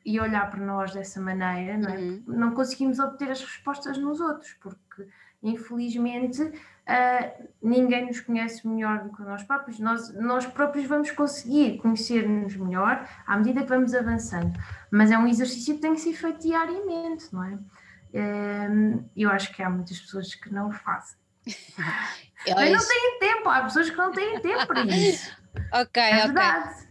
e 0.07 0.21
olhar 0.21 0.49
para 0.49 0.65
nós 0.65 0.93
dessa 0.93 1.19
maneira, 1.19 1.77
não, 1.77 1.89
é? 1.89 1.97
uhum. 1.97 2.23
não 2.25 2.53
conseguimos 2.53 2.97
obter 2.97 3.29
as 3.29 3.41
respostas 3.41 3.97
nos 3.97 4.21
outros, 4.21 4.53
porque 4.61 5.05
infelizmente 5.41 6.41
uh, 6.41 7.47
ninguém 7.61 8.07
nos 8.07 8.19
conhece 8.19 8.67
melhor 8.67 9.03
do 9.03 9.15
que 9.15 9.21
nós 9.21 9.43
próprios, 9.43 9.79
nós, 9.79 10.13
nós 10.15 10.45
próprios 10.45 10.87
vamos 10.87 11.11
conseguir 11.11 11.77
conhecer-nos 11.77 12.55
melhor 12.55 13.07
à 13.25 13.37
medida 13.37 13.61
que 13.61 13.69
vamos 13.69 13.93
avançando, 13.93 14.57
mas 14.91 15.11
é 15.11 15.17
um 15.17 15.27
exercício 15.27 15.75
que 15.75 15.81
tem 15.81 15.93
que 15.93 16.01
ser 16.01 16.13
feito 16.13 16.41
diariamente, 16.41 17.33
não 17.33 17.43
é? 17.43 17.59
Uh, 18.13 19.03
eu 19.15 19.29
acho 19.29 19.53
que 19.53 19.61
há 19.61 19.69
muitas 19.69 19.99
pessoas 19.99 20.33
que 20.33 20.51
não 20.51 20.69
o 20.69 20.71
fazem. 20.71 21.17
mas 22.55 22.71
não 22.71 22.87
têm 22.87 23.19
tempo, 23.19 23.49
há 23.49 23.61
pessoas 23.63 23.89
que 23.89 23.97
não 23.97 24.11
têm 24.11 24.39
tempo 24.39 24.65
para 24.65 24.85
isso. 24.85 25.35
ok, 25.71 26.01
é 26.01 26.15
verdade. 26.25 26.69
ok 26.69 26.83
ah, 26.83 26.86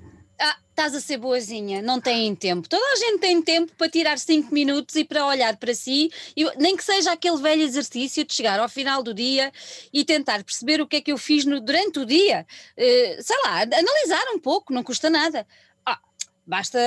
estás 0.76 0.94
a 0.94 1.00
ser 1.00 1.16
boazinha, 1.16 1.80
não 1.80 1.98
têm 1.98 2.34
tempo. 2.34 2.68
Toda 2.68 2.84
a 2.92 2.96
gente 2.96 3.18
tem 3.18 3.40
tempo 3.40 3.72
para 3.78 3.88
tirar 3.88 4.18
5 4.18 4.52
minutos 4.52 4.94
e 4.94 5.04
para 5.04 5.24
olhar 5.24 5.56
para 5.56 5.74
si, 5.74 6.10
e 6.36 6.44
nem 6.58 6.76
que 6.76 6.84
seja 6.84 7.12
aquele 7.12 7.38
velho 7.38 7.62
exercício 7.62 8.22
de 8.26 8.34
chegar 8.34 8.60
ao 8.60 8.68
final 8.68 9.02
do 9.02 9.14
dia 9.14 9.50
e 9.90 10.04
tentar 10.04 10.44
perceber 10.44 10.82
o 10.82 10.86
que 10.86 10.96
é 10.96 11.00
que 11.00 11.10
eu 11.10 11.16
fiz 11.16 11.46
no, 11.46 11.60
durante 11.60 11.98
o 11.98 12.04
dia. 12.04 12.46
Uh, 12.76 13.22
sei 13.22 13.36
lá, 13.44 13.62
analisar 13.62 14.22
um 14.34 14.38
pouco, 14.38 14.70
não 14.70 14.82
custa 14.82 15.08
nada. 15.08 15.46
Ah, 15.84 15.98
basta 16.46 16.78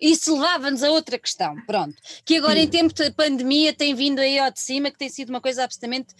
isso 0.00 0.34
levava-nos 0.34 0.82
a 0.82 0.90
outra 0.90 1.16
questão, 1.16 1.54
pronto, 1.64 1.94
que 2.24 2.36
agora 2.36 2.58
em 2.58 2.66
tempo 2.66 2.92
de 2.92 3.08
pandemia 3.12 3.72
tem 3.72 3.94
vindo 3.94 4.18
aí 4.18 4.36
ao 4.38 4.50
de 4.50 4.58
cima, 4.60 4.90
que 4.90 4.98
tem 4.98 5.08
sido 5.08 5.30
uma 5.30 5.40
coisa 5.40 5.62
absolutamente 5.62 6.12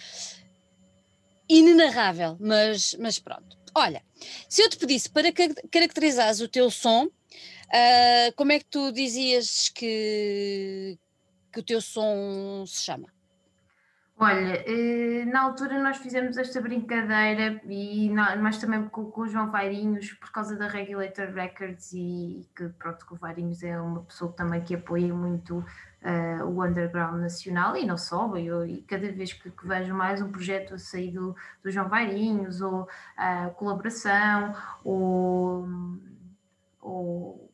inenarrável, 1.48 2.36
mas, 2.40 2.94
mas 3.00 3.18
pronto. 3.18 3.63
Olha, 3.74 4.02
se 4.48 4.62
eu 4.62 4.70
te 4.70 4.76
pedisse 4.76 5.10
para 5.10 5.32
caracterizares 5.70 6.40
o 6.40 6.48
teu 6.48 6.70
som, 6.70 7.06
uh, 7.06 8.32
como 8.36 8.52
é 8.52 8.58
que 8.58 8.66
tu 8.66 8.92
dizias 8.92 9.68
que, 9.68 10.96
que 11.52 11.60
o 11.60 11.62
teu 11.62 11.80
som 11.80 12.64
se 12.66 12.82
chama? 12.84 13.12
Olha, 14.16 14.62
eh, 14.64 15.24
na 15.24 15.42
altura 15.42 15.82
nós 15.82 15.96
fizemos 15.96 16.36
esta 16.36 16.60
brincadeira 16.60 17.60
e 17.68 18.08
nós 18.10 18.58
também 18.58 18.88
com 18.88 19.10
o 19.20 19.26
João 19.26 19.50
Vairinhos 19.50 20.12
por 20.12 20.30
causa 20.30 20.56
da 20.56 20.68
Regulator 20.68 21.32
Records 21.34 21.92
e 21.92 22.48
que 22.54 22.68
pronto, 22.78 23.04
que 23.04 23.12
o 23.12 23.16
Vairinhos 23.16 23.64
é 23.64 23.78
uma 23.80 24.04
pessoa 24.04 24.32
também 24.32 24.62
que 24.62 24.76
apoia 24.76 25.12
muito 25.12 25.64
uh, 26.04 26.44
o 26.44 26.62
underground 26.62 27.20
nacional 27.20 27.76
e 27.76 27.86
não 27.86 27.96
só, 27.96 28.36
eu, 28.36 28.66
e 28.66 28.82
cada 28.82 29.10
vez 29.10 29.32
que, 29.32 29.50
que, 29.50 29.66
vejo 29.66 29.94
mais 29.94 30.20
um 30.20 30.30
projeto 30.30 30.74
a 30.74 30.78
sair 30.78 31.12
do, 31.12 31.34
do 31.62 31.70
João 31.70 31.88
Vairinhos 31.88 32.60
ou 32.60 32.82
uh, 32.82 33.50
colaboração 33.56 34.54
ou, 34.84 35.66
ou 36.80 37.50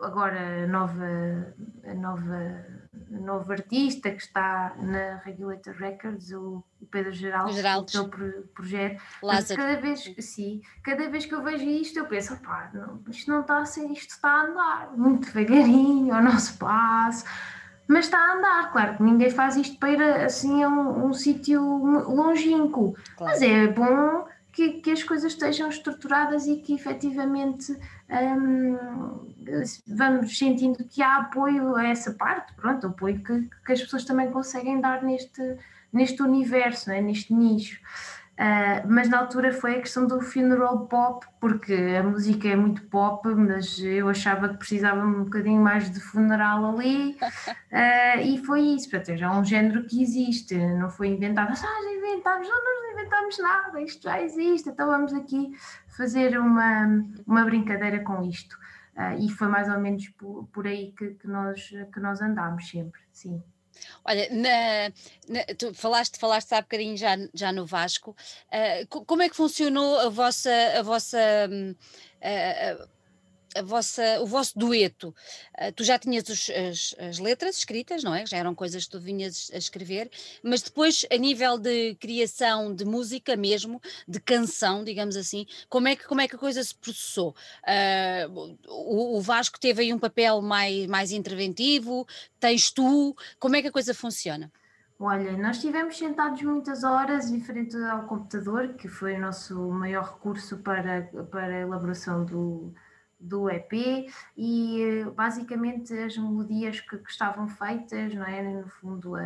agora 0.00 0.64
a 0.64 0.66
nova, 0.66 1.54
nova, 1.96 2.66
a 3.14 3.20
nova 3.20 3.52
artista 3.52 4.10
que 4.10 4.22
está 4.22 4.74
na 4.78 5.16
Regulator 5.16 5.74
Records, 5.74 6.32
o, 6.32 6.64
Pedro 6.90 7.12
Geraldo, 7.12 7.52
o 7.52 7.88
seu 7.88 8.08
projeto. 8.54 9.02
Lázaro. 9.22 9.60
Cada 9.60 9.80
vez, 9.80 10.14
sim, 10.18 10.62
cada 10.82 11.08
vez 11.10 11.26
que 11.26 11.34
eu 11.34 11.42
vejo 11.42 11.64
isto, 11.64 11.98
eu 11.98 12.06
penso, 12.06 12.36
pá, 12.38 12.70
não, 12.72 13.02
isto 13.08 13.30
não 13.30 13.42
está 13.42 13.58
a 13.58 13.66
ser, 13.66 13.84
isto 13.90 14.10
está 14.10 14.28
a 14.28 14.42
andar 14.44 14.96
muito 14.96 15.26
devagarinho 15.26 16.14
ao 16.14 16.22
nosso 16.22 16.56
passo, 16.58 17.24
mas 17.90 18.04
está 18.04 18.18
a 18.18 18.34
andar, 18.34 18.70
claro 18.70 18.96
que 18.96 19.02
ninguém 19.02 19.30
faz 19.30 19.56
isto 19.56 19.76
para 19.76 19.90
ir 19.90 20.00
assim 20.00 20.62
a 20.62 20.68
um, 20.68 21.06
um 21.06 21.12
sítio 21.12 21.60
longínquo, 21.60 22.94
claro. 23.16 23.32
mas 23.32 23.42
é 23.42 23.66
bom 23.66 24.28
que, 24.52 24.74
que, 24.74 24.92
as 24.92 25.02
coisas 25.02 25.32
estejam 25.32 25.68
estruturadas 25.68 26.46
e 26.46 26.58
que 26.58 26.72
efetivamente 26.72 27.76
um, 28.08 28.78
vamos 29.88 30.38
sentindo 30.38 30.84
que 30.84 31.02
há 31.02 31.16
apoio 31.16 31.74
a 31.74 31.88
essa 31.88 32.12
parte, 32.12 32.54
pronto, 32.54 32.86
apoio 32.86 33.20
que, 33.24 33.48
que 33.66 33.72
as 33.72 33.80
pessoas 33.80 34.04
também 34.04 34.30
conseguem 34.30 34.80
dar 34.80 35.02
neste, 35.02 35.56
neste 35.92 36.22
universo, 36.22 36.92
é? 36.92 37.00
neste 37.00 37.34
nicho. 37.34 37.80
Uh, 38.40 38.88
mas 38.88 39.06
na 39.06 39.18
altura 39.18 39.52
foi 39.52 39.76
a 39.76 39.80
questão 39.80 40.06
do 40.06 40.18
funeral 40.22 40.86
pop, 40.86 41.26
porque 41.38 41.74
a 41.74 42.02
música 42.02 42.48
é 42.48 42.56
muito 42.56 42.82
pop, 42.84 43.28
mas 43.34 43.78
eu 43.80 44.08
achava 44.08 44.48
que 44.48 44.56
precisava 44.56 45.04
um 45.04 45.24
bocadinho 45.24 45.60
mais 45.60 45.90
de 45.90 46.00
funeral 46.00 46.64
ali, 46.64 47.18
uh, 47.20 48.20
e 48.24 48.42
foi 48.46 48.62
isso. 48.62 48.88
Portanto, 48.88 49.18
já 49.18 49.26
é 49.26 49.30
um 49.30 49.44
género 49.44 49.84
que 49.84 50.02
existe, 50.02 50.56
não 50.56 50.88
foi 50.88 51.08
inventado, 51.08 51.50
ah, 51.50 51.54
já 51.54 51.92
inventámos, 51.94 52.48
não, 52.48 52.64
não 52.64 52.92
inventámos 52.92 53.38
nada, 53.40 53.82
isto 53.82 54.04
já 54.04 54.22
existe, 54.22 54.70
então 54.70 54.86
vamos 54.86 55.12
aqui 55.12 55.54
fazer 55.88 56.40
uma, 56.40 57.04
uma 57.26 57.44
brincadeira 57.44 58.02
com 58.02 58.22
isto. 58.22 58.58
Uh, 58.96 59.20
e 59.20 59.28
foi 59.28 59.48
mais 59.48 59.68
ou 59.68 59.78
menos 59.78 60.08
por, 60.08 60.46
por 60.46 60.66
aí 60.66 60.92
que, 60.92 61.10
que, 61.10 61.28
nós, 61.28 61.68
que 61.92 62.00
nós 62.00 62.22
andámos 62.22 62.70
sempre, 62.70 63.02
sim. 63.12 63.42
Olha, 64.04 64.28
na, 64.30 64.92
na, 65.28 65.44
tu 65.56 65.74
falaste, 65.74 66.18
falaste 66.18 66.52
há 66.52 66.60
bocadinho 66.60 66.96
já, 66.96 67.16
já 67.34 67.52
no 67.52 67.66
Vasco, 67.66 68.10
uh, 68.10 69.04
como 69.04 69.22
é 69.22 69.28
que 69.28 69.36
funcionou 69.36 69.98
a 70.00 70.08
vossa, 70.08 70.50
a 70.78 70.82
vossa 70.82 71.18
uh, 71.48 72.88
a 73.54 73.62
vossa, 73.62 74.20
o 74.20 74.26
vosso 74.26 74.58
dueto, 74.58 75.08
uh, 75.08 75.72
tu 75.74 75.82
já 75.82 75.98
tinhas 75.98 76.28
os, 76.28 76.50
as, 76.50 76.94
as, 76.98 77.18
letras 77.18 77.58
escritas, 77.58 78.04
não 78.04 78.14
é? 78.14 78.24
Já 78.24 78.36
eram 78.36 78.54
coisas 78.54 78.84
que 78.84 78.90
tu 78.90 79.00
vinhas 79.00 79.50
a 79.52 79.58
escrever, 79.58 80.10
mas 80.42 80.62
depois, 80.62 81.04
a 81.10 81.16
nível 81.16 81.58
de 81.58 81.94
criação 81.96 82.74
de 82.74 82.84
música 82.84 83.36
mesmo, 83.36 83.80
de 84.06 84.20
canção, 84.20 84.84
digamos 84.84 85.16
assim, 85.16 85.46
como 85.68 85.88
é 85.88 85.96
que, 85.96 86.06
como 86.06 86.20
é 86.20 86.28
que 86.28 86.36
a 86.36 86.38
coisa 86.38 86.62
se 86.62 86.74
processou? 86.74 87.34
Uh, 87.64 88.56
o, 88.68 89.18
o, 89.18 89.20
Vasco 89.20 89.58
teve 89.58 89.82
aí 89.82 89.92
um 89.92 89.98
papel 89.98 90.40
mais, 90.40 90.86
mais 90.86 91.10
interventivo, 91.12 92.06
tens 92.38 92.70
tu, 92.70 93.16
como 93.38 93.56
é 93.56 93.62
que 93.62 93.68
a 93.68 93.72
coisa 93.72 93.92
funciona? 93.92 94.50
Olha, 95.02 95.32
nós 95.32 95.56
estivemos 95.56 95.96
sentados 95.96 96.42
muitas 96.42 96.84
horas 96.84 97.30
em 97.30 97.40
frente 97.40 97.74
ao 97.74 98.02
computador, 98.06 98.74
que 98.74 98.86
foi 98.86 99.14
o 99.14 99.20
nosso 99.20 99.58
maior 99.70 100.04
recurso 100.04 100.58
para, 100.58 101.10
para 101.30 101.46
a 101.46 101.60
elaboração 101.60 102.22
do, 102.26 102.74
do 103.20 103.50
EP 103.50 104.08
e 104.36 105.04
basicamente 105.14 105.92
as 105.92 106.16
melodias 106.16 106.80
que, 106.80 106.96
que 106.96 107.10
estavam 107.10 107.46
feitas, 107.46 108.14
não 108.14 108.24
é? 108.24 108.42
No 108.42 108.68
fundo, 108.68 109.14
a, 109.14 109.20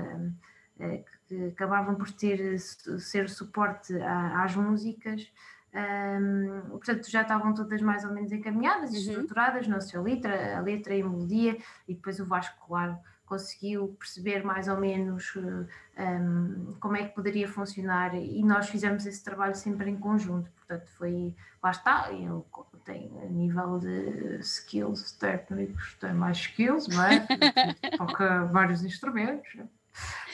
a, 0.80 0.98
que 1.28 1.48
acabavam 1.48 1.94
por 1.94 2.10
ter 2.10 2.58
ser 2.58 3.28
suporte 3.28 3.96
a, 4.00 4.42
às 4.42 4.54
músicas. 4.54 5.30
Um, 5.74 6.68
portanto, 6.70 7.10
já 7.10 7.22
estavam 7.22 7.52
todas 7.52 7.82
mais 7.82 8.04
ou 8.04 8.12
menos 8.12 8.30
encaminhadas 8.30 8.92
e 8.92 8.96
uhum. 8.96 9.00
estruturadas 9.00 9.66
na 9.66 9.80
sua 9.80 10.02
letra, 10.02 10.56
a 10.56 10.60
letra 10.60 10.94
e 10.94 11.02
a 11.02 11.08
melodia, 11.08 11.58
e 11.88 11.94
depois 11.94 12.20
o 12.20 12.24
Vasco, 12.24 12.64
claro, 12.64 12.96
conseguiu 13.26 13.88
perceber 13.98 14.44
mais 14.44 14.68
ou 14.68 14.78
menos 14.78 15.34
um, 15.36 16.74
como 16.78 16.96
é 16.96 17.08
que 17.08 17.14
poderia 17.14 17.48
funcionar, 17.48 18.14
e 18.14 18.40
nós 18.44 18.68
fizemos 18.68 19.04
esse 19.04 19.24
trabalho 19.24 19.56
sempre 19.56 19.90
em 19.90 19.96
conjunto, 19.96 20.48
portanto, 20.52 20.88
foi, 20.90 21.34
lá 21.60 21.72
está, 21.72 22.12
ele 22.12 22.42
tem 22.84 23.10
a 23.22 23.26
nível 23.26 23.78
de 23.78 24.38
skills 24.40 25.12
técnicos, 25.12 25.96
tem 26.00 26.12
mais 26.12 26.38
skills, 26.38 26.88
não 26.88 27.02
é? 27.02 27.26
Toca 27.96 28.44
vários 28.46 28.84
instrumentos. 28.84 29.56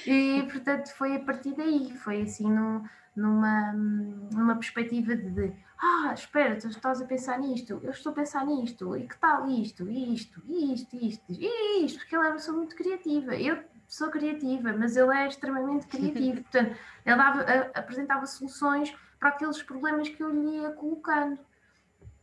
E 0.07 0.47
portanto 0.51 0.89
foi 0.95 1.17
a 1.17 1.21
partir 1.21 1.55
daí, 1.55 1.93
foi 1.99 2.23
assim 2.23 2.49
numa, 3.15 3.73
numa 3.73 4.55
perspectiva 4.55 5.15
de, 5.15 5.53
ah, 5.79 6.13
espera, 6.15 6.57
tu 6.57 6.69
estás 6.69 7.01
a 7.01 7.05
pensar 7.05 7.39
nisto, 7.39 7.81
eu 7.83 7.91
estou 7.91 8.13
a 8.13 8.15
pensar 8.15 8.47
nisto, 8.47 8.97
e 8.97 9.07
que 9.07 9.19
tal 9.19 9.49
isto, 9.49 9.91
isto, 9.91 10.43
isto, 10.49 10.97
isto, 10.97 11.33
isto, 11.33 11.99
porque 11.99 12.17
ele 12.17 12.25
é 12.25 12.29
uma 12.29 12.35
pessoa 12.35 12.57
muito 12.57 12.77
criativa. 12.77 13.35
Eu 13.35 13.63
sou 13.91 14.09
criativa, 14.09 14.73
mas 14.73 14.97
ele 14.97 15.15
é 15.15 15.27
extremamente 15.27 15.87
criativo. 15.87 16.43
Portanto, 16.43 16.77
ele 17.05 17.17
dava, 17.17 17.43
apresentava 17.75 18.27
soluções 18.27 18.95
para 19.19 19.31
aqueles 19.31 19.63
problemas 19.63 20.09
que 20.09 20.23
eu 20.23 20.31
lhe 20.31 20.59
ia 20.59 20.71
colocando. 20.71 21.39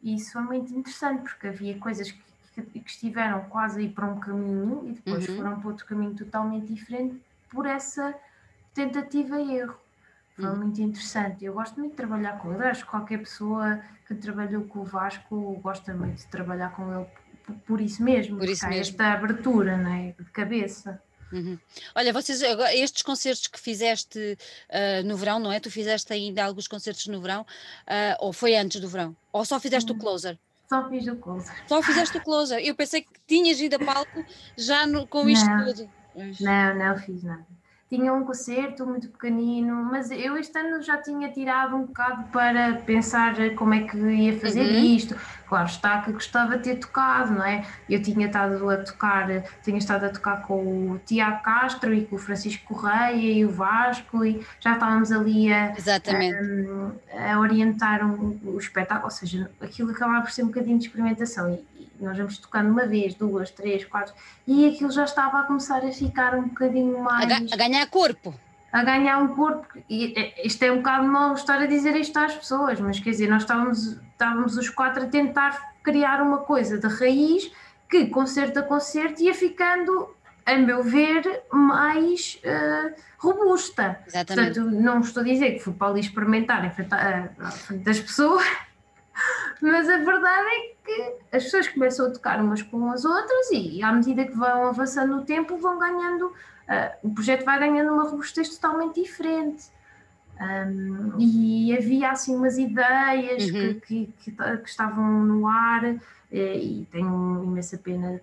E 0.02 0.16
isso 0.16 0.34
foi 0.34 0.42
muito 0.42 0.74
interessante, 0.74 1.24
porque 1.24 1.48
havia 1.48 1.78
coisas 1.78 2.12
que, 2.12 2.22
que, 2.54 2.80
que 2.80 2.90
estiveram 2.90 3.42
quase 3.46 3.80
a 3.80 3.84
ir 3.84 3.90
para 3.90 4.08
um 4.08 4.20
caminho 4.20 4.84
e 4.88 4.94
depois 4.94 5.28
uhum. 5.28 5.38
foram 5.38 5.60
para 5.60 5.70
outro 5.70 5.86
caminho 5.86 6.16
totalmente 6.16 6.74
diferente 6.74 7.20
por 7.50 7.66
essa 7.66 8.14
tentativa 8.74 9.40
e 9.40 9.58
erro. 9.58 9.78
Foi 10.36 10.46
uhum. 10.46 10.58
muito 10.58 10.82
interessante. 10.82 11.44
Eu 11.44 11.54
gosto 11.54 11.80
muito 11.80 11.92
de 11.92 11.98
trabalhar 11.98 12.38
com 12.38 12.54
ele. 12.54 12.64
Acho 12.64 12.86
que 12.86 12.92
qualquer 12.92 13.20
pessoa 13.20 13.82
que 14.08 14.14
trabalhou 14.14 14.64
com 14.66 14.80
o 14.80 14.84
Vasco 14.84 15.60
gosta 15.64 15.94
muito 15.94 16.18
de 16.18 16.28
trabalhar 16.28 16.70
com 16.74 16.94
ele 16.94 17.08
por, 17.44 17.56
por 17.56 17.82
isso 17.82 18.04
mesmo. 18.04 18.38
Por 18.38 18.48
isso 18.48 18.68
mesmo. 18.68 18.82
esta 18.82 19.14
abertura 19.14 19.78
né, 19.78 20.14
de 20.18 20.32
cabeça. 20.32 21.02
Uhum. 21.32 21.58
Olha, 21.96 22.14
vocês, 22.14 22.42
estes 22.42 23.02
concertos 23.02 23.48
que 23.48 23.60
fizeste 23.60 24.38
uh, 24.70 25.06
no 25.06 25.18
verão, 25.18 25.40
não 25.40 25.52
é? 25.52 25.60
Tu 25.60 25.70
fizeste 25.70 26.12
ainda 26.14 26.44
alguns 26.44 26.68
concertos 26.68 27.08
no 27.08 27.22
verão, 27.22 27.42
uh, 27.42 28.16
ou 28.20 28.32
foi 28.32 28.56
antes 28.56 28.80
do 28.80 28.88
verão? 28.88 29.16
Ou 29.32 29.44
só 29.44 29.60
fizeste 29.60 29.92
uhum. 29.92 29.98
o 29.98 30.02
closer? 30.02 30.38
Só 30.70 30.90
fiz 30.90 31.08
o 31.08 31.16
closer. 31.16 31.56
Só 31.68 31.82
fizeste 31.82 32.18
o 32.18 32.24
closer. 32.24 32.60
Eu 32.60 32.76
pensei 32.76 33.02
que 33.02 33.10
tinhas 33.26 33.60
ido 33.60 33.76
a 33.76 33.80
palco 33.80 34.26
já 34.58 34.86
no, 34.86 35.08
com 35.08 35.30
isto 35.30 35.50
não, 35.50 35.66
tudo. 35.66 35.90
Não, 36.40 36.76
não 36.76 36.98
fiz 36.98 37.24
nada 37.24 37.46
tinha 37.90 38.14
um 38.14 38.26
concerto 38.26 38.86
muito 38.86 39.08
pequenino, 39.08 39.76
mas 39.86 40.12
eu 40.12 40.36
este 40.38 40.58
ano 40.58 40.82
já 40.82 40.98
tinha 40.98 41.32
tirado 41.32 41.76
um 41.76 41.86
bocado 41.86 42.24
para 42.32 42.74
pensar 42.86 43.34
como 43.56 43.74
é 43.74 43.82
que 43.88 43.98
ia 43.98 44.38
fazer 44.40 44.62
uhum. 44.62 44.96
isto. 44.96 45.16
Claro 45.48 45.68
está 45.68 46.02
que 46.02 46.12
gostava 46.12 46.58
de 46.58 46.64
ter 46.64 46.76
tocado, 46.76 47.34
não 47.34 47.46
é? 47.46 47.66
Eu 47.90 48.02
tinha 48.02 48.28
estado 48.28 48.70
a 48.70 48.78
tocar, 48.78 49.28
tinha 49.64 49.78
estado 49.78 50.06
a 50.06 50.10
tocar 50.10 50.42
com 50.42 50.92
o 50.92 51.00
Tiago 51.06 51.42
Castro 51.42 51.94
e 51.94 52.06
com 52.06 52.18
o 52.18 52.20
Francisco 52.20 52.74
Correia 52.74 53.32
e 53.32 53.46
o 53.46 53.50
Vasco 53.50 54.26
e 54.26 54.46
já 54.60 54.74
estávamos 54.74 55.10
ali 55.10 55.52
a, 55.54 55.74
a, 57.14 57.34
a 57.34 57.40
orientar 57.40 58.06
um, 58.06 58.38
o 58.44 58.58
espetáculo, 58.58 59.06
ou 59.06 59.12
seja, 59.12 59.50
aquilo 59.62 59.92
acabava 59.92 60.22
por 60.22 60.32
ser 60.32 60.44
um 60.44 60.48
bocadinho 60.48 60.78
de 60.78 60.88
experimentação 60.88 61.54
e, 61.54 61.77
nós 62.00 62.18
vamos 62.18 62.38
tocando 62.38 62.70
uma 62.70 62.86
vez, 62.86 63.14
duas, 63.14 63.52
três, 63.52 63.86
quatro, 63.86 64.14
e 64.46 64.68
aquilo 64.68 64.92
já 64.92 65.04
estava 65.04 65.40
a 65.40 65.44
começar 65.44 65.84
a 65.84 65.92
ficar 65.92 66.36
um 66.36 66.48
bocadinho 66.50 67.00
mais. 67.04 67.32
A, 67.32 67.54
a 67.54 67.58
ganhar 67.58 67.86
corpo. 67.88 68.34
A 68.72 68.84
ganhar 68.84 69.18
um 69.20 69.30
corpo. 69.30 69.66
E 69.90 70.34
isto 70.44 70.64
é 70.64 70.72
um 70.72 70.78
bocado 70.78 71.08
mal 71.08 71.34
estar 71.34 71.62
a 71.62 71.66
dizer 71.66 71.96
isto 71.96 72.18
às 72.18 72.36
pessoas, 72.36 72.80
mas 72.80 73.00
quer 73.00 73.12
dizer, 73.12 73.30
nós 73.30 73.44
estávamos, 73.44 74.00
estávamos 74.12 74.58
os 74.58 74.70
quatro 74.70 75.04
a 75.04 75.08
tentar 75.08 75.74
criar 75.82 76.22
uma 76.22 76.40
coisa 76.40 76.78
de 76.78 76.88
raiz 76.88 77.52
que, 77.90 78.08
concerto 78.08 78.60
a 78.60 78.64
concerto, 78.64 79.22
ia 79.22 79.34
ficando, 79.34 80.14
a 80.46 80.56
meu 80.58 80.84
ver, 80.84 81.44
mais 81.52 82.40
uh, 82.44 82.94
robusta. 83.18 84.00
Exatamente. 84.06 84.60
Portanto, 84.60 84.82
não 84.82 85.00
estou 85.00 85.22
a 85.22 85.26
dizer 85.26 85.54
que 85.54 85.60
fui 85.60 85.74
para 85.74 85.88
ali 85.88 86.02
experimentar 86.02 86.66
em 86.66 86.72
frente 86.72 86.90
das 87.84 88.00
pessoas 88.00 88.46
mas 89.62 89.90
a 89.90 89.98
verdade 89.98 90.48
é 90.48 90.74
que 90.84 91.16
as 91.36 91.44
pessoas 91.44 91.68
começam 91.68 92.08
a 92.08 92.12
tocar 92.12 92.42
umas 92.42 92.62
com 92.62 92.90
as 92.92 93.06
outras 93.06 93.52
e 93.52 93.82
à 93.84 93.92
medida 93.92 94.26
que 94.26 94.36
vão 94.36 94.68
avançando 94.68 95.16
no 95.16 95.26
tempo 95.26 95.58
vão 95.58 95.78
ganhando, 95.80 96.28
uh, 96.28 96.98
o 97.04 97.14
projeto 97.14 97.46
vai 97.46 97.60
ganhando 97.60 97.94
uma 97.94 98.04
robustez 98.04 98.50
totalmente 98.50 99.02
diferente. 99.02 99.66
Um, 100.40 101.16
e 101.20 101.76
havia 101.76 102.12
assim 102.12 102.36
umas 102.36 102.60
ideias 102.60 103.46
uhum. 103.46 103.52
que, 103.52 103.74
que, 103.74 104.14
que, 104.20 104.32
que, 104.32 104.70
estavam 104.70 105.24
no 105.24 105.48
ar 105.48 105.84
e, 106.32 106.82
e 106.82 106.88
tenho 106.92 107.44
imensa 107.44 107.76
pena 107.76 108.22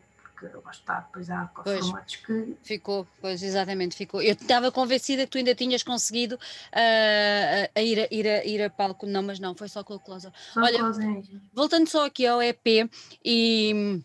porque 0.48 0.64
lá 0.64 0.70
está, 0.70 1.00
depois 1.00 1.30
há 1.30 1.50
pois, 1.62 1.80
formatos 1.80 2.16
que. 2.16 2.56
Ficou, 2.62 3.06
pois 3.20 3.42
exatamente, 3.42 3.96
ficou. 3.96 4.22
Eu 4.22 4.32
estava 4.32 4.70
convencida 4.70 5.24
que 5.24 5.30
tu 5.30 5.38
ainda 5.38 5.54
tinhas 5.54 5.82
conseguido 5.82 6.34
uh, 6.36 7.70
a 7.74 7.80
ir, 7.80 8.00
a, 8.00 8.08
ir, 8.10 8.28
a, 8.28 8.44
ir 8.44 8.62
a 8.62 8.70
palco, 8.70 9.06
não, 9.06 9.22
mas 9.22 9.38
não, 9.38 9.54
foi 9.54 9.68
só 9.68 9.82
com 9.82 9.94
o 9.94 10.00
Closer. 10.00 10.32
Só 10.52 10.60
Olha, 10.60 10.78
closer. 10.78 11.22
voltando 11.52 11.88
só 11.88 12.06
aqui 12.06 12.26
ao 12.26 12.42
EP 12.42 12.90
e 13.24 14.02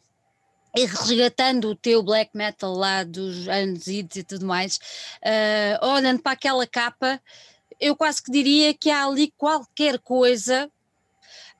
e 0.77 0.85
resgatando 0.85 1.69
o 1.69 1.75
teu 1.75 2.03
black 2.03 2.29
metal 2.37 2.73
lá 2.73 3.03
dos 3.03 3.47
anos 3.47 3.87
e 3.87 4.03
tudo 4.03 4.45
mais, 4.45 4.77
uh, 5.23 5.85
olhando 5.87 6.21
para 6.21 6.33
aquela 6.33 6.65
capa, 6.67 7.19
eu 7.79 7.95
quase 7.95 8.21
que 8.21 8.31
diria 8.31 8.73
que 8.73 8.91
há 8.91 9.05
ali 9.05 9.33
qualquer 9.35 9.97
coisa 9.99 10.69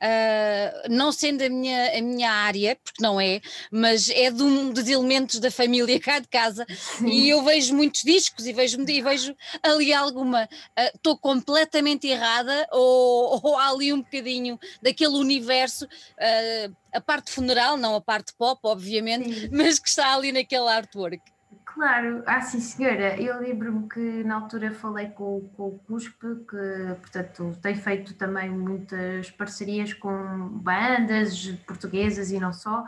uh, 0.02 0.89
não 0.89 1.12
sendo 1.12 1.43
a 1.43 1.50
minha, 1.50 1.97
a 1.97 2.02
minha 2.02 2.32
área, 2.32 2.78
porque 2.84 3.02
não 3.02 3.20
é, 3.20 3.41
mas 3.72 4.10
é 4.10 4.32
de 4.32 4.41
um 4.43 4.72
dos 4.72 4.88
elementos 4.88 5.39
da 5.39 5.52
família 5.52 6.00
cá 6.00 6.20
de 6.20 6.28
casa, 6.28 6.66
Sim. 6.70 7.08
e 7.08 7.30
eu 7.30 7.43
vejo 7.43 7.76
muitos 7.76 8.04
discos 8.04 8.45
e 8.45 8.54
vejo, 8.54 8.82
e 8.82 9.02
vejo 9.02 9.36
ali 9.62 9.93
alguma, 9.93 10.47
ah, 10.76 10.91
estou 10.95 11.14
uh, 11.14 11.18
completamente 11.18 12.08
errada, 12.08 12.68
ou, 12.72 13.39
ou, 13.43 13.58
há 13.58 13.70
ali 13.70 13.93
um 13.93 14.02
bocadinho 14.02 14.60
daquele 14.82 15.16
universo. 15.18 15.86
Uh, 15.86 16.76
a 16.91 17.00
parte 17.00 17.32
funeral, 17.32 17.78
não 17.78 17.95
a 17.95 18.02
parte 18.02 18.34
pop, 18.36 18.60
obviamente, 18.64 19.41
Sim. 19.41 19.50
mas 19.52 19.78
que 19.78 19.88
está 19.88 20.16
ali 20.16 20.32
naquele 20.32 20.68
artwork. 20.68 21.22
Claro, 21.66 22.24
ah 22.28 22.41
sim 22.41 22.60
senhora, 22.60 23.20
eu 23.20 23.39
lembro-me 23.39 23.88
que 23.89 24.24
na 24.24 24.36
altura 24.36 24.72
falei 24.72 25.10
com, 25.10 25.50
com 25.56 25.68
o 25.68 25.80
CUSP, 25.80 26.18
que 26.47 26.95
portanto 27.02 27.58
tem 27.62 27.76
feito 27.76 28.14
também 28.16 28.50
muitas 28.52 29.32
parcerias 29.32 29.93
com 29.93 30.47
bandas 30.50 31.47
portuguesas 31.66 32.32
e 32.32 32.39
não 32.39 32.54
só, 32.54 32.84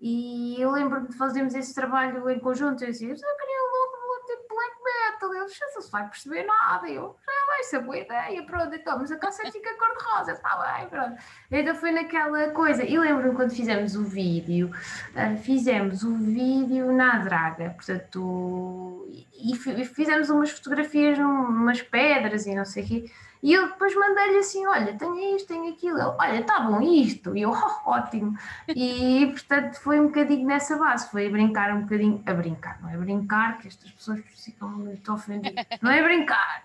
e 0.00 0.56
eu 0.60 0.70
lembro-me 0.70 1.08
de 1.08 1.16
fazermos 1.16 1.54
esse 1.54 1.74
trabalho 1.74 2.28
em 2.30 2.38
conjunto, 2.40 2.82
eu 2.84 2.90
dizia, 2.90 3.10
eu 3.10 3.16
queria 3.16 3.62
logo 3.72 3.99
tipo 4.30 4.54
black 4.54 4.76
metal, 4.84 5.34
ele 5.34 5.40
não 5.40 5.48
se 5.82 5.90
vai 5.90 6.08
perceber 6.08 6.44
nada, 6.44 6.88
eu 6.88 7.16
já 7.24 7.46
vai 7.46 7.62
ser 7.64 7.80
boa 7.80 7.98
ideia, 7.98 8.42
pronto, 8.44 8.74
então, 8.74 8.98
mas 8.98 9.10
a 9.10 9.16
cassete 9.16 9.52
fica 9.52 9.74
cor-de-rosa, 9.74 10.32
está 10.32 10.76
bem, 10.76 10.88
pronto. 10.88 11.22
Então 11.50 11.74
foi 11.74 11.90
naquela 11.90 12.50
coisa, 12.50 12.84
e 12.84 12.98
lembro-me 12.98 13.34
quando 13.34 13.50
fizemos 13.50 13.96
o 13.96 14.04
vídeo, 14.04 14.70
uh, 15.14 15.36
fizemos 15.38 16.02
o 16.02 16.14
vídeo 16.16 16.92
na 16.92 17.18
draga, 17.18 17.70
portanto, 17.70 19.06
e, 19.08 19.52
e 19.52 19.84
fizemos 19.84 20.30
umas 20.30 20.50
fotografias, 20.50 21.18
umas 21.18 21.82
pedras 21.82 22.46
e 22.46 22.54
não 22.54 22.64
sei 22.64 22.84
o 22.84 22.86
quê, 22.86 23.10
e 23.42 23.54
eu 23.54 23.68
depois 23.68 23.94
mandei-lhe 23.94 24.38
assim: 24.38 24.66
olha, 24.66 24.96
tenho 24.96 25.36
isto, 25.36 25.48
tenho 25.48 25.72
aquilo. 25.72 25.98
Ele, 25.98 26.14
olha, 26.18 26.40
está 26.40 26.60
bom 26.60 26.80
isto. 26.80 27.36
E 27.36 27.42
eu, 27.42 27.50
oh, 27.50 27.80
ótimo. 27.90 28.36
E 28.68 29.26
portanto 29.32 29.80
foi 29.80 29.98
um 29.98 30.06
bocadinho 30.06 30.46
nessa 30.46 30.76
base, 30.76 31.10
foi 31.10 31.26
a 31.26 31.30
brincar 31.30 31.74
um 31.74 31.82
bocadinho, 31.82 32.22
a 32.26 32.34
brincar, 32.34 32.80
não 32.82 32.90
é 32.90 32.96
brincar, 32.96 33.58
que 33.58 33.68
estas 33.68 33.90
pessoas 33.90 34.20
ficam 34.44 34.68
muito 34.68 35.12
ofendidas, 35.12 35.64
não 35.80 35.90
é 35.90 36.02
brincar. 36.02 36.64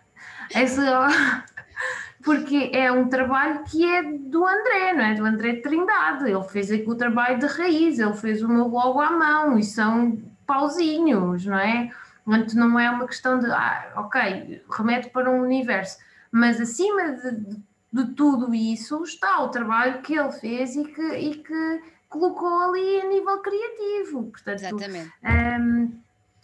É 0.54 0.68
só, 0.68 1.08
porque 2.24 2.72
é 2.74 2.92
um 2.92 3.08
trabalho 3.08 3.64
que 3.64 3.86
é 3.86 4.04
do 4.04 4.46
André, 4.46 4.94
não 4.94 5.06
é? 5.06 5.14
Do 5.14 5.26
André 5.26 5.56
Trindade. 5.62 6.30
Ele 6.30 6.44
fez 6.44 6.72
aqui 6.72 6.90
o 6.90 6.96
trabalho 6.96 7.40
de 7.40 7.46
raiz, 7.46 8.00
ele 8.00 8.14
fez 8.16 8.44
o 8.44 8.50
meu 8.50 8.68
logo 8.68 9.00
à 9.00 9.12
mão 9.12 9.58
e 9.58 9.64
são 9.64 10.18
pauzinhos, 10.46 11.46
não 11.46 11.58
é? 11.58 11.90
Portanto, 12.26 12.56
não 12.56 12.80
é 12.80 12.90
uma 12.90 13.08
questão 13.08 13.40
de, 13.40 13.46
ah, 13.52 13.94
ok, 13.96 14.64
remete 14.70 15.10
para 15.10 15.30
um 15.30 15.42
universo 15.42 16.00
mas 16.32 16.60
acima 16.60 17.14
de, 17.14 17.62
de, 17.92 18.14
tudo 18.14 18.54
isso 18.54 19.04
está 19.04 19.42
o 19.42 19.50
trabalho 19.50 20.02
que 20.02 20.18
ele 20.18 20.32
fez 20.32 20.76
e 20.76 20.84
que, 20.86 21.14
e 21.16 21.36
que 21.36 21.82
colocou 22.10 22.62
ali 22.64 23.02
a 23.02 23.08
nível 23.08 23.40
criativo. 23.40 24.24
Portanto, 24.32 24.60
Exatamente. 24.60 25.14
Um, 25.24 26.00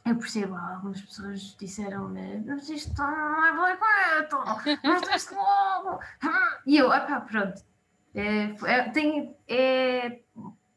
eu 0.06 0.16
percebo, 0.16 0.56
algumas 0.56 1.02
pessoas 1.02 1.56
disseram-me, 1.60 2.44
mas 2.46 2.70
isto 2.70 2.98
não 2.98 3.46
é 3.46 3.54
black 3.54 3.82
metal, 3.82 4.62
mas 4.84 5.16
isto 5.16 5.36
logo. 5.36 6.00
E 6.66 6.78
eu, 6.78 6.92
ah 6.92 7.22
pronto, 7.22 7.64
é, 8.14 8.54
é, 8.66 8.90
tem, 8.90 9.36
é 9.48 10.20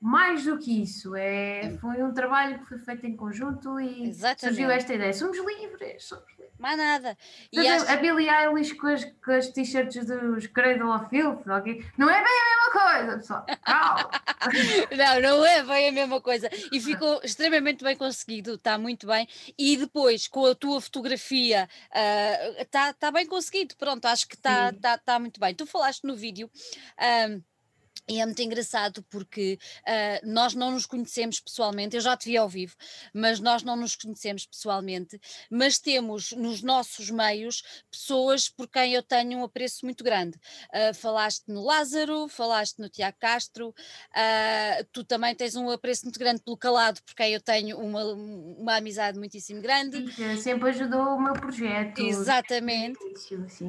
mais 0.05 0.45
do 0.45 0.59
que 0.59 0.83
isso, 0.83 1.17
é, 1.17 1.79
foi 1.81 2.03
um 2.03 2.13
trabalho 2.13 2.59
que 2.59 2.67
foi 2.67 2.79
feito 2.79 3.07
em 3.07 3.17
conjunto 3.17 3.81
e 3.81 4.11
Exatamente. 4.11 4.41
surgiu 4.41 4.71
esta 4.71 4.93
ideia. 4.93 5.15
Somos 5.15 5.39
livres, 5.39 6.05
somos 6.05 6.31
livres. 6.39 6.53
Mais 6.59 6.77
nada. 6.77 7.17
E 7.51 7.67
acho... 7.67 7.91
A 7.91 7.97
Billie 7.97 8.29
Eilish 8.29 8.75
com 8.75 8.89
as, 8.89 9.03
com 9.03 9.31
as 9.31 9.49
t-shirts 9.49 10.05
dos 10.05 10.47
Cradle 10.49 10.95
of 10.95 11.09
Filth, 11.09 11.47
okay? 11.47 11.87
não 11.97 12.11
é 12.11 12.23
bem 12.23 12.33
a 12.33 12.45
mesma 12.51 12.93
coisa, 12.93 13.17
pessoal. 13.17 13.47
Não, 14.95 15.21
não 15.23 15.47
é 15.47 15.63
bem 15.63 15.89
a 15.89 15.93
mesma 15.93 16.21
coisa. 16.21 16.51
E 16.71 16.79
ficou 16.79 17.19
extremamente 17.25 17.83
bem 17.83 17.97
conseguido, 17.97 18.55
está 18.55 18.77
muito 18.77 19.07
bem. 19.07 19.27
E 19.59 19.79
depois, 19.79 20.29
com 20.29 20.45
a 20.45 20.55
tua 20.55 20.83
fotografia, 20.83 21.67
está 22.59 22.91
uh, 22.91 22.95
tá 22.95 23.11
bem 23.11 23.25
conseguido. 23.25 23.75
Pronto, 23.77 24.05
acho 24.05 24.29
que 24.29 24.35
está 24.35 24.71
tá, 24.75 24.99
tá 24.99 25.19
muito 25.19 25.41
bem. 25.41 25.55
Tu 25.55 25.65
falaste 25.65 26.05
no 26.05 26.15
vídeo. 26.15 26.51
Um, 27.31 27.43
e 28.09 28.21
é 28.21 28.27
muito 28.27 28.43
engraçado 28.43 29.03
porque 29.11 29.59
uh, 29.83 30.27
nós 30.27 30.55
não 30.55 30.73
nos 30.73 30.87
conhecemos 30.87 31.41
pessoalmente, 31.41 31.97
eu 31.97 32.03
já 32.03 32.17
te 32.17 32.29
vi 32.29 32.37
ao 32.37 32.49
vivo, 32.49 32.75
mas 33.13 33.41
nós 33.41 33.63
não 33.63 33.77
nos 33.77 33.97
conhecemos 33.97 34.47
pessoalmente, 34.47 35.21
mas 35.51 35.79
temos 35.79 36.33
nos 36.33 36.63
nossos 36.63 37.11
meios 37.11 37.63
pessoas 37.91 38.49
por 38.49 38.69
quem 38.69 38.95
eu 38.95 39.03
tenho 39.03 39.39
um 39.39 39.45
apreço 39.45 39.85
muito 39.85 40.05
grande. 40.05 40.39
Uh, 40.67 40.95
falaste 40.95 41.45
no 41.49 41.65
Lázaro, 41.65 42.29
falaste 42.29 42.79
no 42.79 42.89
Tiago 42.89 43.17
Castro, 43.19 43.69
uh, 43.69 44.85
tu 44.93 45.03
também 45.05 45.35
tens 45.35 45.57
um 45.57 45.71
apreço 45.71 46.05
muito 46.05 46.19
grande 46.19 46.43
pelo 46.43 46.57
Calado, 46.57 47.03
por 47.03 47.15
quem 47.15 47.33
eu 47.33 47.41
tenho 47.41 47.79
uma, 47.79 48.05
uma 48.05 48.77
amizade 48.77 49.19
muitíssimo 49.19 49.63
grande. 49.63 50.13
Sim, 50.13 50.37
sempre 50.37 50.71
ajudou 50.71 51.17
o 51.17 51.21
meu 51.21 51.33
projeto. 51.33 52.01
Exatamente. 52.01 52.99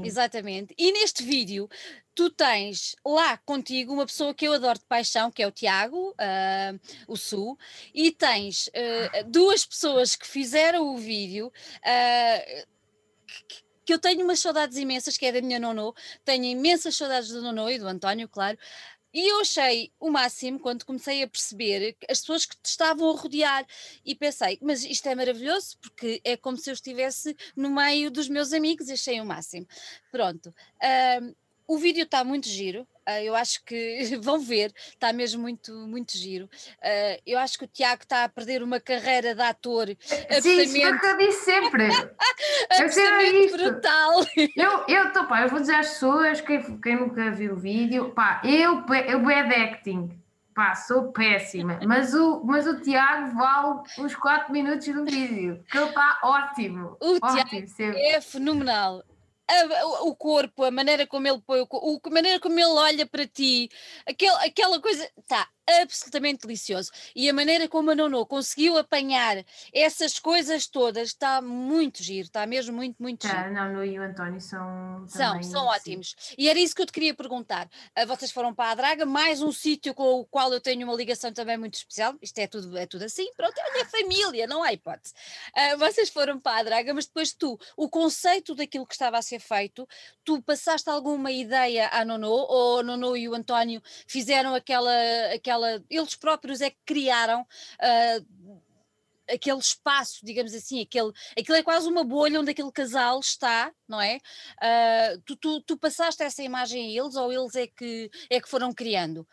Exatamente. 0.04 0.76
E 0.78 0.92
neste 0.92 1.24
vídeo 1.24 1.70
tu 2.16 2.30
tens 2.30 2.96
lá 3.06 3.38
contigo 3.38 3.94
uma 3.94 4.06
pessoa 4.06 4.34
que 4.34 4.48
eu 4.48 4.54
adoro 4.54 4.80
de 4.80 4.86
paixão, 4.86 5.30
que 5.30 5.44
é 5.44 5.48
o 5.48 5.52
Tiago, 5.52 6.12
uh, 6.12 6.80
o 7.08 7.18
Sul, 7.18 7.60
e 7.94 8.12
tens 8.12 8.68
uh, 8.68 9.30
duas 9.30 9.66
pessoas 9.66 10.16
que 10.16 10.26
fizeram 10.26 10.96
o 10.96 10.98
vídeo. 10.98 11.52
Uh, 11.78 12.66
que, 13.48 13.66
que 13.86 13.94
eu 13.94 14.00
tenho 14.00 14.24
umas 14.24 14.40
saudades 14.40 14.78
imensas, 14.78 15.18
que 15.18 15.26
é 15.26 15.32
da 15.32 15.42
minha 15.42 15.60
Nono, 15.60 15.94
tenho 16.24 16.46
imensas 16.46 16.96
saudades 16.96 17.30
do 17.30 17.42
Nono 17.42 17.70
e 17.70 17.78
do 17.78 17.88
António, 17.88 18.28
claro, 18.28 18.58
e 19.14 19.32
eu 19.32 19.40
achei 19.40 19.94
o 19.98 20.10
máximo 20.10 20.60
quando 20.60 20.84
comecei 20.84 21.24
a 21.24 21.28
perceber 21.28 21.96
as 22.10 22.20
pessoas 22.20 22.46
que 22.46 22.58
te 22.58 22.66
estavam 22.66 23.10
a 23.10 23.18
rodear 23.18 23.66
e 24.04 24.14
pensei, 24.14 24.60
mas 24.62 24.84
isto 24.84 25.08
é 25.08 25.16
maravilhoso 25.16 25.78
porque 25.80 26.20
é 26.22 26.36
como 26.36 26.58
se 26.58 26.70
eu 26.70 26.74
estivesse 26.74 27.34
no 27.56 27.70
meio 27.70 28.12
dos 28.12 28.28
meus 28.28 28.52
amigos, 28.52 28.90
achei 28.90 29.22
o 29.22 29.26
máximo. 29.26 29.66
Pronto. 30.12 30.50
Uh, 30.50 31.34
o 31.68 31.78
vídeo 31.78 32.04
está 32.04 32.24
muito 32.24 32.48
giro. 32.48 32.88
Uh, 33.08 33.22
eu 33.24 33.36
acho 33.36 33.64
que 33.64 34.18
vão 34.22 34.40
ver, 34.40 34.74
está 34.76 35.14
mesmo 35.14 35.42
muito, 35.42 35.72
muito 35.88 36.18
giro. 36.18 36.46
Uh, 36.46 37.22
eu 37.26 37.38
acho 37.38 37.58
que 37.58 37.66
o 37.66 37.68
Tiago 37.68 38.02
está 38.02 38.24
a 38.24 38.30
perder 38.30 38.64
uma 38.64 38.80
carreira 38.80 39.36
de 39.36 39.42
ator 39.42 39.88
Sim, 40.42 40.62
isso 40.62 40.78
é 40.78 40.98
que 40.98 41.06
eu 41.06 41.18
disse 41.18 41.46
sempre. 41.46 41.88
absolutamente 42.72 43.52
brutal. 43.58 44.26
Eu 44.88 45.08
estou, 45.08 45.26
pá, 45.26 45.44
eu 45.44 45.50
vou 45.50 45.60
dizer 45.60 45.76
às 45.76 45.90
pessoas, 45.90 46.42
quem, 46.42 46.80
quem 46.82 46.96
nunca 46.96 47.30
viu 47.32 47.54
o 47.54 47.58
vídeo, 47.58 48.12
pá, 48.12 48.42
eu, 48.44 48.84
eu 49.08 49.20
bad 49.20 49.54
acting. 49.54 50.10
Pá, 50.56 50.74
sou 50.74 51.12
péssima, 51.12 51.78
mas 51.86 52.14
o, 52.14 52.42
mas 52.46 52.66
o 52.66 52.80
Tiago 52.80 53.36
vale 53.36 53.82
os 54.00 54.16
4 54.16 54.54
minutos 54.54 54.88
do 54.88 55.04
vídeo, 55.04 55.62
que 55.70 55.78
ele 55.78 55.90
está 55.90 56.18
ótimo. 56.24 56.96
O 57.02 57.18
ótimo, 57.22 57.50
Tiago 57.50 57.68
sempre. 57.68 58.00
é 58.00 58.22
fenomenal 58.22 59.04
a, 59.48 60.04
o 60.04 60.16
corpo, 60.16 60.64
a 60.64 60.72
maneira 60.72 61.08
como 61.08 61.28
ele 61.28 61.42
põe 61.42 61.62
o 61.62 62.02
a 62.04 62.10
maneira 62.10 62.40
como 62.40 62.60
ele 62.60 62.66
olha 62.70 63.06
para 63.06 63.28
ti, 63.28 63.70
aquel, 64.06 64.36
aquela 64.38 64.80
coisa, 64.82 65.10
tá, 65.28 65.48
absolutamente 65.82 66.42
delicioso. 66.46 66.92
E 67.16 67.30
a 67.30 67.34
maneira 67.34 67.68
como 67.68 67.92
a 67.92 67.96
Nono 67.96 68.26
conseguiu 68.26 68.78
apanhar 68.78 69.44
essas 69.74 70.20
coisas 70.20 70.68
todas 70.68 71.10
está 71.10 71.42
muito 71.42 72.04
giro, 72.04 72.28
está 72.28 72.46
mesmo 72.46 72.76
muito, 72.76 73.02
muito 73.02 73.28
tá, 73.28 73.44
giro. 73.44 73.54
Não, 73.54 73.74
no 73.74 73.84
e 73.84 74.00
o 74.00 74.04
António 74.04 74.40
são. 74.40 75.06
São, 75.08 75.42
são 75.44 75.66
ótimos. 75.66 76.16
E 76.38 76.50
era 76.50 76.60
isso 76.60 76.76
que 76.76 76.82
eu 76.82 76.86
te 76.86 76.92
queria 76.92 77.14
perguntar. 77.14 77.68
Uh, 77.98 78.06
vocês 78.08 78.32
foram 78.32 78.54
para 78.54 78.72
a 78.72 78.76
Draga, 78.76 79.06
mais 79.06 79.42
um 79.42 79.52
sítio 79.52 79.94
com 79.94 80.20
o 80.20 80.26
qual 80.26 80.52
eu 80.54 80.62
tenho 80.62 80.86
uma 80.86 80.96
ligação 80.96 81.32
também 81.32 81.58
muito 81.58 81.76
especial. 81.76 82.16
Isto 82.22 82.38
é 82.40 82.48
tudo, 82.48 82.78
é 82.78 82.86
tudo 82.86 83.04
assim, 83.04 83.32
pronto, 83.36 83.58
é 83.58 83.70
a 83.70 83.74
minha 83.74 83.86
família, 83.86 84.48
não 84.48 84.64
há 84.64 84.74
hipótese. 84.74 85.14
Uh, 85.56 85.78
vocês 85.78 86.10
foram 86.10 86.40
para 86.40 86.60
a 86.60 86.64
Draga, 86.64 86.94
mas 86.94 87.06
depois 87.06 87.34
tu, 87.34 87.60
o 87.76 87.90
conceito 87.90 88.54
daquilo 88.54 88.86
que 88.86 88.94
estava 88.94 89.18
a 89.18 89.22
ser 89.22 89.40
feito, 89.40 89.88
tu 90.24 90.42
passaste 90.42 90.90
alguma 90.90 91.32
ideia 91.32 91.90
à 91.90 92.04
Nono, 92.06 92.30
ou 92.30 92.80
a 92.80 92.84
Nono 92.84 93.18
e 93.18 93.28
o 93.28 93.34
António 93.34 93.82
fizeram 94.08 94.54
aquela, 94.54 94.92
aquela 95.34 95.55
aquela. 95.56 95.84
Eles 95.90 96.16
próprios 96.16 96.62
é 96.62 96.70
que 96.70 96.78
criaram. 96.86 97.42
Uh, 97.42 98.66
aquele 99.28 99.58
espaço, 99.58 100.24
digamos 100.24 100.54
assim, 100.54 100.84
aquele, 100.84 101.12
aquilo 101.32 101.58
é 101.58 101.64
quase 101.64 101.88
uma 101.88 102.04
bolha 102.04 102.40
onde 102.40 102.52
aquele 102.52 102.72
casal 102.72 103.20
está, 103.20 103.72
não 103.88 104.00
é? 104.00 104.20
Uh, 104.62 105.20
tu, 105.26 105.36
tu, 105.36 105.62
tu, 105.62 105.78
passaste 105.78 106.22
essa 106.22 106.44
imagem 106.44 106.86
a 106.86 107.02
eles 107.02 107.16
ou 107.16 107.34
eles 107.34 107.56
é 107.56 107.66
que, 107.66 108.12
é 108.30 108.40
que 108.40 108.48
foram 108.48 108.72
criando? 108.72 109.28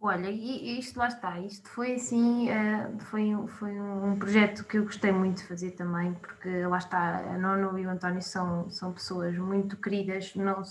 Olha, 0.00 0.30
isto 0.30 0.98
lá 0.98 1.08
está, 1.08 1.38
isto 1.40 1.68
foi 1.68 1.96
assim, 1.96 2.48
uh, 2.48 2.98
foi, 3.00 3.34
foi 3.58 3.78
um 3.78 4.18
projeto 4.18 4.64
que 4.64 4.78
eu 4.78 4.84
gostei 4.84 5.12
muito 5.12 5.42
de 5.42 5.46
fazer 5.46 5.72
também, 5.72 6.14
porque 6.14 6.64
lá 6.64 6.78
está, 6.78 7.18
a 7.18 7.36
Nono 7.36 7.78
e 7.78 7.86
o 7.86 7.90
António 7.90 8.22
são, 8.22 8.70
são 8.70 8.94
pessoas 8.94 9.36
muito 9.36 9.76
queridas, 9.76 10.34
não, 10.34 10.62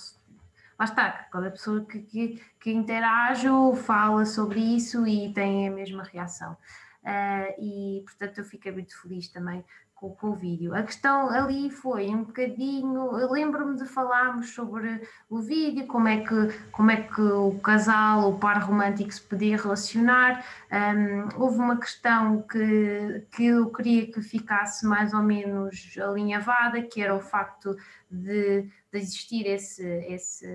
lá 0.81 0.85
está, 0.85 1.11
cada 1.31 1.51
pessoa 1.51 1.85
que, 1.85 1.99
que, 1.99 2.43
que 2.59 2.71
interage 2.71 3.47
ou 3.47 3.75
fala 3.75 4.25
sobre 4.25 4.59
isso 4.59 5.05
e 5.05 5.31
tem 5.31 5.67
a 5.67 5.71
mesma 5.71 6.03
reação. 6.03 6.57
Uh, 7.03 7.53
e 7.61 8.01
portanto 8.03 8.39
eu 8.39 8.43
fiquei 8.43 8.71
muito 8.71 8.99
feliz 8.99 9.27
também 9.27 9.63
com, 10.01 10.09
com, 10.15 10.29
o 10.31 10.35
vídeo. 10.35 10.73
A 10.73 10.81
questão 10.81 11.29
ali 11.29 11.69
foi 11.69 12.09
um 12.09 12.23
bocadinho, 12.23 13.19
eu 13.19 13.31
lembro-me 13.31 13.77
de 13.77 13.85
falarmos 13.85 14.49
sobre 14.49 14.99
o 15.29 15.39
vídeo, 15.39 15.85
como 15.85 16.07
é 16.07 16.21
que, 16.21 16.47
como 16.71 16.89
é 16.89 17.03
que 17.03 17.21
o 17.21 17.59
casal, 17.63 18.31
o 18.31 18.39
par 18.39 18.57
romântico 18.63 19.11
se 19.11 19.21
podia 19.21 19.55
relacionar. 19.55 20.43
Um, 20.71 21.41
houve 21.41 21.59
uma 21.59 21.77
questão 21.77 22.41
que, 22.41 23.27
que 23.31 23.45
eu 23.45 23.69
queria 23.69 24.11
que 24.11 24.21
ficasse 24.21 24.87
mais 24.87 25.13
ou 25.13 25.21
menos 25.21 25.95
alinhavada, 25.99 26.81
que 26.81 26.99
era 26.99 27.15
o 27.15 27.21
facto 27.21 27.77
de, 28.09 28.63
de 28.63 28.97
existir 28.97 29.45
esse, 29.45 29.85
esse 30.09 30.47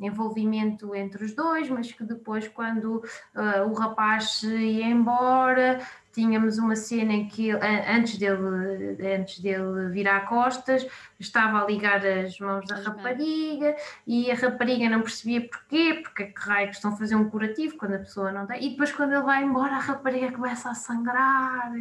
envolvimento 0.00 0.94
entre 0.94 1.24
os 1.24 1.34
dois, 1.34 1.68
mas 1.68 1.92
que 1.92 2.04
depois, 2.04 2.46
quando 2.46 3.02
uh, 3.34 3.68
o 3.68 3.74
rapaz 3.74 4.42
ia 4.44 4.86
embora, 4.86 5.80
tínhamos 6.14 6.58
uma 6.58 6.76
cena 6.76 7.12
em 7.12 7.26
que 7.26 7.50
antes 7.50 8.16
dele, 8.16 8.96
antes 9.14 9.40
dele 9.40 9.88
virar 9.90 10.28
costas, 10.28 10.86
estava 11.18 11.60
a 11.60 11.66
ligar 11.66 12.06
as 12.06 12.38
mãos 12.38 12.66
da 12.66 12.76
rapariga 12.76 13.74
e 14.06 14.30
a 14.30 14.34
rapariga 14.34 14.88
não 14.88 15.00
percebia 15.02 15.48
porquê, 15.48 16.00
porque 16.02 16.22
é 16.22 16.26
que 16.26 16.40
raio 16.40 16.68
que 16.68 16.76
estão 16.76 16.92
a 16.92 16.96
fazer 16.96 17.16
um 17.16 17.28
curativo 17.28 17.76
quando 17.76 17.94
a 17.94 17.98
pessoa 17.98 18.30
não 18.30 18.46
tem. 18.46 18.64
E 18.64 18.70
depois, 18.70 18.92
quando 18.92 19.12
ele 19.12 19.22
vai 19.22 19.42
embora, 19.42 19.74
a 19.74 19.80
rapariga 19.80 20.30
começa 20.30 20.70
a 20.70 20.74
sangrar 20.74 21.72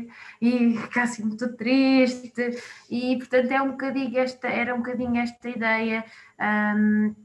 e 0.41 0.77
fica 0.77 1.03
assim 1.03 1.23
muito 1.23 1.55
triste. 1.55 2.33
E 2.89 3.17
portanto, 3.17 3.51
é 3.51 3.61
um 3.61 3.71
bocadinho 3.71 4.17
esta, 4.17 4.47
era 4.47 4.73
um 4.73 4.79
bocadinho 4.79 5.17
esta 5.17 5.49
ideia 5.49 6.03
um, 6.75 7.15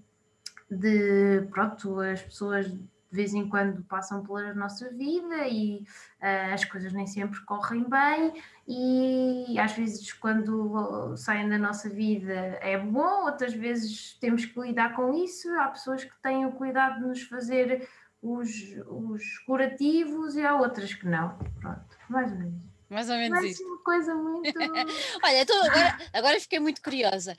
de 0.71 1.47
pronto, 1.51 2.01
as 2.01 2.23
pessoas 2.23 2.71
de 3.11 3.17
vez 3.17 3.33
em 3.35 3.49
quando 3.49 3.83
passam 3.85 4.23
pela 4.23 4.55
nossa 4.55 4.91
vida 4.91 5.49
e 5.49 5.85
uh, 6.21 6.55
as 6.55 6.65
coisas 6.65 6.93
nem 6.93 7.07
sempre 7.07 7.41
correm 7.41 7.85
bem 7.89 8.35
e 8.67 9.59
às 9.59 9.73
vezes 9.73 10.13
quando 10.13 11.17
saem 11.17 11.49
da 11.49 11.59
nossa 11.59 11.89
vida 11.89 12.59
é 12.61 12.79
bom, 12.79 13.25
outras 13.25 13.55
vezes 13.55 14.17
temos 14.21 14.45
que 14.45 14.61
lidar 14.61 14.95
com 14.95 15.15
isso. 15.15 15.49
Há 15.59 15.69
pessoas 15.69 16.05
que 16.05 16.23
têm 16.23 16.45
o 16.45 16.53
cuidado 16.53 17.01
de 17.01 17.07
nos 17.07 17.23
fazer 17.23 17.89
os, 18.23 18.51
os 18.87 19.39
curativos 19.47 20.37
e 20.37 20.45
há 20.45 20.55
outras 20.55 20.93
que 20.93 21.07
não. 21.07 21.39
Pronto, 21.61 21.97
mais 22.09 22.31
ou 22.31 22.39
menos. 22.39 22.78
Mais 22.89 23.11
ou 23.11 23.17
menos 23.17 23.41
Mas 23.41 23.51
isso. 23.53 23.65
uma 23.65 23.79
coisa 23.79 24.15
muito. 24.15 24.59
Olha, 25.23 25.43
então 25.43 25.63
agora, 25.65 25.99
agora 26.13 26.41
fiquei 26.41 26.59
muito 26.59 26.81
curiosa. 26.81 27.37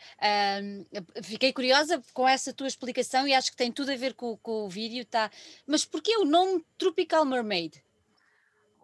Um, 0.62 0.86
fiquei 1.24 1.52
curiosa 1.52 2.02
com 2.14 2.28
essa 2.28 2.54
tua 2.54 2.68
explicação 2.68 3.28
e 3.28 3.34
acho 3.34 3.52
que 3.52 3.58
tem 3.58 3.72
tudo 3.72 3.92
a 3.92 3.96
ver 3.96 4.14
com, 4.14 4.38
com 4.38 4.66
o 4.66 4.70
vídeo, 4.70 5.04
tá? 5.06 5.30
Mas 5.66 5.86
porquê 5.86 6.16
o 6.18 6.26
nome 6.26 6.64
Tropical 6.78 7.26
Mermaid? 7.26 7.84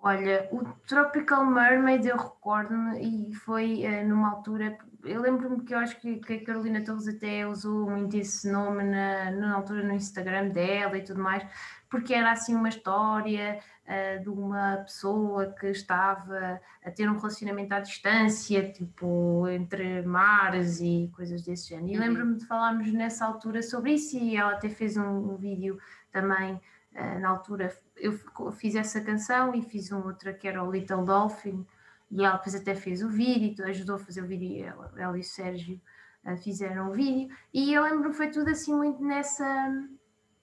Olha, 0.02 0.48
o 0.52 0.64
Tropical 0.88 1.46
Mermaid 1.46 2.08
eu 2.08 2.18
recordo-me 2.18 3.30
e 3.30 3.34
foi 3.34 3.84
uh, 3.86 4.08
numa 4.08 4.32
altura. 4.32 4.78
Eu 5.04 5.22
lembro-me 5.22 5.64
que 5.64 5.74
eu 5.74 5.80
acho 5.80 6.00
que, 6.00 6.18
que, 6.18 6.34
a 6.34 6.46
Carolina 6.46 6.84
Torres 6.84 7.08
até 7.08 7.48
usou 7.48 7.90
muito 7.90 8.16
esse 8.16 8.52
nome 8.52 8.84
na, 8.84 9.32
na 9.32 9.56
altura 9.56 9.82
no 9.84 9.94
Instagram 9.94 10.50
dela 10.50 10.96
e 10.98 11.04
tudo 11.04 11.22
mais, 11.22 11.44
porque 11.90 12.14
era 12.14 12.32
assim 12.32 12.56
uma 12.56 12.70
história 12.70 13.60
uh, 13.86 14.22
de 14.22 14.30
uma 14.30 14.78
pessoa 14.78 15.54
que 15.60 15.68
estava 15.68 16.60
a 16.84 16.92
ter 16.92 17.10
um 17.10 17.16
relacionamento 17.16 17.74
à 17.74 17.80
distância, 17.80 18.72
tipo 18.72 19.48
entre 19.48 20.02
mares 20.02 20.80
e 20.82 21.10
coisas 21.16 21.42
desse 21.44 21.70
género. 21.70 21.88
E 21.88 21.96
uhum. 21.96 22.02
lembro-me 22.02 22.36
de 22.36 22.46
falarmos 22.46 22.92
nessa 22.92 23.26
altura 23.26 23.62
sobre 23.62 23.94
isso 23.94 24.18
e 24.18 24.36
ela 24.36 24.54
até 24.54 24.70
fez 24.70 24.98
um, 24.98 25.34
um 25.34 25.36
vídeo 25.36 25.80
também 26.12 26.60
uh, 26.94 27.20
na 27.20 27.30
altura. 27.30 27.76
Eu 27.96 28.18
fiz 28.52 28.76
essa 28.76 29.02
canção 29.02 29.54
e 29.54 29.62
fiz 29.62 29.92
uma 29.92 30.06
outra 30.06 30.34
que 30.34 30.48
era 30.48 30.64
o 30.64 30.72
Little 30.72 31.04
Dolphin 31.04 31.66
e 32.12 32.24
ela 32.24 32.38
depois 32.38 32.56
até 32.56 32.76
fez 32.76 33.02
o 33.02 33.10
vídeo, 33.10 33.66
ajudou 33.66 33.96
a 33.96 34.00
fazer 34.00 34.22
o 34.22 34.28
vídeo, 34.28 34.66
ela, 34.66 34.92
ela 34.98 35.18
e 35.18 35.22
o 35.22 35.24
Sérgio 35.24 35.80
uh, 36.26 36.38
fizeram 36.38 36.90
o 36.90 36.94
vídeo 36.94 37.34
e 37.54 37.74
eu 37.74 37.84
lembro 37.84 38.12
que 38.12 38.18
foi 38.18 38.30
tudo 38.30 38.50
assim 38.50 38.76
muito 38.76 39.04
nessa 39.04 39.46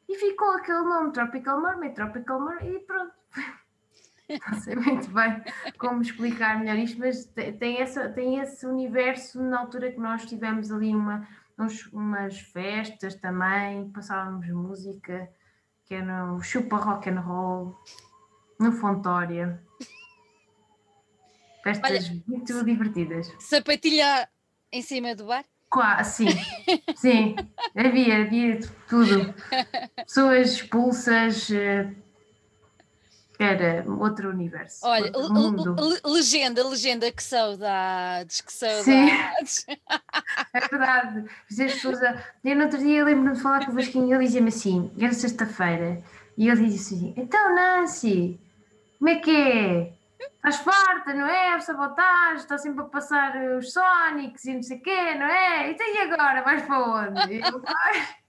e 0.08 0.16
ficou 0.16 0.50
aquele 0.50 0.82
nome 0.82 1.12
Tropical 1.12 1.62
Mermaid, 1.62 1.94
Tropical 1.94 2.40
Mermaid 2.40 2.76
e 2.76 2.80
pronto 2.80 3.21
não 4.50 4.60
sei 4.60 4.76
muito 4.76 5.10
bem 5.10 5.42
como 5.78 6.02
explicar 6.02 6.58
melhor 6.58 6.78
isto, 6.78 6.98
mas 6.98 7.24
tem, 7.58 7.80
essa, 7.80 8.08
tem 8.08 8.38
esse 8.38 8.66
universo 8.66 9.42
na 9.42 9.60
altura 9.60 9.90
que 9.90 9.98
nós 9.98 10.24
tivemos 10.26 10.70
ali 10.70 10.94
uma, 10.94 11.26
uns, 11.58 11.86
umas 11.92 12.38
festas 12.38 13.14
também, 13.14 13.90
passávamos 13.90 14.48
música, 14.48 15.28
que 15.84 15.94
era 15.94 16.32
o 16.32 16.40
Chupa 16.40 16.76
Rock 16.76 17.10
and 17.10 17.20
Roll, 17.20 17.76
no 18.58 18.72
Fontória. 18.72 19.62
Festas 21.62 22.10
Olha, 22.10 22.22
muito 22.26 22.64
divertidas. 22.64 23.32
Sapatilha 23.38 24.28
em 24.72 24.82
cima 24.82 25.14
do 25.14 25.26
bar? 25.26 25.44
Sim, 26.04 26.26
sim, 26.96 27.36
havia, 27.74 28.22
havia 28.22 28.60
tudo. 28.88 29.34
Pessoas 29.96 30.52
expulsas, 30.52 31.50
eh, 31.50 31.90
era 33.38 33.84
outro 33.88 34.30
universo. 34.30 34.86
Olha, 34.86 35.10
outro 35.14 35.74
legenda, 36.04 36.66
legenda, 36.68 37.10
que 37.10 37.22
saudades, 37.22 38.40
que 38.40 38.52
saudades. 38.52 39.64
Sim. 39.66 39.76
é 40.54 40.60
verdade. 40.60 41.24
As 41.50 41.56
pessoas. 41.56 41.98
Eu 42.44 42.56
no 42.56 42.64
outro 42.64 42.78
dia 42.78 43.04
lembro-me 43.04 43.36
de 43.36 43.42
falar 43.42 43.64
com 43.64 43.72
o 43.72 43.74
Vasquinho 43.74 44.08
e 44.08 44.12
ele 44.12 44.24
dizia-me 44.24 44.48
assim, 44.48 44.90
era 44.98 45.12
sexta-feira, 45.12 46.02
e 46.36 46.48
ele 46.48 46.66
dizia 46.66 46.98
assim, 46.98 47.14
então 47.16 47.54
Nancy, 47.54 48.40
como 48.98 49.10
é 49.10 49.16
que 49.16 49.30
é? 49.30 49.92
Estás 50.36 50.56
farta, 50.58 51.12
não 51.14 51.26
é? 51.26 51.58
Sabotagem, 51.60 52.36
está 52.36 52.58
sempre 52.58 52.82
a 52.82 52.84
passar 52.84 53.34
os 53.56 53.72
Sonics 53.72 54.44
e 54.44 54.54
não 54.54 54.62
sei 54.62 54.78
o 54.78 54.82
quê, 54.82 55.14
não 55.14 55.26
é? 55.26 55.70
Então 55.70 55.86
e 55.86 55.98
agora? 55.98 56.42
Vais 56.42 56.62
para 56.62 56.78
onde? 56.78 57.40
Eu, 57.40 57.62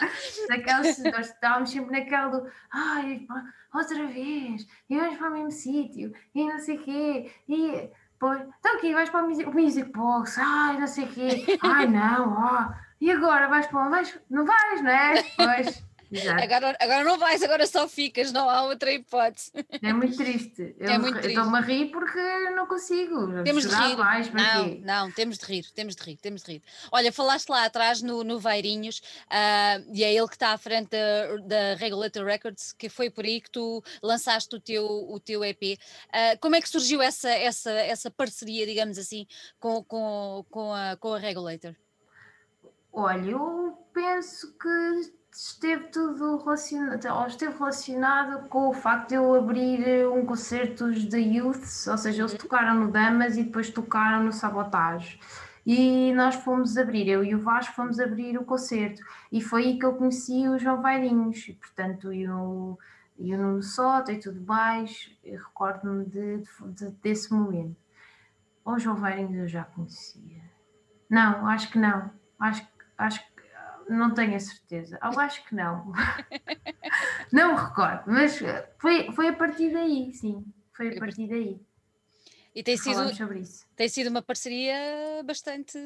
Daquelas, 0.48 0.98
nós 0.98 1.26
estávamos 1.30 1.70
sempre 1.70 1.98
naquela 1.98 2.28
do 2.28 2.50
ai, 2.72 3.26
outra 3.74 4.06
vez, 4.06 4.66
e 4.88 4.98
vamos 4.98 5.18
para 5.18 5.28
o 5.28 5.32
mesmo 5.32 5.50
sítio, 5.50 6.12
e 6.34 6.44
não 6.44 6.58
sei 6.58 6.76
o 6.76 6.82
quê, 6.82 7.32
e 7.48 7.90
pois, 8.18 8.40
então 8.58 8.76
aqui 8.76 8.92
vais 8.92 9.10
para 9.10 9.24
o 9.24 9.28
Music, 9.28 9.50
Music 9.50 9.92
Box, 9.92 10.38
ai, 10.38 10.78
não 10.78 10.86
sei 10.86 11.04
o 11.04 11.08
quê, 11.08 11.58
ai 11.62 11.86
não, 11.86 12.32
ó, 12.32 12.72
e 13.00 13.10
agora 13.10 13.48
vais 13.48 13.66
para 13.66 13.80
onde 13.80 13.90
vais? 13.90 14.20
Não 14.30 14.44
vais, 14.44 14.82
não 14.82 14.90
é? 14.90 15.22
Pois. 15.36 15.91
Agora, 16.42 16.76
agora 16.80 17.04
não 17.04 17.18
vais, 17.18 17.42
agora 17.42 17.66
só 17.66 17.88
ficas, 17.88 18.32
não 18.32 18.48
há 18.48 18.62
outra 18.64 18.92
hipótese. 18.92 19.50
É 19.82 19.92
muito 19.92 20.16
triste. 20.16 20.74
Eu, 20.78 20.90
é 20.90 20.98
muito 20.98 21.18
triste. 21.20 21.38
Estou-me 21.38 21.58
a 21.58 21.60
rir 21.60 21.90
porque 21.90 22.20
não 22.50 22.66
consigo. 22.66 23.42
Temos 23.42 23.68
de 23.68 23.74
rir. 23.74 23.96
Mais, 23.96 24.32
não, 24.32 24.64
quê? 24.64 24.80
não, 24.84 25.10
temos 25.12 25.38
de 25.38 25.46
rir, 25.46 25.64
temos 25.74 25.96
de 25.96 26.02
rir, 26.02 26.16
temos 26.16 26.42
de 26.42 26.52
rir. 26.52 26.62
Olha, 26.90 27.12
falaste 27.12 27.48
lá 27.48 27.64
atrás 27.64 28.02
no, 28.02 28.22
no 28.22 28.38
Veirinhos, 28.38 28.98
uh, 29.26 29.90
e 29.92 30.04
é 30.04 30.12
ele 30.12 30.28
que 30.28 30.34
está 30.34 30.52
à 30.52 30.58
frente 30.58 30.90
da, 30.90 31.36
da 31.46 31.74
Regulator 31.76 32.24
Records, 32.24 32.72
que 32.72 32.88
foi 32.88 33.10
por 33.10 33.24
aí 33.24 33.40
que 33.40 33.50
tu 33.50 33.82
lançaste 34.02 34.54
o 34.54 34.60
teu, 34.60 34.84
o 34.84 35.18
teu 35.18 35.44
EP. 35.44 35.62
Uh, 35.62 35.78
ah, 36.12 36.36
como 36.40 36.56
é 36.56 36.60
que 36.60 36.68
surgiu 36.68 37.00
essa, 37.00 37.30
essa, 37.30 37.70
essa 37.70 38.10
parceria, 38.10 38.66
digamos 38.66 38.98
assim, 38.98 39.26
com, 39.58 39.82
com, 39.84 40.44
com, 40.50 40.72
a, 40.72 40.96
com 40.96 41.14
a 41.14 41.18
Regulator? 41.18 41.74
Olha, 42.92 43.30
eu 43.30 43.78
penso 43.94 44.54
que 44.58 45.12
esteve 45.32 45.84
tudo 45.84 46.36
relacionado, 46.36 47.26
esteve 47.26 47.56
relacionado 47.56 48.48
com 48.48 48.68
o 48.68 48.74
facto 48.74 49.08
de 49.08 49.14
eu 49.14 49.34
abrir 49.34 49.82
eh, 49.86 50.06
um 50.06 50.26
concerto 50.26 50.90
da 51.08 51.18
Youth, 51.18 51.88
ou 51.88 51.98
seja, 51.98 52.22
eles 52.22 52.32
uhum. 52.32 52.38
tocaram 52.38 52.74
no 52.74 52.90
Damas 52.90 53.36
e 53.36 53.44
depois 53.44 53.70
tocaram 53.70 54.22
no 54.22 54.32
Sabotage. 54.32 55.18
E 55.64 56.12
nós 56.14 56.34
fomos 56.34 56.76
abrir, 56.76 57.08
eu 57.08 57.24
e 57.24 57.34
o 57.34 57.40
Vasco 57.40 57.74
fomos 57.74 57.98
abrir 57.98 58.36
o 58.36 58.44
concerto. 58.44 59.00
E 59.30 59.40
foi 59.40 59.64
aí 59.64 59.78
que 59.78 59.86
eu 59.86 59.94
conheci 59.94 60.48
o 60.48 60.58
João 60.58 60.82
Vairinhos, 60.82 61.48
e 61.48 61.54
portanto, 61.54 62.12
eu, 62.12 62.78
e 63.16 63.34
o 63.34 63.38
Nuno 63.38 63.62
Sota 63.62 64.12
e 64.12 64.18
tudo 64.18 64.40
mais, 64.42 65.16
recordo-me 65.24 66.04
de, 66.04 66.42
de, 66.74 66.90
desse 67.02 67.32
momento. 67.32 67.76
Ou 68.64 68.74
o 68.74 68.78
João 68.78 68.96
Vairinhos 68.96 69.36
eu 69.36 69.48
já 69.48 69.64
conhecia? 69.64 70.42
Não, 71.08 71.46
acho 71.46 71.70
que 71.70 71.78
não. 71.78 72.10
Acho, 72.38 72.66
acho 72.98 73.31
não 73.92 74.14
tenho 74.14 74.36
a 74.36 74.40
certeza. 74.40 74.98
Eu 75.02 75.18
acho 75.20 75.44
que 75.44 75.54
não. 75.54 75.92
não 77.32 77.54
me 77.54 77.60
recordo, 77.60 78.04
mas 78.06 78.38
foi, 78.78 79.12
foi 79.12 79.28
a 79.28 79.32
partir 79.32 79.72
daí, 79.72 80.12
sim. 80.12 80.44
Foi 80.72 80.96
a 80.96 80.98
partir 80.98 81.28
daí. 81.28 81.60
E 82.54 82.62
tem 82.62 82.76
sido, 82.76 83.00
tem 83.74 83.88
sido 83.88 84.08
uma 84.08 84.22
parceria 84.22 84.74
bastante 85.24 85.78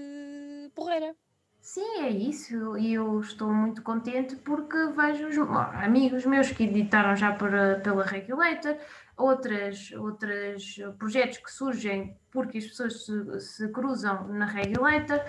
porreira. 0.74 1.14
Sim, 1.60 2.00
é 2.00 2.10
isso. 2.10 2.76
E 2.76 2.94
eu 2.94 3.20
estou 3.20 3.52
muito 3.52 3.82
contente 3.82 4.36
porque 4.36 4.76
vejo 4.96 5.26
os 5.26 5.36
amigos 5.82 6.24
meus 6.24 6.50
que 6.52 6.62
editaram 6.62 7.16
já 7.16 7.32
pela 7.32 8.04
Regulator, 8.04 8.76
outras, 9.16 9.90
outros 9.92 10.76
projetos 10.96 11.38
que 11.38 11.50
surgem 11.50 12.16
porque 12.30 12.58
as 12.58 12.66
pessoas 12.66 13.04
se, 13.04 13.40
se 13.40 13.68
cruzam 13.72 14.28
na 14.28 14.46
Regulator 14.46 15.20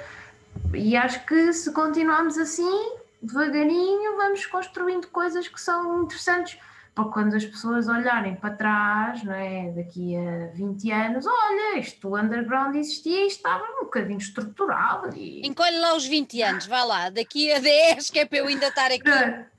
e 0.74 0.96
acho 0.96 1.26
que 1.26 1.54
se 1.54 1.72
continuarmos 1.72 2.38
assim, 2.38 2.92
devagarinho, 3.22 4.18
vamos 4.18 4.46
construindo 4.46 5.08
coisas 5.08 5.48
que 5.48 5.60
são 5.60 6.04
interessantes 6.04 6.60
para 6.98 7.06
quando 7.06 7.36
as 7.36 7.46
pessoas 7.46 7.88
olharem 7.88 8.36
para 8.36 8.56
trás, 8.56 9.24
não 9.24 9.34
é? 9.34 9.72
daqui 9.72 10.16
a 10.18 10.48
20 10.56 10.92
anos, 10.92 11.26
olha, 11.28 11.78
isto 11.78 12.16
underground 12.16 12.76
existia 12.76 13.24
e 13.24 13.28
estava 13.28 13.64
um 13.64 13.84
bocadinho 13.84 14.18
estruturado. 14.18 15.16
E... 15.16 15.46
Encolhe 15.46 15.78
lá 15.80 15.96
os 15.96 16.08
20 16.08 16.42
anos, 16.42 16.66
vá 16.66 16.84
lá, 16.84 17.12
daqui 17.12 17.54
a 17.54 17.60
10, 17.60 18.10
que 18.10 18.20
é 18.20 18.26
para 18.26 18.40
eu 18.40 18.48
ainda 18.48 18.68
estar 18.68 18.92
aqui. 18.92 19.04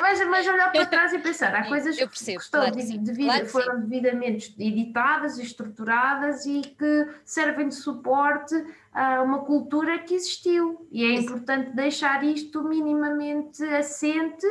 Mas, 0.00 0.26
mas, 0.26 0.46
olhar 0.46 0.70
para 0.72 0.86
trás 0.86 1.12
e 1.12 1.18
pensar, 1.18 1.54
há 1.54 1.64
coisas 1.66 1.96
percebo, 1.96 2.38
que 2.38 2.44
estão 2.44 2.60
claro 2.60 2.76
devido, 2.76 3.16
claro 3.16 3.46
foram 3.46 3.80
devidamente 3.80 4.54
editadas 4.58 5.38
estruturadas 5.38 6.46
e 6.46 6.60
que 6.62 7.08
servem 7.24 7.68
de 7.68 7.74
suporte 7.74 8.54
a 8.92 9.22
uma 9.22 9.40
cultura 9.40 9.98
que 9.98 10.14
existiu. 10.14 10.86
E 10.90 11.04
é 11.04 11.14
importante 11.14 11.74
deixar 11.74 12.22
isto 12.24 12.62
minimamente 12.62 13.62
assente 13.64 14.46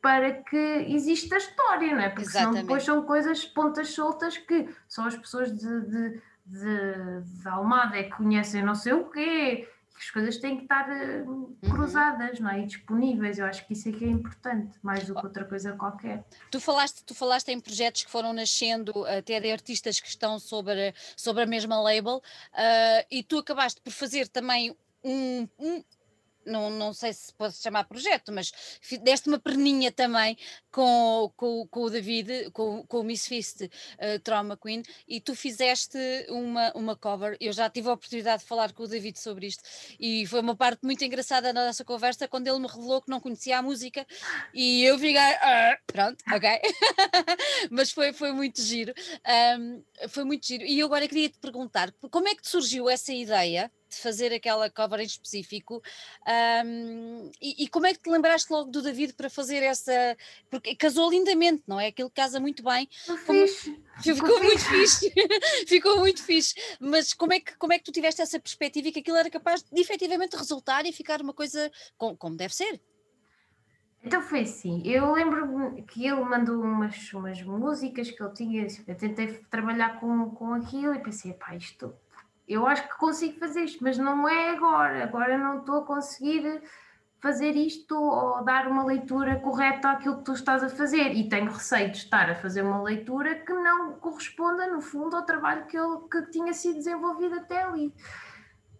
para 0.00 0.32
que 0.34 0.56
exista 0.88 1.34
a 1.34 1.38
história, 1.38 1.94
não 1.94 2.02
é? 2.02 2.08
Porque 2.08 2.22
Exatamente. 2.22 2.52
senão 2.52 2.62
depois 2.62 2.84
são 2.84 3.02
coisas 3.02 3.44
pontas 3.44 3.88
soltas 3.90 4.38
que 4.38 4.68
só 4.88 5.06
as 5.06 5.16
pessoas 5.16 5.52
de, 5.52 5.80
de, 5.80 6.20
de, 6.46 7.22
de 7.22 7.48
Almada 7.48 7.96
é 7.96 8.04
que 8.04 8.10
conhecem 8.10 8.62
não 8.62 8.74
sei 8.74 8.92
o 8.92 9.04
quê, 9.06 9.68
as 9.98 10.10
coisas 10.10 10.36
têm 10.38 10.56
que 10.56 10.62
estar 10.64 10.88
uh, 10.88 11.28
uhum. 11.28 11.56
cruzadas, 11.70 12.38
não 12.38 12.50
é? 12.50 12.60
E 12.60 12.66
disponíveis. 12.66 13.38
Eu 13.38 13.46
acho 13.46 13.66
que 13.66 13.72
isso 13.72 13.88
é 13.88 13.92
que 13.92 14.04
é 14.04 14.08
importante, 14.08 14.78
mais 14.82 15.06
do 15.06 15.14
que 15.14 15.24
outra 15.24 15.44
coisa 15.44 15.72
qualquer. 15.72 16.24
Tu 16.50 16.60
falaste, 16.60 17.02
tu 17.04 17.14
falaste 17.14 17.48
em 17.48 17.60
projetos 17.60 18.04
que 18.04 18.10
foram 18.10 18.32
nascendo 18.32 19.04
até 19.06 19.40
de 19.40 19.50
artistas 19.50 19.98
que 19.98 20.08
estão 20.08 20.38
sobre, 20.38 20.94
sobre 21.16 21.42
a 21.42 21.46
mesma 21.46 21.80
label, 21.80 22.16
uh, 22.16 23.06
e 23.10 23.22
tu 23.22 23.38
acabaste 23.38 23.80
por 23.80 23.92
fazer 23.92 24.28
também 24.28 24.76
um, 25.02 25.48
um, 25.58 25.84
não, 26.46 26.70
não 26.70 26.92
sei 26.92 27.12
se 27.12 27.32
pode 27.34 27.56
chamar 27.56 27.84
projeto, 27.84 28.32
mas 28.32 28.52
deste 29.02 29.28
uma 29.28 29.38
perninha 29.38 29.92
também 29.92 30.36
com, 30.70 31.32
com, 31.36 31.66
com 31.68 31.80
o 31.80 31.90
David, 31.90 32.50
com, 32.52 32.84
com 32.86 33.00
o 33.00 33.04
Miss 33.04 33.26
Fist 33.26 33.62
uh, 33.62 34.18
Trauma 34.22 34.56
Queen, 34.56 34.82
e 35.06 35.20
tu 35.20 35.34
fizeste 35.34 35.98
uma, 36.28 36.72
uma 36.74 36.96
cover. 36.96 37.36
Eu 37.40 37.52
já 37.52 37.68
tive 37.68 37.88
a 37.88 37.92
oportunidade 37.92 38.42
de 38.42 38.48
falar 38.48 38.72
com 38.72 38.84
o 38.84 38.88
David 38.88 39.18
sobre 39.18 39.46
isto, 39.46 39.62
e 39.98 40.26
foi 40.26 40.40
uma 40.40 40.56
parte 40.56 40.84
muito 40.84 41.04
engraçada 41.04 41.52
na 41.52 41.66
nossa 41.66 41.84
conversa 41.84 42.28
quando 42.28 42.46
ele 42.46 42.58
me 42.58 42.66
revelou 42.66 43.02
que 43.02 43.10
não 43.10 43.20
conhecia 43.20 43.58
a 43.58 43.62
música, 43.62 44.06
e 44.54 44.84
eu 44.84 44.98
fiquei, 44.98 45.16
ah, 45.16 45.78
pronto, 45.86 46.22
ok. 46.32 46.48
mas 47.70 47.90
foi, 47.90 48.12
foi 48.12 48.32
muito 48.32 48.60
giro. 48.62 48.92
Um, 49.58 49.82
foi 50.08 50.24
muito 50.24 50.46
giro. 50.46 50.64
E 50.64 50.78
eu 50.78 50.86
agora 50.86 51.08
queria 51.08 51.28
te 51.28 51.38
perguntar 51.38 51.92
como 52.10 52.28
é 52.28 52.34
que 52.34 52.42
te 52.42 52.48
surgiu 52.48 52.88
essa 52.88 53.12
ideia? 53.12 53.70
De 53.88 53.96
fazer 53.96 54.32
aquela 54.32 54.68
cover 54.70 55.00
em 55.00 55.06
específico. 55.06 55.82
Um, 56.64 57.30
e, 57.40 57.64
e, 57.64 57.68
como 57.68 57.86
é 57.86 57.94
que 57.94 58.00
te 58.00 58.10
lembraste 58.10 58.52
logo 58.52 58.70
do 58.70 58.82
David 58.82 59.14
para 59.14 59.30
fazer 59.30 59.62
essa. 59.62 60.16
Porque 60.50 60.74
casou 60.74 61.10
lindamente, 61.10 61.62
não 61.66 61.80
é? 61.80 61.88
Aquilo 61.88 62.10
casa 62.10 62.40
muito 62.40 62.62
bem. 62.62 62.88
Como... 63.26 63.46
Ficou 64.02 64.42
muito 64.42 64.64
fixe. 64.64 65.12
Ficou 65.66 65.98
muito 65.98 66.22
fixe. 66.22 66.54
Mas 66.78 67.14
como 67.14 67.32
é, 67.32 67.40
que, 67.40 67.56
como 67.56 67.72
é 67.72 67.78
que 67.78 67.84
tu 67.84 67.92
tiveste 67.92 68.20
essa 68.20 68.38
perspectiva 68.38 68.88
e 68.88 68.92
que 68.92 69.00
aquilo 69.00 69.16
era 69.16 69.30
capaz 69.30 69.62
de 69.62 69.80
efetivamente 69.80 70.36
resultar 70.36 70.84
e 70.84 70.92
ficar 70.92 71.22
uma 71.22 71.32
coisa 71.32 71.70
com, 71.96 72.16
como 72.16 72.36
deve 72.36 72.54
ser? 72.54 72.80
Então 74.06 74.22
foi 74.22 74.42
assim, 74.42 74.82
eu 74.84 75.12
lembro 75.12 75.74
que 75.86 76.06
ele 76.06 76.20
mandou 76.20 76.62
umas, 76.62 77.12
umas 77.12 77.42
músicas 77.42 78.08
que 78.08 78.22
ele 78.22 78.32
tinha, 78.34 78.66
eu 78.86 78.96
tentei 78.96 79.26
trabalhar 79.50 79.98
com, 79.98 80.30
com 80.30 80.54
aquilo 80.54 80.94
e 80.94 81.00
pensei, 81.00 81.32
pá, 81.32 81.56
isto 81.56 81.92
eu 82.48 82.66
acho 82.66 82.88
que 82.88 82.96
consigo 82.96 83.38
fazer 83.38 83.64
isto, 83.64 83.82
mas 83.82 83.98
não 83.98 84.28
é 84.28 84.50
agora. 84.50 85.04
Agora 85.04 85.36
não 85.36 85.58
estou 85.58 85.78
a 85.78 85.86
conseguir 85.86 86.62
fazer 87.20 87.56
isto 87.56 87.96
ou 87.96 88.44
dar 88.44 88.68
uma 88.68 88.84
leitura 88.84 89.36
correta 89.40 89.90
àquilo 89.90 90.18
que 90.18 90.24
tu 90.24 90.32
estás 90.32 90.62
a 90.62 90.68
fazer. 90.68 91.12
E 91.12 91.28
tenho 91.28 91.50
receio 91.50 91.90
de 91.90 91.98
estar 91.98 92.30
a 92.30 92.34
fazer 92.34 92.62
uma 92.62 92.82
leitura 92.82 93.34
que 93.34 93.52
não 93.52 93.94
corresponda, 93.94 94.66
no 94.68 94.80
fundo, 94.80 95.16
ao 95.16 95.24
trabalho 95.24 95.66
que, 95.66 95.76
eu, 95.76 96.00
que 96.02 96.22
tinha 96.30 96.52
sido 96.52 96.76
desenvolvido 96.76 97.34
até 97.36 97.62
ali. 97.62 97.92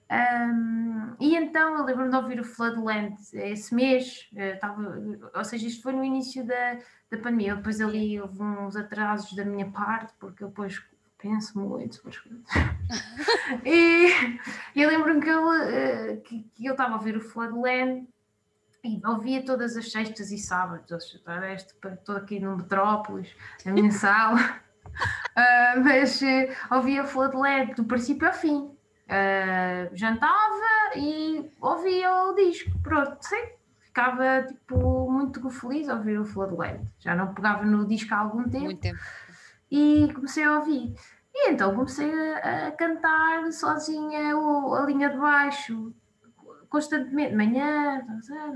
Um, 0.08 1.16
e 1.18 1.34
então 1.34 1.76
eu 1.76 1.84
lembro-me 1.84 2.10
de 2.10 2.16
ouvir 2.16 2.38
o 2.38 2.44
Floodland 2.44 3.16
esse 3.32 3.74
mês, 3.74 4.28
estava, 4.32 4.80
eh, 4.80 5.18
ou 5.36 5.44
seja, 5.44 5.66
isto 5.66 5.82
foi 5.82 5.92
no 5.92 6.04
início 6.04 6.46
da, 6.46 6.78
da 7.10 7.18
pandemia. 7.18 7.56
Depois 7.56 7.80
ali 7.80 8.20
houve 8.20 8.40
uns 8.40 8.76
atrasos 8.76 9.34
da 9.34 9.44
minha 9.44 9.68
parte, 9.72 10.14
porque 10.20 10.44
eu 10.44 10.48
depois 10.48 10.80
penso 11.18 11.58
muito 11.58 11.96
sobre 11.96 12.10
as 12.10 12.18
coisas. 12.18 12.44
e 13.64 14.10
eu 14.74 14.88
lembro-me 14.88 15.20
que 15.20 15.28
eu 15.28 15.52
eh, 15.52 16.16
que, 16.24 16.42
que 16.54 16.66
eu 16.66 16.72
estava 16.72 16.94
a 16.94 16.96
ouvir 16.96 17.16
o 17.16 17.20
Floodland 17.20 18.06
e 18.84 19.00
ouvia 19.04 19.44
todas 19.44 19.76
as 19.76 19.90
sextas 19.90 20.30
e 20.30 20.38
sábados, 20.38 20.90
estou 21.84 22.16
aqui 22.16 22.38
no 22.38 22.56
Metrópolis, 22.56 23.34
na 23.64 23.72
minha 23.72 23.90
sala, 23.92 24.38
uh, 24.38 25.80
mas 25.82 26.20
uh, 26.22 26.74
ouvia 26.74 27.04
Floodland 27.04 27.74
do 27.74 27.84
princípio 27.84 28.28
ao 28.28 28.34
fim. 28.34 28.70
Uh, 29.08 29.94
jantava 29.94 30.96
e 30.96 31.50
ouvia 31.60 32.12
o 32.24 32.34
disco, 32.34 32.70
pronto, 32.82 33.16
sim, 33.20 33.48
ficava 33.80 34.42
tipo 34.42 35.10
muito 35.10 35.48
feliz 35.50 35.88
a 35.88 35.94
ouvir 35.94 36.18
o 36.20 36.24
Floodland. 36.24 36.80
Já 37.00 37.14
não 37.14 37.34
pegava 37.34 37.64
no 37.64 37.86
disco 37.86 38.14
há 38.14 38.18
algum 38.18 38.44
tempo. 38.44 38.64
Muito 38.64 38.80
tempo 38.80 38.98
e 39.70 40.12
comecei 40.14 40.44
a 40.44 40.58
ouvir. 40.58 40.94
E 41.34 41.50
então 41.50 41.74
comecei 41.74 42.10
a, 42.10 42.68
a 42.68 42.72
cantar 42.72 43.52
sozinha 43.52 44.36
o, 44.36 44.74
a 44.74 44.86
linha 44.86 45.10
de 45.10 45.18
baixo, 45.18 45.94
constantemente, 46.68 47.30
de 47.30 47.36
manhã, 47.36 48.02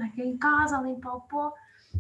aqui 0.05 0.23
em 0.23 0.39
casa, 0.39 0.79
a 0.79 0.83
limpar 0.83 1.15
o 1.15 1.21
pó, 1.23 1.53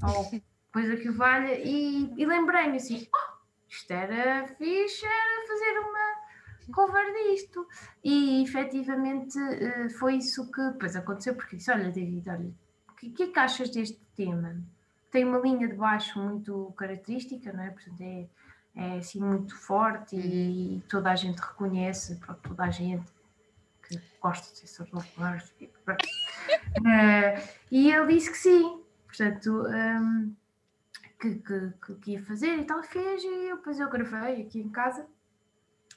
ou 0.03 0.41
coisa 0.73 0.97
que 0.97 1.11
valha, 1.11 1.59
e, 1.59 2.13
e 2.17 2.25
lembrei-me 2.25 2.77
assim, 2.77 3.07
oh, 3.15 3.41
isto 3.69 3.91
era 3.91 4.47
fixe, 4.47 5.05
era 5.05 5.47
fazer 5.47 5.79
uma 5.81 6.31
cover 6.73 7.13
disto. 7.13 7.67
E 8.03 8.43
efetivamente 8.43 9.39
eh, 9.39 9.89
foi 9.91 10.17
isso 10.17 10.51
que 10.51 10.63
depois 10.71 10.97
aconteceu, 10.97 11.35
porque 11.35 11.57
disse, 11.57 11.71
olha 11.71 11.91
David, 11.91 12.29
olha, 12.31 12.53
o 12.89 12.93
que, 12.95 13.11
que 13.11 13.23
é 13.25 13.27
que 13.29 13.39
achas 13.39 13.71
deste 13.71 14.01
tema? 14.17 14.63
Tem 15.11 15.25
uma 15.25 15.39
linha 15.39 15.69
de 15.69 15.75
baixo 15.75 16.21
muito 16.21 16.73
característica, 16.77 17.53
não 17.53 17.65
é? 17.65 17.71
Portanto, 17.71 18.01
é 18.01 18.27
é 18.75 18.99
assim 18.99 19.21
muito 19.21 19.57
forte 19.57 20.17
e 20.17 20.83
toda 20.89 21.11
a 21.11 21.17
gente 21.17 21.39
reconhece, 21.39 22.17
pronto, 22.17 22.41
toda 22.49 22.65
a 22.65 22.71
gente 22.71 23.05
porque 23.81 24.01
gosto 24.21 24.53
de 24.53 24.61
ser 24.61 24.67
software. 24.69 25.45
uh, 25.89 27.49
e 27.71 27.91
ele 27.91 28.15
disse 28.15 28.31
que 28.31 28.39
sim, 28.39 28.83
portanto, 29.07 29.67
um, 29.67 30.35
que, 31.21 31.35
que, 31.37 31.95
que, 31.95 32.11
ia 32.13 32.25
fazer 32.25 32.59
e 32.59 32.65
tal, 32.65 32.83
fez, 32.83 33.23
e 33.25 33.55
depois 33.55 33.79
eu 33.81 33.91
gravei 33.91 34.43
aqui 34.43 34.61
em 34.61 34.71
casa 34.71 35.07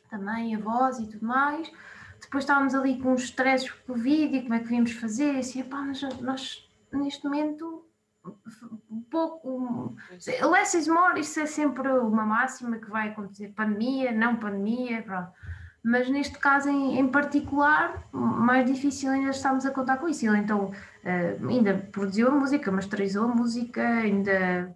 também 0.10 0.56
a 0.56 0.60
voz 0.60 1.00
e 1.00 1.08
tudo 1.08 1.26
mais. 1.26 1.72
Depois 2.20 2.44
estávamos 2.44 2.74
ali 2.74 3.00
com 3.00 3.14
uns 3.14 3.24
stresses 3.24 3.70
com 3.70 3.94
o 3.94 3.96
vídeo, 3.96 4.42
como 4.44 4.54
é 4.54 4.60
que 4.60 4.74
íamos 4.74 4.94
fazer, 4.94 5.34
e 5.36 5.40
assim, 5.40 5.64
pá, 5.64 5.82
nós, 5.82 6.02
nós 6.20 6.70
neste 6.92 7.24
momento 7.24 7.83
um 8.90 9.02
pouco 9.10 9.96
less 10.50 10.78
is 10.78 10.88
more, 10.88 11.20
isso 11.20 11.40
é 11.40 11.46
sempre 11.46 11.90
uma 11.90 12.26
máxima 12.26 12.78
que 12.78 12.90
vai 12.90 13.10
acontecer, 13.10 13.50
pandemia, 13.50 14.12
não 14.12 14.38
pandemia, 14.38 15.02
pronto. 15.04 15.32
Mas 15.86 16.10
neste 16.10 16.40
caso 16.40 16.70
em, 16.70 16.98
em 16.98 17.10
particular, 17.10 18.08
mais 18.14 18.66
difícil 18.66 19.12
ainda 19.12 19.32
estamos 19.32 19.66
a 19.66 19.72
contar 19.72 19.98
com 19.98 20.08
isso. 20.08 20.26
Ele 20.26 20.38
então 20.38 20.72
uh, 20.72 21.50
ainda 21.50 21.78
produziu 21.92 22.30
a 22.30 22.32
música, 22.32 22.72
masterizou 22.72 23.26
a 23.26 23.36
música, 23.36 23.86
ainda 23.86 24.74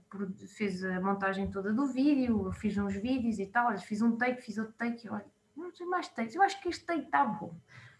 fez 0.58 0.84
a 0.84 1.00
montagem 1.00 1.50
toda 1.50 1.72
do 1.72 1.88
vídeo, 1.88 2.52
fiz 2.52 2.78
uns 2.78 2.94
vídeos 2.96 3.40
e 3.40 3.46
tal, 3.46 3.78
fiz 3.78 4.02
um 4.02 4.18
take, 4.18 4.42
fiz 4.42 4.58
outro 4.58 4.74
take, 4.74 5.10
olha, 5.10 5.26
não 5.56 5.72
sei 5.72 5.86
mais 5.86 6.10
takes, 6.10 6.36
eu 6.36 6.42
acho 6.42 6.62
que 6.62 6.68
este 6.68 6.86
take 6.86 7.06
está 7.06 7.24
bom. 7.24 7.56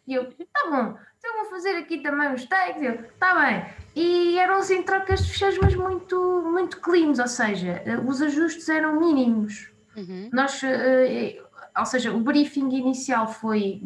E 0.08 0.14
eu, 0.14 0.32
tá 0.32 0.70
bom, 0.70 0.98
então 1.18 1.42
vou 1.42 1.50
fazer 1.50 1.72
aqui 1.72 1.98
também 1.98 2.34
os 2.34 2.46
takes. 2.46 2.82
Eu, 2.82 3.04
tá 3.20 3.36
bem. 3.40 3.66
E 3.96 4.40
eram 4.40 4.58
assim 4.58 4.82
trocas 4.82 5.26
de 5.26 5.32
fecheiros, 5.32 5.58
mas 5.62 5.76
muito, 5.76 6.44
muito 6.46 6.80
cleans, 6.80 7.20
ou 7.20 7.28
seja, 7.28 7.82
eh, 7.86 7.98
os 7.98 8.22
ajustes 8.22 8.70
eram 8.70 9.00
mínimos. 9.00 9.70
Uhum. 9.96 10.30
Nós, 10.32 10.62
uh, 10.64 11.48
ou 11.78 11.86
seja, 11.86 12.14
o 12.14 12.20
briefing 12.22 12.70
inicial 12.70 13.28
foi 13.28 13.82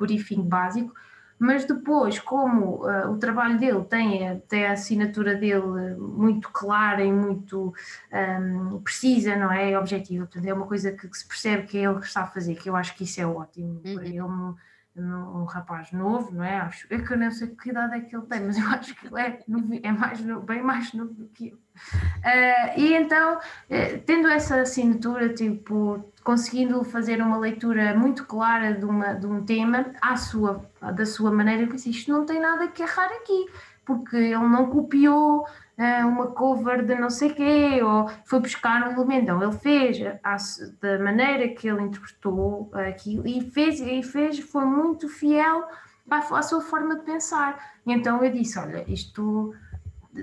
briefing 0.00 0.42
básico, 0.42 0.92
mas 1.38 1.64
depois, 1.64 2.18
como 2.18 2.84
uh, 2.84 3.12
o 3.12 3.18
trabalho 3.18 3.58
dele 3.58 3.84
tem 3.84 4.28
a, 4.28 4.36
tem 4.36 4.66
a 4.66 4.72
assinatura 4.72 5.36
dele 5.36 5.94
muito 5.96 6.48
clara 6.50 7.04
e 7.04 7.12
muito 7.12 7.74
um, 8.12 8.16
ehm, 8.16 8.78
precisa, 8.82 9.36
não 9.36 9.52
é? 9.52 9.70
é 9.70 9.78
objetiva, 9.78 10.26
portanto, 10.26 10.46
é 10.46 10.52
uma 10.52 10.66
coisa 10.66 10.90
que, 10.90 11.06
que, 11.06 11.16
se 11.16 11.28
percebe 11.28 11.66
que 11.66 11.78
é 11.78 11.82
ele 11.82 12.00
que 12.00 12.06
está 12.06 12.22
a 12.22 12.26
fazer, 12.26 12.56
que 12.56 12.68
eu 12.68 12.74
acho 12.74 12.96
que 12.96 13.04
isso 13.04 13.20
é 13.20 13.26
ótimo 13.26 13.80
uhum. 13.84 13.94
para 13.94 14.06
ele 14.06 14.20
um 15.00 15.44
rapaz 15.44 15.92
novo, 15.92 16.34
não 16.34 16.44
é? 16.44 16.56
Acho, 16.56 16.86
é 16.90 16.98
que 16.98 17.12
eu 17.12 17.18
não 17.18 17.30
sei 17.30 17.48
que 17.48 17.70
idade 17.70 17.96
é 17.96 18.00
que 18.00 18.14
ele 18.14 18.26
tem, 18.26 18.40
mas 18.40 18.58
eu 18.58 18.66
acho 18.70 18.94
que 18.94 19.06
ele 19.06 19.20
é, 19.20 19.40
é 19.82 19.92
mais 19.92 20.20
novo, 20.20 20.40
bem 20.44 20.62
mais 20.62 20.92
novo 20.92 21.12
do 21.12 21.26
que 21.28 21.48
eu. 21.48 21.56
Uh, 21.56 22.80
e 22.80 22.94
então, 22.94 23.36
uh, 23.36 24.00
tendo 24.04 24.28
essa 24.28 24.60
assinatura, 24.60 25.32
tipo, 25.32 26.04
conseguindo 26.24 26.82
fazer 26.84 27.22
uma 27.22 27.38
leitura 27.38 27.94
muito 27.94 28.24
clara 28.26 28.74
de, 28.74 28.84
uma, 28.84 29.14
de 29.14 29.26
um 29.26 29.44
tema, 29.44 29.86
à 30.00 30.16
sua, 30.16 30.68
da 30.94 31.06
sua 31.06 31.30
maneira, 31.30 31.62
eu 31.62 31.68
pensei, 31.68 31.92
isto 31.92 32.10
não 32.12 32.26
tem 32.26 32.40
nada 32.40 32.68
que 32.68 32.82
errar 32.82 33.06
aqui, 33.06 33.46
porque 33.84 34.16
ele 34.16 34.48
não 34.48 34.68
copiou 34.68 35.46
uma 36.04 36.26
cover 36.28 36.84
de 36.84 36.94
não 36.96 37.08
sei 37.08 37.32
quê, 37.32 37.80
ou 37.82 38.08
foi 38.24 38.40
buscar 38.40 38.88
um 38.88 38.92
elemento. 38.92 39.22
Então, 39.22 39.42
ele 39.42 39.52
fez 39.52 39.98
da 40.80 40.98
maneira 40.98 41.48
que 41.48 41.68
ele 41.68 41.82
interpretou 41.82 42.70
aquilo 42.74 43.26
e 43.26 43.48
fez, 43.50 43.80
e 43.80 44.02
fez, 44.02 44.40
foi 44.40 44.64
muito 44.64 45.08
fiel 45.08 45.64
à, 46.10 46.42
sua 46.42 46.60
forma 46.60 46.96
de 46.96 47.04
pensar. 47.04 47.78
Então 47.86 48.22
eu 48.24 48.32
disse: 48.32 48.58
Olha, 48.58 48.84
isto 48.90 49.54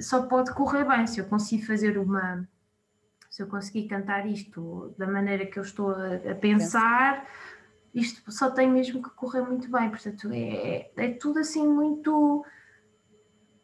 só 0.02 0.24
pode 0.24 0.54
correr 0.54 0.84
bem 0.84 1.08
se 1.08 1.20
eu 1.20 1.26
conseguir 1.26 1.64
fazer 1.64 1.98
uma. 1.98 2.48
Se 3.30 3.44
eu 3.44 3.48
conseguir 3.48 3.88
cantar 3.88 4.26
isto 4.26 4.94
da 4.98 5.08
maneira 5.08 5.46
que 5.46 5.60
eu 5.60 5.64
estou 5.64 5.92
a, 5.92 6.32
a 6.32 6.36
pensar, 6.36 7.26
isto 7.94 8.32
só 8.32 8.50
tem 8.50 8.70
mesmo 8.70 9.04
que 9.04 9.10
correr 9.12 9.42
muito 9.42 9.70
bem. 9.70 9.90
Portanto, 9.90 10.30
é, 10.32 10.92
é 10.96 11.12
tudo 11.12 11.40
assim 11.40 11.68
muito 11.68 12.46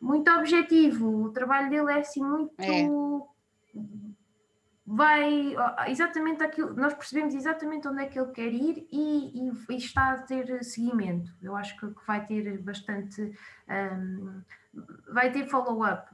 muito 0.01 0.29
objetivo. 0.31 1.25
O 1.25 1.31
trabalho 1.31 1.69
dele 1.69 1.91
é 1.91 1.99
assim 1.99 2.23
muito. 2.23 2.53
É. 2.59 2.89
Vai 4.83 5.55
exatamente 5.87 6.43
aquilo, 6.43 6.73
nós 6.73 6.93
percebemos 6.93 7.33
exatamente 7.33 7.87
onde 7.87 8.03
é 8.03 8.07
que 8.07 8.19
ele 8.19 8.31
quer 8.31 8.51
ir 8.51 8.87
e, 8.91 9.47
e, 9.47 9.51
e 9.69 9.77
está 9.77 10.11
a 10.11 10.17
ter 10.23 10.61
seguimento. 10.65 11.31
Eu 11.41 11.55
acho 11.55 11.79
que, 11.79 11.87
vai 12.05 12.25
ter 12.25 12.57
bastante. 12.57 13.31
Um, 13.69 14.41
vai 15.13 15.31
ter 15.31 15.47
follow-up. 15.47 16.09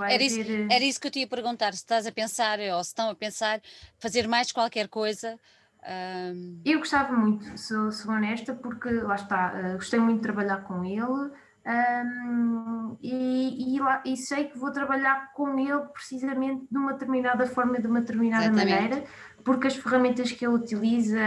Era, 0.00 0.22
isso, 0.22 0.44
ter... 0.44 0.70
era 0.70 0.84
isso 0.84 1.00
que 1.00 1.08
eu 1.08 1.10
te 1.10 1.20
ia 1.20 1.26
perguntar: 1.26 1.72
se 1.72 1.78
estás 1.78 2.06
a 2.06 2.12
pensar 2.12 2.60
ou 2.60 2.84
se 2.84 2.90
estão 2.90 3.10
a 3.10 3.14
pensar 3.14 3.60
fazer 3.98 4.28
mais 4.28 4.52
qualquer 4.52 4.86
coisa. 4.86 5.38
Um... 5.82 6.60
Eu 6.64 6.78
gostava 6.78 7.16
muito, 7.16 7.58
sou, 7.58 7.90
sou 7.90 8.12
honesta, 8.12 8.54
porque 8.54 8.90
lá 8.90 9.14
está, 9.14 9.54
uh, 9.54 9.72
gostei 9.74 9.98
muito 9.98 10.18
de 10.18 10.22
trabalhar 10.22 10.62
com 10.64 10.84
ele. 10.84 11.32
Um, 11.70 12.96
e, 13.00 13.76
e, 13.76 13.80
lá, 13.80 14.02
e, 14.04 14.16
sei 14.16 14.46
que 14.46 14.58
vou 14.58 14.72
trabalhar 14.72 15.32
com 15.34 15.56
ele 15.58 15.80
precisamente 15.92 16.66
de 16.68 16.76
uma 16.76 16.94
determinada 16.94 17.46
forma, 17.46 17.78
de 17.78 17.86
uma 17.86 18.00
determinada 18.00 18.46
Exatamente. 18.46 18.74
maneira, 18.74 19.04
porque 19.44 19.68
as 19.68 19.76
ferramentas 19.76 20.32
que 20.32 20.44
ele 20.44 20.54
utiliza, 20.54 21.20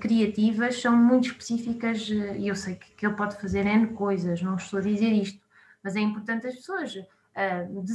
criativas, 0.00 0.80
são 0.80 0.96
muito 0.96 1.28
específicas 1.28 2.08
e 2.08 2.46
eu 2.46 2.54
sei 2.54 2.76
que, 2.76 2.94
que 2.94 3.06
ele 3.06 3.16
pode 3.16 3.40
fazer 3.40 3.66
N 3.66 3.88
coisas, 3.88 4.40
não 4.40 4.54
estou 4.54 4.78
a 4.78 4.82
dizer 4.82 5.10
isto, 5.10 5.44
mas 5.82 5.96
é 5.96 6.00
importante 6.00 6.46
as 6.46 6.54
pessoas. 6.54 6.94
Uh, 6.94 7.82
de, 7.84 7.94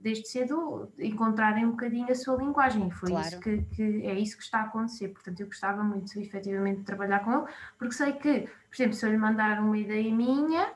desde 0.00 0.28
cedo 0.28 0.92
encontrarem 0.98 1.64
um 1.64 1.70
bocadinho 1.70 2.10
a 2.10 2.14
sua 2.14 2.36
linguagem, 2.36 2.90
foi 2.90 3.08
claro. 3.08 3.26
isso 3.26 3.40
que, 3.40 3.62
que, 3.74 3.82
é 4.04 4.12
isso 4.18 4.36
que 4.36 4.42
está 4.42 4.58
a 4.58 4.64
acontecer. 4.64 5.08
Portanto, 5.08 5.40
eu 5.40 5.46
gostava 5.46 5.82
muito 5.82 6.20
efetivamente 6.20 6.80
de 6.80 6.84
trabalhar 6.84 7.20
com 7.20 7.32
ele, 7.32 7.44
porque 7.78 7.94
sei 7.94 8.12
que, 8.12 8.40
por 8.40 8.74
exemplo, 8.74 8.92
se 8.92 9.06
eu 9.06 9.10
lhe 9.10 9.16
mandar 9.16 9.60
uma 9.62 9.78
ideia 9.78 10.14
minha, 10.14 10.74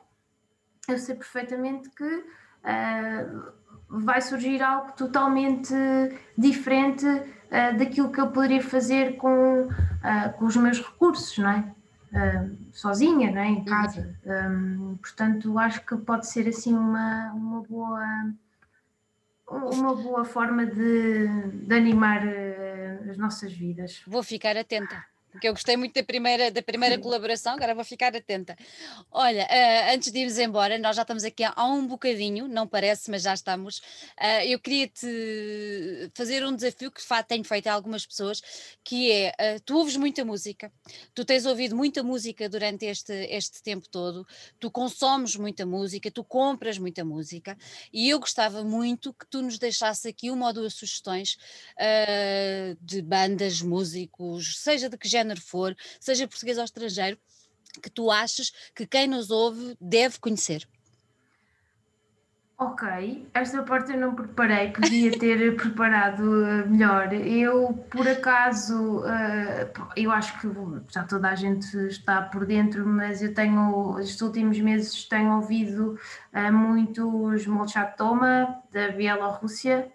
eu 0.91 0.97
sei 0.97 1.15
perfeitamente 1.15 1.89
que 1.89 2.03
uh, 2.03 3.51
vai 3.89 4.21
surgir 4.21 4.61
algo 4.61 4.91
totalmente 4.93 5.73
diferente 6.37 7.05
uh, 7.05 7.77
daquilo 7.77 8.11
que 8.11 8.19
eu 8.19 8.27
poderia 8.31 8.61
fazer 8.61 9.17
com, 9.17 9.63
uh, 9.63 10.33
com 10.37 10.45
os 10.45 10.55
meus 10.55 10.79
recursos, 10.79 11.37
não 11.37 11.49
é? 11.49 11.73
sozinha, 12.73 13.31
não 13.31 13.41
é? 13.41 13.47
em 13.47 13.63
casa. 13.63 14.13
Um, 14.25 14.97
portanto, 14.97 15.57
acho 15.57 15.85
que 15.85 15.95
pode 15.95 16.27
ser 16.27 16.45
assim 16.45 16.73
uma, 16.73 17.31
uma 17.31 17.61
boa 17.61 18.33
uma 19.47 19.95
boa 19.95 20.25
forma 20.25 20.65
de, 20.65 21.27
de 21.53 21.73
animar 21.73 22.21
as 23.09 23.17
nossas 23.17 23.53
vidas. 23.53 24.01
Vou 24.05 24.23
ficar 24.23 24.57
atenta 24.57 25.05
porque 25.31 25.47
eu 25.47 25.53
gostei 25.53 25.77
muito 25.77 25.93
da 25.93 26.03
primeira, 26.03 26.51
da 26.51 26.61
primeira 26.61 26.97
colaboração, 26.99 27.53
agora 27.53 27.73
vou 27.73 27.85
ficar 27.85 28.15
atenta. 28.15 28.55
Olha, 29.09 29.43
uh, 29.45 29.95
antes 29.95 30.11
de 30.11 30.19
irmos 30.19 30.37
embora, 30.37 30.77
nós 30.77 30.95
já 30.95 31.03
estamos 31.03 31.23
aqui 31.23 31.43
há 31.43 31.65
um 31.65 31.87
bocadinho, 31.87 32.47
não 32.47 32.67
parece, 32.67 33.09
mas 33.09 33.23
já 33.23 33.33
estamos. 33.33 33.77
Uh, 34.19 34.43
eu 34.45 34.59
queria 34.59 34.87
te 34.87 36.11
fazer 36.13 36.45
um 36.45 36.53
desafio 36.53 36.91
que 36.91 37.01
tenho 37.27 37.43
feito 37.43 37.67
a 37.67 37.73
algumas 37.73 38.05
pessoas, 38.05 38.41
que 38.83 39.11
é, 39.11 39.29
uh, 39.29 39.59
tu 39.61 39.77
ouves 39.77 39.95
muita 39.95 40.25
música, 40.25 40.71
tu 41.15 41.23
tens 41.23 41.45
ouvido 41.45 41.75
muita 41.75 42.03
música 42.03 42.49
durante 42.49 42.85
este, 42.85 43.13
este 43.29 43.63
tempo 43.63 43.87
todo, 43.87 44.27
tu 44.59 44.69
consomes 44.69 45.35
muita 45.37 45.65
música, 45.65 46.11
tu 46.11 46.23
compras 46.23 46.77
muita 46.77 47.05
música, 47.05 47.57
e 47.93 48.09
eu 48.09 48.19
gostava 48.19 48.63
muito 48.63 49.13
que 49.13 49.25
tu 49.27 49.41
nos 49.41 49.57
deixasse 49.57 50.09
aqui 50.09 50.29
uma 50.29 50.47
ou 50.47 50.53
duas 50.53 50.73
sugestões 50.73 51.37
de 52.81 53.01
bandas, 53.01 53.61
músicos, 53.61 54.59
seja 54.59 54.89
de 54.89 54.97
que 54.97 55.07
género 55.07 55.20
género 55.21 55.41
for, 55.41 55.75
seja 55.99 56.27
português 56.27 56.57
ou 56.57 56.63
estrangeiro, 56.63 57.17
que 57.81 57.89
tu 57.89 58.11
achas 58.11 58.51
que 58.75 58.85
quem 58.85 59.07
nos 59.07 59.29
ouve 59.29 59.77
deve 59.79 60.19
conhecer? 60.19 60.67
Ok, 62.57 63.27
esta 63.33 63.63
parte 63.63 63.91
eu 63.91 63.99
não 63.99 64.13
preparei, 64.13 64.71
podia 64.71 65.17
ter 65.17 65.55
preparado 65.57 66.45
eh, 66.45 66.65
melhor. 66.67 67.11
Eu, 67.11 67.73
por 67.89 68.07
acaso, 68.07 69.03
eh, 69.03 69.71
eu 69.95 70.11
acho 70.11 70.39
que 70.39 70.47
já 70.93 71.03
toda 71.03 71.29
a 71.29 71.35
gente 71.35 71.75
está 71.87 72.21
por 72.21 72.45
dentro, 72.45 72.85
mas 72.85 73.23
eu 73.23 73.33
tenho, 73.33 73.97
estes 73.99 74.21
últimos 74.21 74.59
meses, 74.59 75.05
tenho 75.05 75.37
ouvido 75.37 75.97
eh, 76.31 76.51
muitos 76.51 77.47
Molchatoma, 77.47 78.61
da 78.71 78.89
Bielorrússia, 78.89 79.91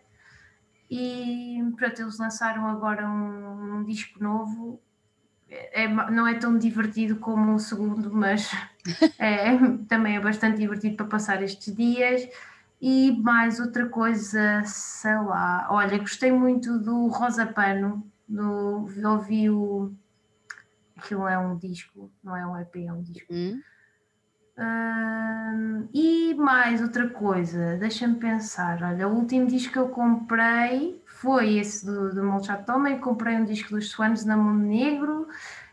e 0.90 1.62
pronto, 1.76 2.02
eles 2.02 2.18
lançaram 2.18 2.66
agora 2.66 3.08
um, 3.08 3.76
um 3.76 3.84
disco 3.84 4.20
novo 4.20 4.82
é, 5.48 5.88
não 5.88 6.26
é 6.26 6.34
tão 6.34 6.58
divertido 6.58 7.16
como 7.16 7.54
o 7.54 7.58
segundo, 7.58 8.12
mas 8.12 8.50
é, 9.18 9.56
também 9.88 10.16
é 10.16 10.20
bastante 10.20 10.58
divertido 10.58 10.96
para 10.96 11.06
passar 11.06 11.42
estes 11.42 11.74
dias. 11.74 12.28
E 12.80 13.12
mais 13.22 13.58
outra 13.58 13.86
coisa, 13.86 14.62
sei 14.64 15.14
lá, 15.14 15.66
olha, 15.70 15.98
gostei 15.98 16.30
muito 16.30 16.78
do 16.78 17.06
Rosa 17.06 17.46
Pano, 17.46 18.06
do, 18.28 18.86
ouvi 19.04 19.48
o. 19.48 19.92
Aquilo 20.96 21.26
é 21.26 21.38
um 21.38 21.56
disco, 21.56 22.10
não 22.22 22.36
é 22.36 22.46
um 22.46 22.58
EP, 22.58 22.76
é 22.86 22.92
um 22.92 23.02
disco. 23.02 23.32
Hum. 23.32 23.60
Uh, 24.58 25.88
e 25.92 26.34
mais 26.34 26.80
outra 26.80 27.08
coisa, 27.08 27.76
deixa-me 27.76 28.16
pensar. 28.16 28.82
Olha, 28.82 29.06
o 29.06 29.14
último 29.14 29.46
disco 29.46 29.72
que 29.72 29.78
eu 29.78 29.88
comprei 29.88 31.02
foi 31.16 31.58
esse 31.58 31.84
do, 31.84 32.14
do 32.14 32.22
Molchat 32.22 32.64
Toma. 32.64 32.90
comprei 32.96 33.36
um 33.36 33.44
disco 33.44 33.70
dos 33.70 33.90
Swans 33.90 34.24
na 34.24 34.36
Mundo 34.36 34.64
Negro 34.64 35.26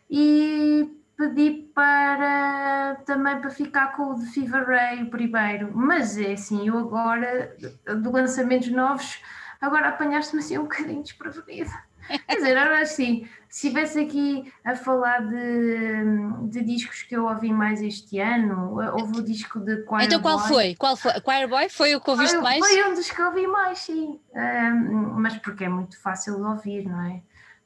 e 0.10 0.90
pedi 1.18 1.70
para 1.74 2.96
também 3.06 3.40
para 3.40 3.50
ficar 3.50 3.96
com 3.96 4.12
o 4.12 4.16
de 4.16 4.26
Fever 4.28 4.66
Ray 4.66 5.06
primeiro, 5.06 5.72
mas 5.74 6.18
é 6.18 6.34
assim, 6.34 6.68
eu 6.68 6.78
agora, 6.78 7.56
de 7.58 8.10
lançamentos 8.10 8.70
novos, 8.70 9.22
agora 9.62 9.90
apanhaste-me 9.90 10.42
assim 10.42 10.58
um 10.58 10.64
bocadinho 10.64 11.04
desprevenida. 11.04 11.72
Quer 12.08 12.36
dizer, 12.36 12.58
agora 12.58 12.82
assim, 12.82 13.28
se 13.50 13.68
estivesse 13.68 14.00
aqui 14.00 14.52
a 14.66 14.76
falar 14.76 15.20
de, 15.28 16.50
de 16.50 16.64
discos 16.64 17.04
que 17.04 17.16
eu 17.16 17.26
ouvi 17.26 17.52
mais 17.52 17.82
este 17.82 18.20
ano, 18.20 18.80
houve 18.94 19.20
o 19.20 19.24
disco 19.24 19.60
de 19.60 19.86
Choir 19.86 20.06
Então 20.06 20.22
qual 20.22 20.40
Boy. 20.40 20.48
foi? 20.48 20.76
Qual 20.76 20.96
foi? 20.96 21.12
Choir 21.24 21.48
Boy 21.48 21.70
foi 21.70 21.96
o 21.96 22.02
que 22.02 22.10
ouviste 22.10 22.36
foi, 22.36 22.44
mais? 22.44 22.66
Foi 22.66 22.90
um 22.90 22.94
dos 22.94 23.12
que 23.12 23.22
eu 23.22 23.26
ouvi 23.28 23.48
mais, 23.48 23.80
sim. 23.80 24.20
Um, 24.34 25.20
mas 25.20 25.38
porque 25.38 25.66
é 25.66 25.70
muito 25.70 26.02
fácil 26.02 26.36
de 26.36 26.42
ouvir, 26.42 26.86
não 26.86 27.02
é? 27.02 27.22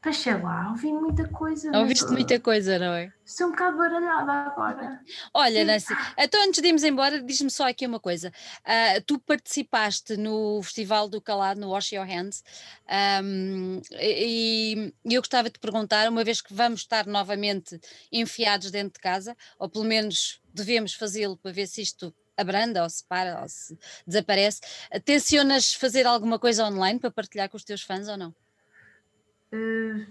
Mas 0.05 0.17
sei 0.17 0.41
lá, 0.41 0.69
ouvi 0.69 0.93
muita 0.93 1.27
coisa. 1.27 1.77
Ouviste 1.77 2.09
muita 2.11 2.39
coisa, 2.39 2.79
não 2.79 2.93
é? 2.93 3.11
Estou 3.25 3.47
um 3.47 3.51
bocado 3.51 3.77
baralhada 3.77 4.31
agora. 4.31 5.01
Olha, 5.33 5.65
Nancy, 5.65 5.93
então 6.17 6.41
antes 6.47 6.61
de 6.61 6.67
irmos 6.67 6.83
embora, 6.83 7.21
diz-me 7.21 7.49
só 7.49 7.67
aqui 7.67 7.85
uma 7.85 7.99
coisa. 7.99 8.31
Uh, 8.59 9.01
tu 9.05 9.19
participaste 9.19 10.15
no 10.15 10.61
Festival 10.63 11.09
do 11.09 11.19
Calado, 11.19 11.59
no 11.59 11.71
Wash 11.71 11.91
Your 11.91 12.05
Hands, 12.05 12.41
um, 13.21 13.81
e, 13.99 14.93
e 15.03 15.13
eu 15.13 15.21
gostava 15.21 15.49
de 15.49 15.53
te 15.53 15.59
perguntar, 15.59 16.07
uma 16.07 16.23
vez 16.23 16.41
que 16.41 16.53
vamos 16.53 16.81
estar 16.81 17.05
novamente 17.05 17.77
enfiados 18.11 18.71
dentro 18.71 18.93
de 18.93 19.01
casa, 19.01 19.35
ou 19.59 19.67
pelo 19.67 19.83
menos 19.83 20.39
devemos 20.53 20.93
fazê-lo 20.93 21.35
para 21.35 21.51
ver 21.51 21.67
se 21.67 21.81
isto 21.81 22.15
abranda 22.37 22.83
ou 22.83 22.89
se 22.89 23.03
para 23.03 23.41
ou 23.41 23.49
se 23.49 23.77
desaparece, 24.05 24.61
tencionas 25.03 25.73
fazer 25.73 26.05
alguma 26.05 26.37
coisa 26.39 26.65
online 26.65 26.99
para 26.99 27.11
partilhar 27.11 27.49
com 27.49 27.57
os 27.57 27.63
teus 27.63 27.81
fãs 27.81 28.07
ou 28.07 28.15
não? 28.15 28.33
Uh, 29.53 30.05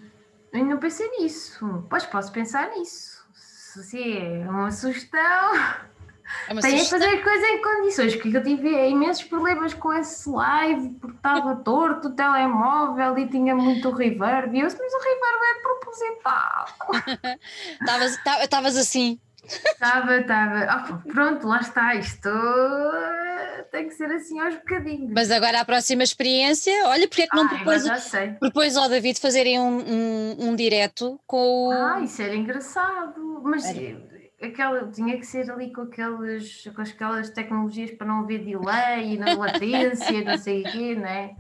eu 0.52 0.64
não 0.64 0.78
pensei 0.78 1.08
nisso. 1.18 1.84
Pois 1.88 2.06
posso 2.06 2.32
pensar 2.32 2.70
nisso. 2.70 3.24
Se 3.34 4.18
é 4.18 4.48
uma 4.48 4.70
sugestão. 4.70 5.20
É 6.48 6.52
uma 6.52 6.60
Tenho 6.60 6.78
sugestão. 6.78 6.98
fazer 6.98 7.22
coisa 7.22 7.46
em 7.46 7.62
condições, 7.62 8.16
porque 8.16 8.36
eu 8.36 8.42
tive 8.42 8.88
imensos 8.88 9.24
problemas 9.24 9.74
com 9.74 9.92
esse 9.92 10.28
live, 10.28 10.90
porque 11.00 11.16
estava 11.16 11.54
torto 11.62 12.08
o 12.08 12.12
telemóvel 12.12 13.18
e 13.18 13.28
tinha 13.28 13.54
muito 13.54 13.90
reverb. 13.90 14.56
E 14.56 14.60
eu 14.60 14.66
disse, 14.66 14.78
mas 14.80 14.92
o 14.92 14.98
reverb 14.98 15.44
é 15.44 15.60
proposital. 15.62 16.66
Estavas 18.42 18.76
assim. 18.76 19.20
Estava, 19.46 20.16
estava. 20.16 20.88
Oh, 20.90 21.08
pronto, 21.08 21.46
lá 21.46 21.60
está. 21.60 21.94
Isto 21.94 22.28
tem 23.70 23.88
que 23.88 23.94
ser 23.94 24.10
assim 24.12 24.40
aos 24.40 24.54
bocadinhos. 24.56 25.12
Mas 25.12 25.30
agora 25.30 25.60
a 25.60 25.64
próxima 25.64 26.02
experiência, 26.02 26.72
olha, 26.86 27.06
porque 27.08 27.22
é 27.22 27.26
que 27.26 27.36
não 27.36 27.48
propôs, 27.48 27.84
propôs 28.38 28.76
ao 28.76 28.88
David 28.88 29.20
fazerem 29.20 29.60
um, 29.60 29.78
um, 29.78 30.36
um 30.48 30.56
direto 30.56 31.20
com 31.26 31.68
o. 31.68 31.70
Ah, 31.72 32.00
isso 32.00 32.20
era 32.22 32.34
engraçado. 32.34 33.40
Mas 33.42 33.64
aquela, 34.40 34.90
tinha 34.90 35.16
que 35.18 35.26
ser 35.26 35.50
ali 35.50 35.72
com 35.72 35.82
aquelas, 35.82 36.64
com 36.74 36.82
aquelas 36.82 37.30
tecnologias 37.30 37.90
para 37.92 38.06
não 38.06 38.20
haver 38.20 38.44
delay 38.44 39.14
e 39.14 39.18
na 39.18 39.34
latência, 39.34 40.22
não 40.22 40.36
sei 40.38 40.62
o 40.62 40.64
quê, 40.70 40.94
não 40.94 41.06
é? 41.06 41.34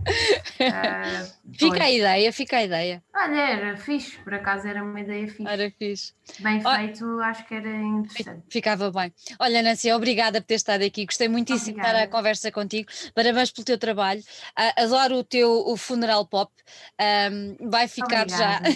Uh, 0.60 1.32
fica 1.56 1.84
a 1.84 1.90
ideia, 1.90 2.32
fica 2.32 2.56
a 2.58 2.64
ideia. 2.64 3.02
Olha, 3.14 3.40
era 3.40 3.76
fixe, 3.76 4.18
por 4.18 4.34
acaso 4.34 4.66
era 4.66 4.82
uma 4.82 5.00
ideia 5.00 5.28
fixe. 5.28 5.48
Era 5.48 5.70
fixe. 5.70 6.14
Bem 6.40 6.60
feito, 6.60 7.20
acho 7.20 7.46
que 7.46 7.54
era 7.54 7.70
interessante. 7.70 8.42
Ficava 8.48 8.90
bem. 8.90 9.12
Olha, 9.38 9.62
Nancy, 9.62 9.92
obrigada 9.92 10.40
por 10.40 10.46
ter 10.46 10.54
estado 10.54 10.82
aqui. 10.82 11.06
Gostei 11.06 11.28
muitíssimo 11.28 11.74
de 11.74 11.80
estar 11.80 11.96
a 11.96 12.08
conversa 12.08 12.50
contigo. 12.50 12.90
Parabéns 13.14 13.50
pelo 13.50 13.64
teu 13.64 13.78
trabalho. 13.78 14.20
Uh, 14.20 14.82
adoro 14.82 15.16
o 15.16 15.24
teu 15.24 15.50
o 15.50 15.76
funeral 15.76 16.26
pop. 16.26 16.52
Um, 17.00 17.70
vai 17.70 17.86
ficar 17.86 18.22
obrigada. 18.22 18.68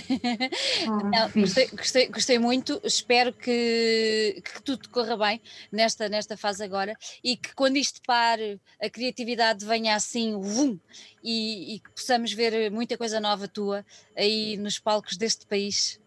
já. 0.81 0.87
Não, 0.87 1.31
gostei, 1.35 1.67
gostei, 1.69 2.09
gostei 2.09 2.39
muito. 2.39 2.81
Espero 2.85 3.33
que, 3.33 3.51
que 4.43 4.63
tudo 4.63 4.89
corra 4.89 5.17
bem 5.17 5.41
nesta, 5.71 6.09
nesta 6.09 6.37
fase 6.37 6.63
agora 6.63 6.97
e 7.23 7.37
que 7.37 7.55
quando 7.55 7.77
isto 7.77 8.01
pare, 8.07 8.61
a 8.83 8.89
criatividade 8.89 9.65
venha 9.65 9.95
assim, 9.95 10.39
vum, 10.39 10.79
e, 11.23 11.75
e 11.77 11.81
que 11.81 11.91
possamos 11.91 12.33
ver 12.33 12.71
muita 12.71 12.97
coisa 12.97 13.21
nova 13.21 13.49
tua 13.49 13.85
aí 14.17 14.57
nos 14.57 14.79
palcos 14.79 15.17
deste 15.17 15.47
país. 15.47 16.01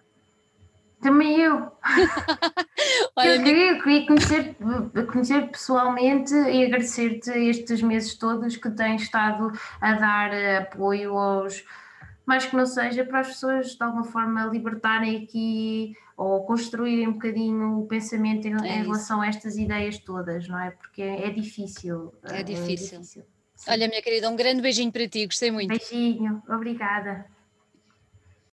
Também 1.04 1.38
eu. 1.41 1.70
Olha, 3.16 3.36
eu 3.36 3.43
queria, 3.43 3.84
queria 3.84 4.08
conhecer, 4.08 4.56
conhecer 5.12 5.49
pessoalmente 5.49 6.34
e 6.34 6.66
agradecer-te 6.66 7.30
estes 7.30 7.82
meses 7.82 8.18
todos 8.18 8.56
que 8.56 8.70
tens 8.72 9.04
estado 9.04 9.51
a 9.82 9.93
dar 9.93 10.32
apoio 10.62 11.18
aos, 11.18 11.64
mais 12.26 12.45
que 12.45 12.56
não 12.56 12.66
seja, 12.66 13.04
para 13.04 13.20
as 13.20 13.28
pessoas 13.28 13.76
de 13.76 13.84
alguma 13.84 14.06
forma 14.06 14.45
libertarem 14.45 15.24
aqui 15.24 15.93
ou 16.16 16.43
construírem 16.45 17.07
um 17.07 17.14
bocadinho 17.14 17.80
o 17.80 17.88
pensamento 17.88 18.47
em, 18.47 18.53
é 18.68 18.78
em 18.78 18.84
relação 18.84 19.22
a 19.22 19.28
estas 19.28 19.57
ideias 19.57 19.97
todas, 19.97 20.47
não 20.47 20.59
é? 20.59 20.72
Porque 20.72 21.01
é, 21.01 21.28
é 21.28 21.30
difícil. 21.30 22.14
É 22.24 22.43
difícil. 22.43 22.97
É 22.97 23.01
difícil. 23.01 23.24
Olha, 23.68 23.88
minha 23.88 24.01
querida, 24.01 24.30
um 24.30 24.36
grande 24.36 24.61
beijinho 24.61 24.91
para 24.91 25.07
ti, 25.07 25.26
gostei 25.26 25.49
muito. 25.49 25.70
Beijinho, 25.70 26.41
obrigada. 26.49 27.26